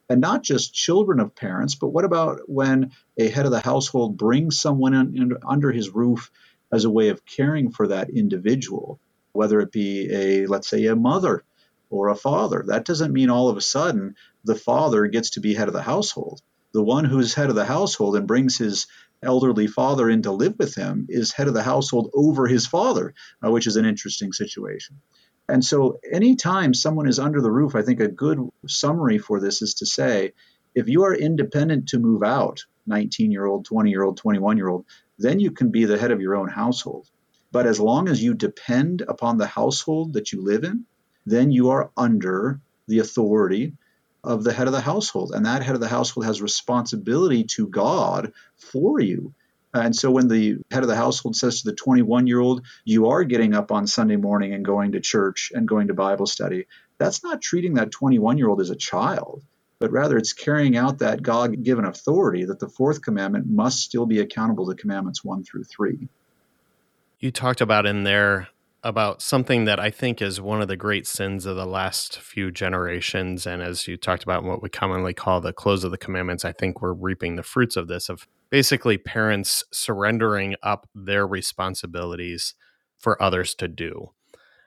And 0.09 0.21
not 0.21 0.43
just 0.43 0.75
children 0.75 1.21
of 1.21 1.35
parents 1.35 1.75
but 1.75 1.89
what 1.89 2.05
about 2.05 2.41
when 2.47 2.93
a 3.19 3.29
head 3.29 3.47
of 3.47 3.53
the 3.53 3.61
household 3.61 4.17
brings 4.17 4.61
someone 4.61 4.95
in, 4.95 5.37
under 5.47 5.73
his 5.73 5.91
roof 5.91 6.31
as 6.73 6.85
a 6.85 6.91
way 6.91 7.09
of 7.09 7.25
caring 7.25 7.71
for 7.71 7.89
that 7.89 8.11
individual, 8.11 9.01
whether 9.33 9.61
it 9.61 9.73
be 9.73 10.09
a, 10.13 10.47
let's 10.47 10.69
say, 10.69 10.87
a 10.87 10.97
mother 10.97 11.45
or 11.91 12.09
a 12.09 12.17
father. 12.17 12.65
That 12.67 12.85
doesn't 12.85 13.13
mean 13.13 13.31
all 13.31 13.49
of 13.49 13.57
a 13.57 13.61
sudden 13.61 14.15
the 14.45 14.55
father 14.55 15.07
gets 15.07 15.31
to 15.31 15.41
be 15.41 15.55
head 15.55 15.69
of 15.69 15.75
the 15.75 15.83
household. 15.83 16.41
The 16.73 16.83
one 16.83 17.05
who's 17.05 17.35
head 17.35 17.51
of 17.51 17.57
the 17.57 17.65
household 17.65 18.17
and 18.17 18.27
brings 18.27 18.57
his 18.57 18.87
elderly 19.23 19.67
father 19.67 20.09
in 20.09 20.23
to 20.23 20.33
live 20.33 20.55
with 20.59 20.75
him 20.75 21.07
is 21.09 21.33
head 21.33 21.49
of 21.49 21.55
the 21.55 21.63
household 21.63 22.11
over 22.15 22.47
his 22.47 22.67
father, 22.67 23.13
uh, 23.45 23.51
which 23.51 23.67
is 23.67 23.77
an 23.77 23.85
interesting 23.85 24.33
situation. 24.33 25.01
And 25.49 25.65
so, 25.65 25.99
anytime 26.11 26.75
someone 26.75 27.09
is 27.09 27.19
under 27.19 27.41
the 27.41 27.51
roof, 27.51 27.75
I 27.75 27.83
think 27.83 27.99
a 28.01 28.09
good 28.09 28.39
summary 28.69 29.19
for 29.19 29.41
this 29.41 29.63
is 29.63 29.75
to 29.75 29.87
say 29.87 30.33
if 30.75 30.89
you 30.89 31.03
are 31.03 31.15
independent 31.15 31.89
to 31.89 31.99
move 31.99 32.23
out, 32.23 32.65
19 32.87 33.33
year 33.33 33.47
old, 33.47 33.65
20 33.65 33.91
year 33.91 34.05
old, 34.05 34.17
21 34.17 34.57
year 34.57 34.69
old, 34.69 34.87
then 35.19 35.41
you 35.41 35.51
can 35.51 35.71
be 35.71 35.85
the 35.85 35.99
head 35.99 36.13
of 36.13 36.21
your 36.21 36.37
own 36.37 36.49
household. 36.49 37.09
But 37.53 37.67
as 37.67 37.81
long 37.81 38.09
as 38.09 38.23
you 38.23 38.35
depend 38.35 39.03
upon 39.03 39.39
the 39.39 39.47
household 39.47 40.13
that 40.13 40.33
you 40.33 40.43
live 40.43 40.63
in, 40.63 40.87
then 41.31 41.51
you 41.51 41.71
are 41.71 41.91
under 41.97 42.61
the 42.89 42.99
authority 42.99 43.75
of 44.23 44.45
the 44.45 44.53
head 44.53 44.67
of 44.67 44.73
the 44.73 44.81
household. 44.81 45.33
And 45.35 45.47
that 45.47 45.63
head 45.63 45.75
of 45.75 45.81
the 45.81 45.89
household 45.89 46.27
has 46.27 46.43
responsibility 46.43 47.45
to 47.45 47.67
God 47.67 48.33
for 48.57 49.01
you. 49.01 49.33
And 49.73 49.95
so 49.95 50.11
when 50.11 50.29
the 50.29 50.59
head 50.71 50.83
of 50.83 50.89
the 50.89 50.97
household 50.97 51.37
says 51.37 51.63
to 51.63 51.71
the 51.71 51.77
21 51.77 52.27
year 52.27 52.41
old, 52.41 52.67
you 52.85 53.09
are 53.09 53.25
getting 53.25 53.55
up 53.55 53.71
on 53.71 53.87
Sunday 53.87 54.17
morning 54.17 54.53
and 54.53 54.65
going 54.65 54.93
to 54.93 55.01
church 55.01 55.53
and 55.55 55.69
going 55.69 55.89
to 55.89 55.95
Bible 55.95 56.27
study, 56.27 56.67
that's 56.99 57.23
not 57.23 57.41
treating 57.41 57.75
that 57.75 57.93
21 57.93 58.37
year 58.37 58.49
old 58.49 58.61
as 58.61 58.71
a 58.71 58.77
child 58.77 59.43
but 59.81 59.91
rather 59.91 60.19
it's 60.19 60.35
carrying 60.35 60.77
out 60.77 60.99
that 60.99 61.23
God 61.23 61.65
given 61.65 61.87
authority 61.87 62.45
that 62.45 62.61
the 62.61 62.69
fourth 62.69 63.03
commandment 63.03 63.47
must 63.49 63.81
still 63.81 64.07
be 64.07 64.21
accountable 64.21 64.69
to 64.69 64.75
commandments 64.75 65.25
one 65.25 65.43
through 65.43 65.65
three. 65.65 66.07
You 67.19 67.31
talked 67.31 67.63
about 67.63 67.87
in 67.87 68.05
there 68.05 68.49
about 68.83 69.21
something 69.21 69.67
that 69.67 69.79
I 69.79 69.91
think 69.91 70.23
is 70.23 70.41
one 70.41 70.63
of 70.63 70.69
the 70.69 70.77
great 70.77 71.07
sins 71.07 71.45
of 71.45 71.57
the 71.57 71.67
last 71.67 72.19
few 72.19 72.51
generations. 72.51 73.47
And 73.47 73.63
as 73.63 73.87
you 73.87 73.97
talked 73.97 74.23
about 74.23 74.43
what 74.43 74.63
we 74.63 74.69
commonly 74.69 75.13
call 75.13 75.41
the 75.41 75.53
close 75.53 75.85
of 75.85 75.91
the 75.91 75.99
commandments, 75.99 76.45
I 76.45 76.53
think 76.53 76.81
we're 76.81 76.95
reaping 76.95 77.37
the 77.37 77.43
fruits 77.43 77.77
of 77.77 77.89
this 77.89 78.09
of 78.09 78.27
basically 78.49 78.97
parents 78.97 79.65
surrendering 79.71 80.57
up 80.63 80.89
their 80.95 81.27
responsibilities 81.27 82.55
for 82.99 83.23
others 83.23 83.55
to 83.57 83.69
do. 83.69 84.11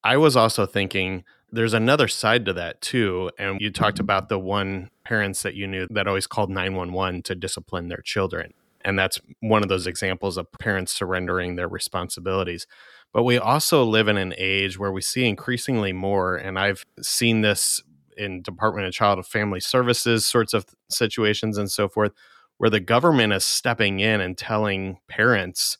I 0.03 0.17
was 0.17 0.35
also 0.35 0.65
thinking 0.65 1.23
there's 1.51 1.73
another 1.73 2.07
side 2.07 2.45
to 2.45 2.53
that 2.53 2.81
too. 2.81 3.31
And 3.37 3.61
you 3.61 3.71
talked 3.71 3.99
about 3.99 4.29
the 4.29 4.39
one 4.39 4.89
parents 5.05 5.43
that 5.43 5.55
you 5.55 5.67
knew 5.67 5.87
that 5.89 6.07
always 6.07 6.27
called 6.27 6.49
911 6.49 7.23
to 7.23 7.35
discipline 7.35 7.87
their 7.87 8.01
children. 8.03 8.53
And 8.85 8.99
that's 8.99 9.19
one 9.39 9.63
of 9.63 9.69
those 9.69 9.87
examples 9.87 10.35
of 10.37 10.51
parents 10.51 10.91
surrendering 10.91 11.55
their 11.55 11.69
responsibilities. 11.69 12.67
But 13.13 13.23
we 13.23 13.37
also 13.37 13.83
live 13.83 14.07
in 14.07 14.17
an 14.17 14.33
age 14.37 14.79
where 14.79 14.91
we 14.91 15.01
see 15.01 15.25
increasingly 15.27 15.93
more, 15.93 16.35
and 16.35 16.57
I've 16.57 16.85
seen 17.01 17.41
this 17.41 17.81
in 18.17 18.41
Department 18.41 18.87
of 18.87 18.93
Child 18.93 19.19
and 19.19 19.25
Family 19.25 19.59
Services 19.59 20.25
sorts 20.25 20.53
of 20.53 20.65
situations 20.89 21.57
and 21.57 21.69
so 21.69 21.87
forth, 21.87 22.11
where 22.57 22.69
the 22.69 22.79
government 22.79 23.33
is 23.33 23.43
stepping 23.43 23.99
in 23.99 24.19
and 24.19 24.37
telling 24.37 24.97
parents 25.07 25.77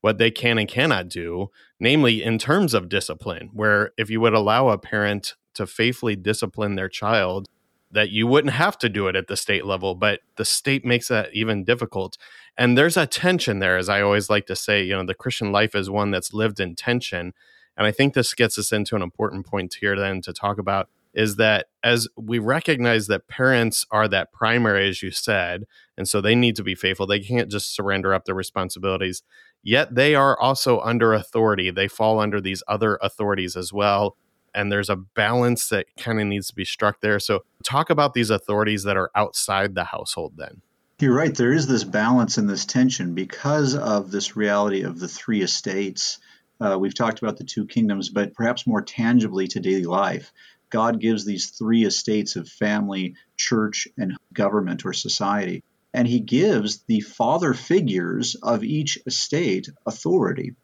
what 0.00 0.18
they 0.18 0.30
can 0.30 0.58
and 0.58 0.68
cannot 0.68 1.08
do, 1.08 1.48
namely 1.80 2.22
in 2.22 2.38
terms 2.38 2.74
of 2.74 2.88
discipline, 2.88 3.50
where 3.52 3.90
if 3.98 4.08
you 4.08 4.20
would 4.20 4.34
allow 4.34 4.68
a 4.68 4.78
parent 4.78 5.34
to 5.54 5.66
faithfully 5.66 6.14
discipline 6.14 6.76
their 6.76 6.88
child, 6.88 7.48
that 7.90 8.10
you 8.10 8.26
wouldn't 8.26 8.54
have 8.54 8.78
to 8.78 8.88
do 8.88 9.08
it 9.08 9.16
at 9.16 9.26
the 9.26 9.36
state 9.36 9.64
level, 9.64 9.94
but 9.94 10.20
the 10.36 10.44
state 10.44 10.84
makes 10.84 11.08
that 11.08 11.30
even 11.32 11.64
difficult. 11.64 12.16
And 12.58 12.76
there's 12.76 12.96
a 12.96 13.06
tension 13.06 13.60
there, 13.60 13.78
as 13.78 13.88
I 13.88 14.02
always 14.02 14.28
like 14.28 14.46
to 14.46 14.56
say, 14.56 14.82
you 14.82 14.94
know, 14.94 15.06
the 15.06 15.14
Christian 15.14 15.52
life 15.52 15.74
is 15.74 15.88
one 15.88 16.10
that's 16.10 16.34
lived 16.34 16.60
in 16.60 16.74
tension. 16.74 17.32
And 17.76 17.86
I 17.86 17.92
think 17.92 18.14
this 18.14 18.34
gets 18.34 18.58
us 18.58 18.72
into 18.72 18.96
an 18.96 19.02
important 19.02 19.46
point 19.46 19.76
here 19.80 19.96
then 19.96 20.20
to 20.22 20.32
talk 20.32 20.58
about 20.58 20.88
is 21.14 21.36
that 21.36 21.68
as 21.82 22.06
we 22.16 22.38
recognize 22.38 23.06
that 23.06 23.28
parents 23.28 23.86
are 23.90 24.08
that 24.08 24.32
primary, 24.32 24.88
as 24.88 25.02
you 25.02 25.10
said, 25.10 25.64
and 25.96 26.06
so 26.06 26.20
they 26.20 26.34
need 26.34 26.56
to 26.56 26.62
be 26.62 26.74
faithful, 26.74 27.06
they 27.06 27.20
can't 27.20 27.50
just 27.50 27.74
surrender 27.74 28.12
up 28.12 28.24
their 28.24 28.34
responsibilities 28.34 29.22
yet 29.62 29.94
they 29.94 30.14
are 30.14 30.38
also 30.38 30.80
under 30.80 31.12
authority. 31.12 31.70
They 31.70 31.88
fall 31.88 32.20
under 32.20 32.40
these 32.40 32.62
other 32.68 32.98
authorities 33.02 33.56
as 33.56 33.72
well. 33.72 34.16
And 34.54 34.72
there's 34.72 34.88
a 34.88 34.96
balance 34.96 35.68
that 35.68 35.86
kind 35.98 36.20
of 36.20 36.26
needs 36.26 36.48
to 36.48 36.54
be 36.54 36.64
struck 36.64 37.00
there. 37.00 37.20
So, 37.20 37.44
talk 37.62 37.90
about 37.90 38.14
these 38.14 38.30
authorities 38.30 38.82
that 38.84 38.96
are 38.96 39.10
outside 39.14 39.74
the 39.74 39.84
household 39.84 40.34
then. 40.36 40.62
You're 41.00 41.14
right. 41.14 41.34
There 41.34 41.52
is 41.52 41.66
this 41.66 41.84
balance 41.84 42.38
and 42.38 42.48
this 42.48 42.64
tension 42.64 43.14
because 43.14 43.76
of 43.76 44.10
this 44.10 44.36
reality 44.36 44.82
of 44.82 44.98
the 44.98 45.08
three 45.08 45.42
estates. 45.42 46.18
Uh, 46.60 46.76
we've 46.78 46.94
talked 46.94 47.20
about 47.20 47.36
the 47.36 47.44
two 47.44 47.66
kingdoms, 47.66 48.08
but 48.08 48.34
perhaps 48.34 48.66
more 48.66 48.82
tangibly 48.82 49.46
to 49.48 49.60
daily 49.60 49.84
life. 49.84 50.32
God 50.70 51.00
gives 51.00 51.24
these 51.24 51.50
three 51.50 51.84
estates 51.84 52.34
of 52.36 52.48
family, 52.48 53.14
church, 53.36 53.86
and 53.96 54.16
government 54.34 54.84
or 54.84 54.92
society 54.92 55.62
and 55.94 56.06
he 56.06 56.20
gives 56.20 56.82
the 56.84 57.00
father 57.00 57.54
figures 57.54 58.34
of 58.36 58.62
each 58.62 58.98
estate 59.06 59.68
authority. 59.86 60.54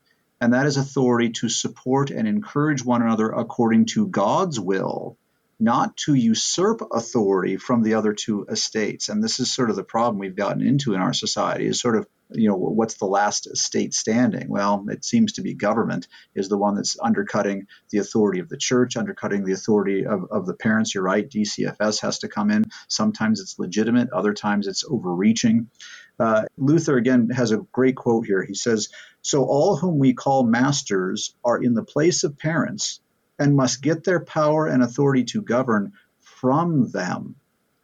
And 0.41 0.53
that 0.53 0.67
is 0.67 0.77
authority 0.77 1.31
to 1.31 1.49
support 1.49 2.11
and 2.11 2.29
encourage 2.29 2.85
one 2.85 3.03
another 3.03 3.31
according 3.31 3.87
to 3.87 4.07
God's 4.07 4.61
will, 4.61 5.17
not 5.65 5.97
to 5.99 6.15
usurp 6.15 6.83
authority 6.93 7.57
from 7.57 7.83
the 7.83 7.95
other 7.95 8.13
two 8.15 8.47
estates. 8.51 9.09
And 9.09 9.25
this 9.25 9.41
is 9.41 9.53
sort 9.53 9.71
of 9.71 9.77
the 9.77 9.85
problem 9.85 10.19
we've 10.19 10.37
gotten 10.37 10.63
into 10.67 10.95
in 10.95 11.01
our 11.01 11.15
society 11.15 11.67
is 11.67 11.81
sort 11.81 11.97
of 11.97 12.07
you 12.31 12.49
know, 12.49 12.57
what's 12.57 12.95
the 12.97 13.07
last 13.07 13.57
state 13.57 13.95
standing? 13.95 14.49
Well, 14.49 14.87
it 14.89 15.05
seems 15.05 15.35
to 15.35 15.43
be 15.43 15.55
government 15.55 16.09
is 16.35 16.49
the 16.49 16.59
one 16.59 16.75
that's 16.75 16.97
undercutting 17.01 17.67
the 17.91 17.99
authority 17.99 18.41
of 18.41 18.49
the 18.49 18.57
church, 18.57 18.97
undercutting 18.97 19.45
the 19.45 19.53
authority 19.53 20.07
of, 20.07 20.25
of 20.31 20.47
the 20.47 20.55
parents. 20.55 20.95
You're 20.95 21.05
right, 21.05 21.29
DCFS 21.29 22.01
has 22.03 22.21
to 22.21 22.29
come 22.29 22.51
in. 22.51 22.65
Sometimes 22.89 23.41
it's 23.41 23.59
legitimate, 23.59 24.11
other 24.11 24.33
times 24.35 24.67
it's 24.67 24.85
overreaching. 24.85 25.71
Uh, 26.19 26.45
Luther, 26.57 26.97
again, 26.97 27.31
has 27.31 27.53
a 27.53 27.59
great 27.73 27.97
quote 27.97 28.27
here. 28.27 28.43
He 28.43 28.55
says, 28.55 28.89
So 29.23 29.45
all 29.45 29.77
whom 29.77 29.99
we 29.99 30.15
call 30.15 30.45
masters 30.45 31.35
are 31.45 31.63
in 31.63 31.75
the 31.75 31.85
place 31.85 32.25
of 32.25 32.39
parents 32.39 33.01
and 33.39 33.57
must 33.57 33.83
get 33.83 34.05
their 34.05 34.21
power 34.21 34.67
and 34.67 34.83
authority 34.83 35.25
to 35.25 35.43
govern 35.43 35.93
from 36.21 36.91
them. 36.91 37.37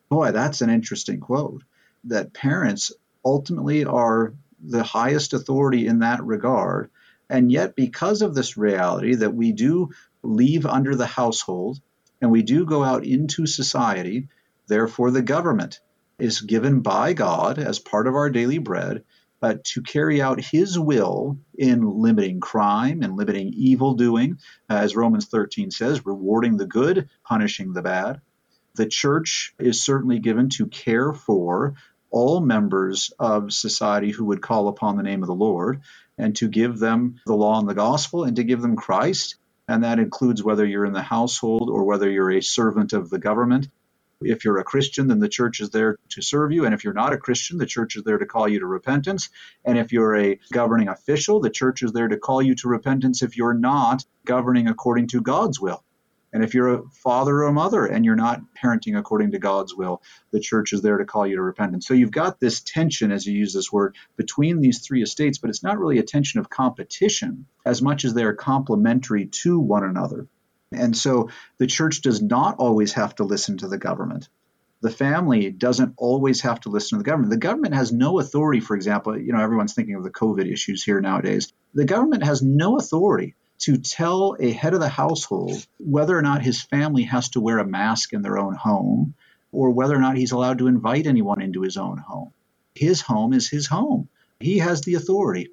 Boy, 0.08 0.32
that's 0.32 0.60
an 0.60 0.70
interesting 0.70 1.20
quote. 1.20 1.62
That 2.04 2.32
parents 2.32 2.92
ultimately 3.24 3.84
are 3.84 4.34
the 4.62 4.82
highest 4.82 5.32
authority 5.32 5.86
in 5.86 6.00
that 6.00 6.24
regard. 6.24 6.90
And 7.28 7.50
yet, 7.50 7.76
because 7.76 8.22
of 8.22 8.34
this 8.34 8.56
reality 8.56 9.14
that 9.16 9.34
we 9.34 9.52
do 9.52 9.90
leave 10.22 10.66
under 10.66 10.94
the 10.94 11.06
household 11.06 11.80
and 12.20 12.30
we 12.30 12.42
do 12.42 12.66
go 12.66 12.82
out 12.82 13.04
into 13.04 13.46
society, 13.46 14.28
therefore, 14.66 15.10
the 15.10 15.22
government 15.22 15.80
is 16.18 16.40
given 16.40 16.80
by 16.80 17.12
God 17.12 17.58
as 17.58 17.78
part 17.78 18.06
of 18.06 18.14
our 18.14 18.30
daily 18.30 18.58
bread 18.58 19.04
uh, 19.42 19.56
to 19.64 19.82
carry 19.82 20.22
out 20.22 20.40
His 20.40 20.78
will 20.78 21.38
in 21.58 21.82
limiting 21.84 22.40
crime 22.40 23.02
and 23.02 23.16
limiting 23.16 23.52
evil 23.54 23.94
doing, 23.94 24.38
as 24.68 24.96
Romans 24.96 25.26
13 25.26 25.70
says, 25.70 26.06
rewarding 26.06 26.56
the 26.58 26.66
good, 26.66 27.08
punishing 27.24 27.72
the 27.74 27.82
bad. 27.82 28.20
The 28.76 28.86
church 28.86 29.54
is 29.60 29.82
certainly 29.84 30.20
given 30.20 30.50
to 30.50 30.66
care 30.66 31.12
for 31.12 31.74
all 32.10 32.40
members 32.40 33.12
of 33.20 33.52
society 33.52 34.10
who 34.12 34.26
would 34.26 34.42
call 34.42 34.68
upon 34.68 34.96
the 34.96 35.04
name 35.04 35.22
of 35.22 35.28
the 35.28 35.34
Lord. 35.34 35.82
and 36.18 36.36
to 36.36 36.48
give 36.48 36.78
them 36.78 37.16
the 37.26 37.34
law 37.34 37.58
and 37.58 37.68
the 37.68 37.74
gospel 37.74 38.24
and 38.24 38.36
to 38.36 38.44
give 38.44 38.60
them 38.62 38.76
Christ. 38.76 39.36
And 39.68 39.84
that 39.84 39.98
includes 39.98 40.42
whether 40.42 40.66
you're 40.66 40.84
in 40.84 40.92
the 40.92 41.02
household 41.02 41.70
or 41.70 41.84
whether 41.84 42.10
you're 42.10 42.30
a 42.32 42.42
servant 42.42 42.92
of 42.92 43.10
the 43.10 43.18
government. 43.18 43.68
If 44.20 44.44
you're 44.44 44.58
a 44.58 44.64
Christian, 44.64 45.08
then 45.08 45.18
the 45.18 45.28
church 45.28 45.60
is 45.60 45.70
there 45.70 45.98
to 46.10 46.22
serve 46.22 46.52
you. 46.52 46.66
And 46.66 46.74
if 46.74 46.84
you're 46.84 46.92
not 46.92 47.12
a 47.12 47.18
Christian, 47.18 47.58
the 47.58 47.66
church 47.66 47.96
is 47.96 48.04
there 48.04 48.18
to 48.18 48.26
call 48.26 48.48
you 48.48 48.60
to 48.60 48.66
repentance. 48.66 49.30
And 49.64 49.78
if 49.78 49.92
you're 49.92 50.16
a 50.16 50.38
governing 50.52 50.88
official, 50.88 51.40
the 51.40 51.50
church 51.50 51.82
is 51.82 51.92
there 51.92 52.08
to 52.08 52.18
call 52.18 52.42
you 52.42 52.54
to 52.56 52.68
repentance 52.68 53.22
if 53.22 53.36
you're 53.36 53.54
not 53.54 54.04
governing 54.26 54.68
according 54.68 55.08
to 55.08 55.22
God's 55.22 55.58
will. 55.60 55.82
And 56.32 56.44
if 56.44 56.54
you're 56.54 56.74
a 56.74 56.82
father 57.02 57.38
or 57.38 57.44
a 57.44 57.52
mother 57.52 57.86
and 57.86 58.04
you're 58.04 58.14
not 58.14 58.40
parenting 58.62 58.96
according 58.96 59.32
to 59.32 59.38
God's 59.38 59.74
will, 59.74 60.02
the 60.30 60.38
church 60.38 60.72
is 60.72 60.80
there 60.80 60.98
to 60.98 61.04
call 61.04 61.26
you 61.26 61.36
to 61.36 61.42
repentance. 61.42 61.86
So 61.86 61.94
you've 61.94 62.12
got 62.12 62.38
this 62.38 62.60
tension, 62.60 63.10
as 63.10 63.26
you 63.26 63.36
use 63.36 63.52
this 63.52 63.72
word, 63.72 63.96
between 64.16 64.60
these 64.60 64.80
three 64.80 65.02
estates, 65.02 65.38
but 65.38 65.50
it's 65.50 65.62
not 65.62 65.78
really 65.78 65.98
a 65.98 66.04
tension 66.04 66.38
of 66.38 66.48
competition 66.48 67.46
as 67.66 67.82
much 67.82 68.04
as 68.04 68.14
they're 68.14 68.34
complementary 68.34 69.26
to 69.42 69.58
one 69.58 69.82
another. 69.82 70.28
And 70.72 70.96
so 70.96 71.30
the 71.58 71.66
church 71.66 72.02
does 72.02 72.22
not 72.22 72.56
always 72.58 72.92
have 72.92 73.14
to 73.16 73.24
listen 73.24 73.58
to 73.58 73.68
the 73.68 73.78
government. 73.78 74.28
The 74.82 74.90
family 74.90 75.50
doesn't 75.50 75.94
always 75.98 76.40
have 76.42 76.60
to 76.60 76.70
listen 76.70 76.98
to 76.98 77.02
the 77.02 77.10
government. 77.10 77.30
The 77.30 77.38
government 77.38 77.74
has 77.74 77.92
no 77.92 78.18
authority, 78.18 78.60
for 78.60 78.76
example, 78.76 79.18
you 79.18 79.32
know, 79.32 79.40
everyone's 79.40 79.74
thinking 79.74 79.96
of 79.96 80.04
the 80.04 80.10
COVID 80.10 80.50
issues 80.50 80.82
here 80.82 81.00
nowadays. 81.00 81.52
The 81.74 81.84
government 81.84 82.24
has 82.24 82.40
no 82.40 82.78
authority 82.78 83.34
to 83.60 83.76
tell 83.76 84.36
a 84.40 84.50
head 84.50 84.72
of 84.72 84.80
the 84.80 84.88
household 84.88 85.66
whether 85.78 86.16
or 86.16 86.22
not 86.22 86.42
his 86.42 86.62
family 86.62 87.02
has 87.02 87.28
to 87.30 87.40
wear 87.40 87.58
a 87.58 87.66
mask 87.66 88.14
in 88.14 88.22
their 88.22 88.38
own 88.38 88.54
home 88.54 89.14
or 89.52 89.70
whether 89.70 89.94
or 89.94 90.00
not 90.00 90.16
he's 90.16 90.32
allowed 90.32 90.58
to 90.58 90.66
invite 90.66 91.06
anyone 91.06 91.42
into 91.42 91.60
his 91.60 91.76
own 91.76 91.98
home. 91.98 92.32
His 92.74 93.02
home 93.02 93.34
is 93.34 93.50
his 93.50 93.66
home. 93.66 94.08
He 94.38 94.58
has 94.58 94.80
the 94.80 94.94
authority. 94.94 95.50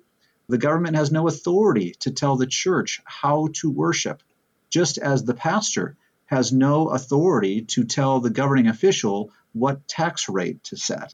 The 0.48 0.58
government 0.58 0.96
has 0.96 1.12
no 1.12 1.28
authority 1.28 1.96
to 2.00 2.12
tell 2.12 2.38
the 2.38 2.48
church 2.48 3.02
how 3.04 3.50
to 3.56 3.70
worship, 3.70 4.24
just 4.70 4.98
as 4.98 5.24
the 5.24 5.34
pastor 5.34 5.96
has 6.26 6.52
no 6.52 6.90
authority 6.90 7.62
to 7.62 7.84
tell 7.86 8.20
the 8.20 8.30
governing 8.30 8.68
official 8.68 9.32
what 9.54 9.88
tax 9.88 10.30
rate 10.30 10.64
to 10.66 10.78
set. 10.78 11.14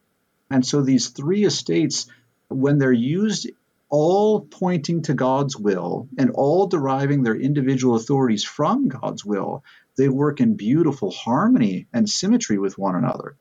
And 0.49 0.65
so 0.65 0.81
these 0.81 1.09
three 1.09 1.45
estates, 1.45 2.07
when 2.49 2.77
they're 2.77 2.91
used 2.91 3.49
all 3.89 4.41
pointing 4.41 5.03
to 5.03 5.13
God's 5.13 5.55
will 5.55 6.07
and 6.17 6.31
all 6.31 6.67
deriving 6.67 7.21
their 7.21 7.35
individual 7.35 7.95
authorities 7.95 8.43
from 8.43 8.87
God's 8.87 9.23
will, 9.23 9.63
they 9.97 10.09
work 10.09 10.41
in 10.41 10.55
beautiful 10.55 11.11
harmony 11.11 11.87
and 11.93 12.09
symmetry 12.09 12.57
with 12.57 12.77
one 12.77 12.95
another. 12.95 13.35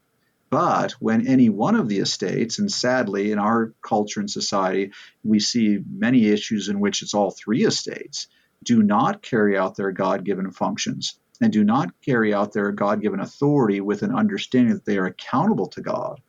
But 0.51 0.93
when 0.93 1.27
any 1.27 1.49
one 1.49 1.77
of 1.77 1.89
the 1.89 2.01
estates, 2.01 2.59
and 2.59 2.71
sadly 2.71 3.33
in 3.33 3.39
our 3.39 3.73
culture 3.81 4.21
and 4.21 4.31
society, 4.31 4.93
we 5.25 5.41
see 5.41 5.79
many 5.91 6.27
issues 6.27 6.69
in 6.69 6.79
which 6.79 7.01
it's 7.01 7.15
all 7.15 7.31
three 7.31 7.65
estates, 7.65 8.29
do 8.63 8.83
not 8.83 9.23
carry 9.23 9.57
out 9.57 9.77
their 9.77 9.93
God 9.93 10.25
given 10.25 10.51
functions 10.51 11.19
and 11.41 11.53
do 11.53 11.65
not 11.65 11.91
carry 12.05 12.33
out 12.33 12.53
their 12.53 12.71
God 12.71 13.03
given 13.03 13.21
authority 13.21 13.81
with 13.81 14.03
an 14.03 14.15
understanding 14.15 14.75
that 14.75 14.85
they 14.85 14.99
are 14.99 15.07
accountable 15.07 15.67
to 15.69 15.81
God, 15.81 16.21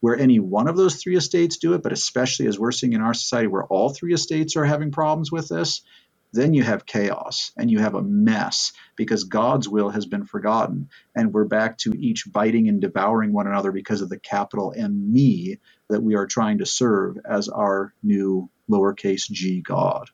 where 0.00 0.16
any 0.16 0.38
one 0.38 0.68
of 0.68 0.76
those 0.76 0.96
three 0.96 1.16
estates 1.16 1.56
do 1.56 1.72
it, 1.72 1.82
but 1.82 1.92
especially 1.92 2.46
as 2.46 2.58
we're 2.58 2.72
seeing 2.72 2.92
in 2.92 3.00
our 3.00 3.14
society 3.14 3.46
where 3.46 3.64
all 3.64 3.88
three 3.88 4.12
estates 4.12 4.56
are 4.56 4.64
having 4.64 4.92
problems 4.92 5.32
with 5.32 5.48
this, 5.48 5.82
then 6.32 6.52
you 6.52 6.62
have 6.62 6.84
chaos 6.84 7.52
and 7.56 7.70
you 7.70 7.78
have 7.78 7.94
a 7.94 8.02
mess 8.02 8.72
because 8.96 9.24
God's 9.24 9.68
will 9.68 9.88
has 9.88 10.04
been 10.04 10.24
forgotten. 10.24 10.90
And 11.16 11.32
we're 11.32 11.46
back 11.46 11.78
to 11.78 11.94
each 11.98 12.30
biting 12.30 12.68
and 12.68 12.80
devouring 12.80 13.32
one 13.32 13.46
another 13.46 13.72
because 13.72 14.02
of 14.02 14.10
the 14.10 14.20
capital 14.20 14.74
M 14.76 15.10
me 15.12 15.58
that 15.88 16.02
we 16.02 16.14
are 16.16 16.26
trying 16.26 16.58
to 16.58 16.66
serve 16.66 17.16
as 17.28 17.48
our 17.48 17.94
new 18.02 18.50
lowercase 18.70 19.30
g 19.30 19.62
God. 19.62 20.10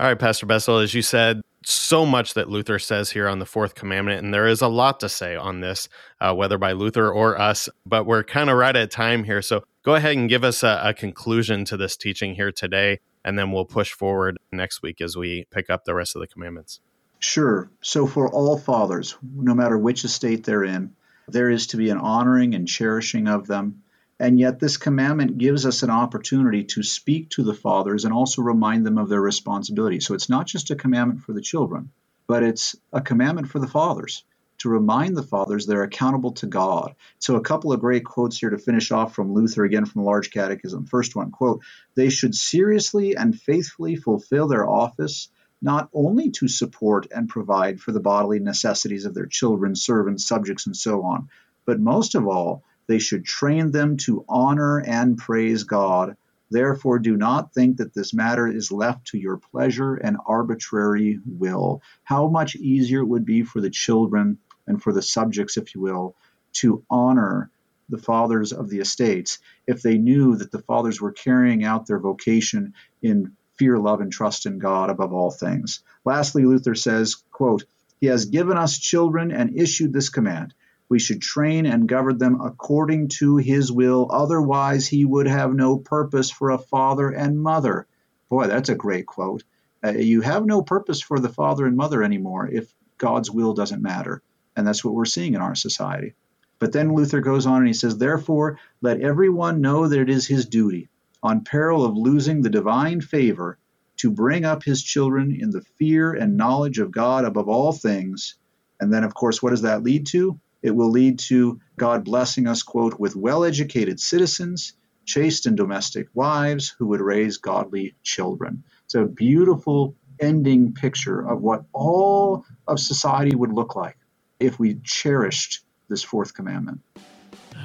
All 0.00 0.08
right, 0.08 0.18
Pastor 0.18 0.44
Bestel, 0.44 0.82
as 0.82 0.92
you 0.92 1.02
said, 1.02 1.40
so 1.64 2.04
much 2.04 2.34
that 2.34 2.50
Luther 2.50 2.80
says 2.80 3.12
here 3.12 3.28
on 3.28 3.38
the 3.38 3.46
fourth 3.46 3.76
commandment, 3.76 4.24
and 4.24 4.34
there 4.34 4.48
is 4.48 4.60
a 4.60 4.66
lot 4.66 4.98
to 5.00 5.08
say 5.08 5.36
on 5.36 5.60
this, 5.60 5.88
uh, 6.20 6.34
whether 6.34 6.58
by 6.58 6.72
Luther 6.72 7.12
or 7.12 7.40
us, 7.40 7.68
but 7.86 8.04
we're 8.04 8.24
kind 8.24 8.50
of 8.50 8.56
right 8.56 8.74
at 8.74 8.90
time 8.90 9.22
here. 9.22 9.40
So 9.40 9.62
go 9.84 9.94
ahead 9.94 10.16
and 10.16 10.28
give 10.28 10.42
us 10.42 10.64
a, 10.64 10.80
a 10.82 10.94
conclusion 10.94 11.64
to 11.66 11.76
this 11.76 11.96
teaching 11.96 12.34
here 12.34 12.50
today, 12.50 12.98
and 13.24 13.38
then 13.38 13.52
we'll 13.52 13.66
push 13.66 13.92
forward 13.92 14.36
next 14.50 14.82
week 14.82 15.00
as 15.00 15.16
we 15.16 15.46
pick 15.52 15.70
up 15.70 15.84
the 15.84 15.94
rest 15.94 16.16
of 16.16 16.20
the 16.20 16.26
commandments. 16.26 16.80
Sure. 17.20 17.70
So 17.80 18.08
for 18.08 18.28
all 18.28 18.58
fathers, 18.58 19.16
no 19.22 19.54
matter 19.54 19.78
which 19.78 20.04
estate 20.04 20.42
they're 20.42 20.64
in, 20.64 20.96
there 21.28 21.48
is 21.48 21.68
to 21.68 21.76
be 21.76 21.90
an 21.90 21.98
honoring 21.98 22.56
and 22.56 22.66
cherishing 22.66 23.28
of 23.28 23.46
them 23.46 23.83
and 24.20 24.38
yet, 24.38 24.60
this 24.60 24.76
commandment 24.76 25.38
gives 25.38 25.66
us 25.66 25.82
an 25.82 25.90
opportunity 25.90 26.64
to 26.64 26.82
speak 26.82 27.30
to 27.30 27.42
the 27.42 27.54
fathers 27.54 28.04
and 28.04 28.14
also 28.14 28.42
remind 28.42 28.86
them 28.86 28.98
of 28.98 29.08
their 29.08 29.20
responsibility. 29.20 30.00
So 30.00 30.14
it's 30.14 30.28
not 30.28 30.46
just 30.46 30.70
a 30.70 30.76
commandment 30.76 31.22
for 31.22 31.32
the 31.32 31.40
children, 31.40 31.90
but 32.26 32.42
it's 32.42 32.76
a 32.92 33.00
commandment 33.00 33.48
for 33.48 33.58
the 33.58 33.66
fathers 33.66 34.24
to 34.58 34.68
remind 34.68 35.16
the 35.16 35.22
fathers 35.22 35.66
they're 35.66 35.82
accountable 35.82 36.32
to 36.32 36.46
God. 36.46 36.94
So 37.18 37.34
a 37.36 37.40
couple 37.40 37.72
of 37.72 37.80
great 37.80 38.04
quotes 38.04 38.38
here 38.38 38.50
to 38.50 38.58
finish 38.58 38.92
off 38.92 39.14
from 39.14 39.34
Luther 39.34 39.64
again 39.64 39.84
from 39.84 40.02
the 40.02 40.06
Large 40.06 40.30
Catechism. 40.30 40.86
First 40.86 41.16
one, 41.16 41.32
quote, 41.32 41.62
they 41.96 42.08
should 42.08 42.34
seriously 42.34 43.16
and 43.16 43.38
faithfully 43.38 43.96
fulfill 43.96 44.46
their 44.46 44.68
office 44.68 45.28
not 45.60 45.88
only 45.92 46.30
to 46.30 46.46
support 46.46 47.08
and 47.10 47.28
provide 47.28 47.80
for 47.80 47.90
the 47.90 48.00
bodily 48.00 48.38
necessities 48.38 49.06
of 49.06 49.14
their 49.14 49.26
children, 49.26 49.74
servants, 49.74 50.26
subjects, 50.26 50.66
and 50.66 50.76
so 50.76 51.02
on, 51.02 51.28
but 51.66 51.80
most 51.80 52.14
of 52.14 52.26
all, 52.26 52.62
they 52.86 52.98
should 52.98 53.24
train 53.24 53.70
them 53.70 53.96
to 53.98 54.24
honor 54.28 54.78
and 54.78 55.16
praise 55.16 55.64
God. 55.64 56.16
Therefore, 56.50 56.98
do 56.98 57.16
not 57.16 57.54
think 57.54 57.78
that 57.78 57.94
this 57.94 58.12
matter 58.12 58.46
is 58.46 58.70
left 58.70 59.08
to 59.08 59.18
your 59.18 59.38
pleasure 59.38 59.94
and 59.94 60.16
arbitrary 60.26 61.18
will. 61.26 61.82
How 62.04 62.28
much 62.28 62.54
easier 62.54 63.00
it 63.00 63.08
would 63.08 63.24
be 63.24 63.42
for 63.42 63.60
the 63.60 63.70
children 63.70 64.38
and 64.66 64.82
for 64.82 64.92
the 64.92 65.02
subjects, 65.02 65.56
if 65.56 65.74
you 65.74 65.80
will, 65.80 66.14
to 66.54 66.84
honor 66.90 67.50
the 67.88 67.98
fathers 67.98 68.52
of 68.52 68.68
the 68.68 68.80
estates 68.80 69.38
if 69.66 69.82
they 69.82 69.98
knew 69.98 70.36
that 70.36 70.50
the 70.50 70.62
fathers 70.62 71.00
were 71.00 71.12
carrying 71.12 71.64
out 71.64 71.86
their 71.86 71.98
vocation 71.98 72.74
in 73.02 73.32
fear, 73.56 73.78
love, 73.78 74.00
and 74.00 74.12
trust 74.12 74.46
in 74.46 74.58
God 74.58 74.90
above 74.90 75.12
all 75.12 75.30
things. 75.30 75.82
Lastly, 76.04 76.44
Luther 76.44 76.74
says, 76.74 77.16
quote, 77.30 77.64
He 78.00 78.06
has 78.06 78.26
given 78.26 78.56
us 78.56 78.78
children 78.78 79.30
and 79.30 79.58
issued 79.58 79.92
this 79.92 80.08
command 80.08 80.54
we 80.88 80.98
should 80.98 81.22
train 81.22 81.66
and 81.66 81.88
govern 81.88 82.18
them 82.18 82.40
according 82.40 83.08
to 83.08 83.36
his 83.36 83.72
will. 83.72 84.08
Otherwise, 84.10 84.86
he 84.86 85.04
would 85.04 85.26
have 85.26 85.54
no 85.54 85.78
purpose 85.78 86.30
for 86.30 86.50
a 86.50 86.58
father 86.58 87.08
and 87.08 87.40
mother. 87.40 87.86
Boy, 88.28 88.46
that's 88.46 88.68
a 88.68 88.74
great 88.74 89.06
quote. 89.06 89.44
Uh, 89.84 89.90
you 89.90 90.20
have 90.20 90.44
no 90.44 90.62
purpose 90.62 91.00
for 91.00 91.18
the 91.18 91.28
father 91.28 91.66
and 91.66 91.76
mother 91.76 92.02
anymore 92.02 92.48
if 92.48 92.72
God's 92.98 93.30
will 93.30 93.54
doesn't 93.54 93.82
matter. 93.82 94.22
And 94.56 94.66
that's 94.66 94.84
what 94.84 94.94
we're 94.94 95.04
seeing 95.04 95.34
in 95.34 95.40
our 95.40 95.54
society. 95.54 96.14
But 96.58 96.72
then 96.72 96.94
Luther 96.94 97.20
goes 97.20 97.46
on 97.46 97.58
and 97.58 97.66
he 97.66 97.74
says, 97.74 97.98
Therefore, 97.98 98.58
let 98.80 99.00
everyone 99.00 99.60
know 99.60 99.88
that 99.88 100.00
it 100.00 100.08
is 100.08 100.26
his 100.26 100.46
duty, 100.46 100.88
on 101.22 101.44
peril 101.44 101.84
of 101.84 101.96
losing 101.96 102.42
the 102.42 102.50
divine 102.50 103.00
favor, 103.00 103.58
to 103.98 104.10
bring 104.10 104.44
up 104.44 104.62
his 104.62 104.82
children 104.82 105.36
in 105.38 105.50
the 105.50 105.62
fear 105.78 106.12
and 106.12 106.36
knowledge 106.36 106.78
of 106.78 106.90
God 106.90 107.24
above 107.24 107.48
all 107.48 107.72
things. 107.72 108.36
And 108.80 108.92
then, 108.92 109.04
of 109.04 109.14
course, 109.14 109.42
what 109.42 109.50
does 109.50 109.62
that 109.62 109.82
lead 109.82 110.06
to? 110.08 110.38
It 110.64 110.74
will 110.74 110.90
lead 110.90 111.18
to 111.28 111.60
God 111.76 112.04
blessing 112.04 112.48
us, 112.48 112.62
quote, 112.62 112.98
with 112.98 113.14
well 113.14 113.44
educated 113.44 114.00
citizens, 114.00 114.72
chaste 115.04 115.44
and 115.44 115.58
domestic 115.58 116.08
wives 116.14 116.74
who 116.78 116.86
would 116.86 117.02
raise 117.02 117.36
godly 117.36 117.94
children. 118.02 118.64
It's 118.86 118.94
a 118.94 119.04
beautiful 119.04 119.94
ending 120.18 120.72
picture 120.72 121.20
of 121.20 121.42
what 121.42 121.64
all 121.74 122.46
of 122.66 122.80
society 122.80 123.36
would 123.36 123.52
look 123.52 123.76
like 123.76 123.98
if 124.40 124.58
we 124.58 124.76
cherished 124.84 125.60
this 125.90 126.02
fourth 126.02 126.32
commandment. 126.32 126.80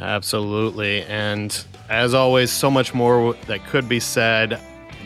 Absolutely. 0.01 1.03
And 1.03 1.57
as 1.87 2.13
always, 2.13 2.51
so 2.51 2.69
much 2.69 2.93
more 2.93 3.33
that 3.47 3.65
could 3.67 3.87
be 3.87 4.01
said. 4.01 4.59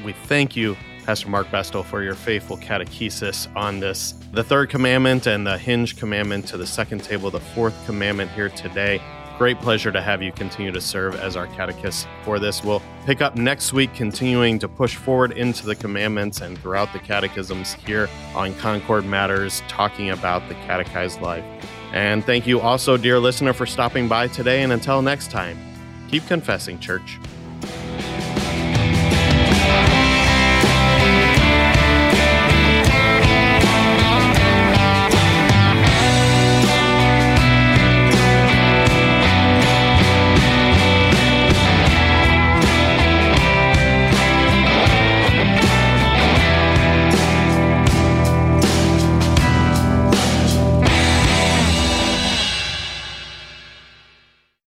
We 0.03 0.13
thank 0.13 0.55
you 0.55 0.75
Pastor 1.03 1.29
Mark 1.29 1.47
Bestel, 1.47 1.83
for 1.83 2.01
your 2.01 2.15
faithful 2.15 2.57
catechesis 2.57 3.53
on 3.55 3.79
this. 3.79 4.13
The 4.31 4.43
third 4.43 4.69
commandment 4.69 5.27
and 5.27 5.45
the 5.45 5.57
hinge 5.57 5.97
commandment 5.97 6.47
to 6.47 6.57
the 6.57 6.65
second 6.65 7.03
table, 7.03 7.29
the 7.29 7.39
fourth 7.39 7.75
commandment 7.85 8.31
here 8.31 8.49
today. 8.49 9.01
Great 9.37 9.59
pleasure 9.59 9.91
to 9.91 10.01
have 10.01 10.21
you 10.21 10.31
continue 10.31 10.71
to 10.71 10.79
serve 10.79 11.15
as 11.15 11.35
our 11.35 11.47
catechist 11.47 12.07
for 12.23 12.37
this. 12.39 12.63
We'll 12.63 12.83
pick 13.05 13.19
up 13.21 13.35
next 13.35 13.73
week, 13.73 13.93
continuing 13.95 14.59
to 14.59 14.67
push 14.69 14.95
forward 14.95 15.31
into 15.31 15.65
the 15.65 15.75
commandments 15.75 16.41
and 16.41 16.57
throughout 16.57 16.93
the 16.93 16.99
catechisms 16.99 17.73
here 17.73 18.09
on 18.35 18.53
Concord 18.55 19.05
Matters, 19.05 19.63
talking 19.67 20.11
about 20.11 20.47
the 20.49 20.55
catechized 20.55 21.19
life. 21.19 21.43
And 21.93 22.23
thank 22.23 22.47
you 22.47 22.59
also, 22.59 22.95
dear 22.95 23.19
listener, 23.19 23.53
for 23.53 23.65
stopping 23.65 24.07
by 24.07 24.27
today. 24.27 24.63
And 24.63 24.71
until 24.71 25.01
next 25.01 25.31
time, 25.31 25.57
keep 26.09 26.25
confessing, 26.27 26.79
church. 26.79 27.19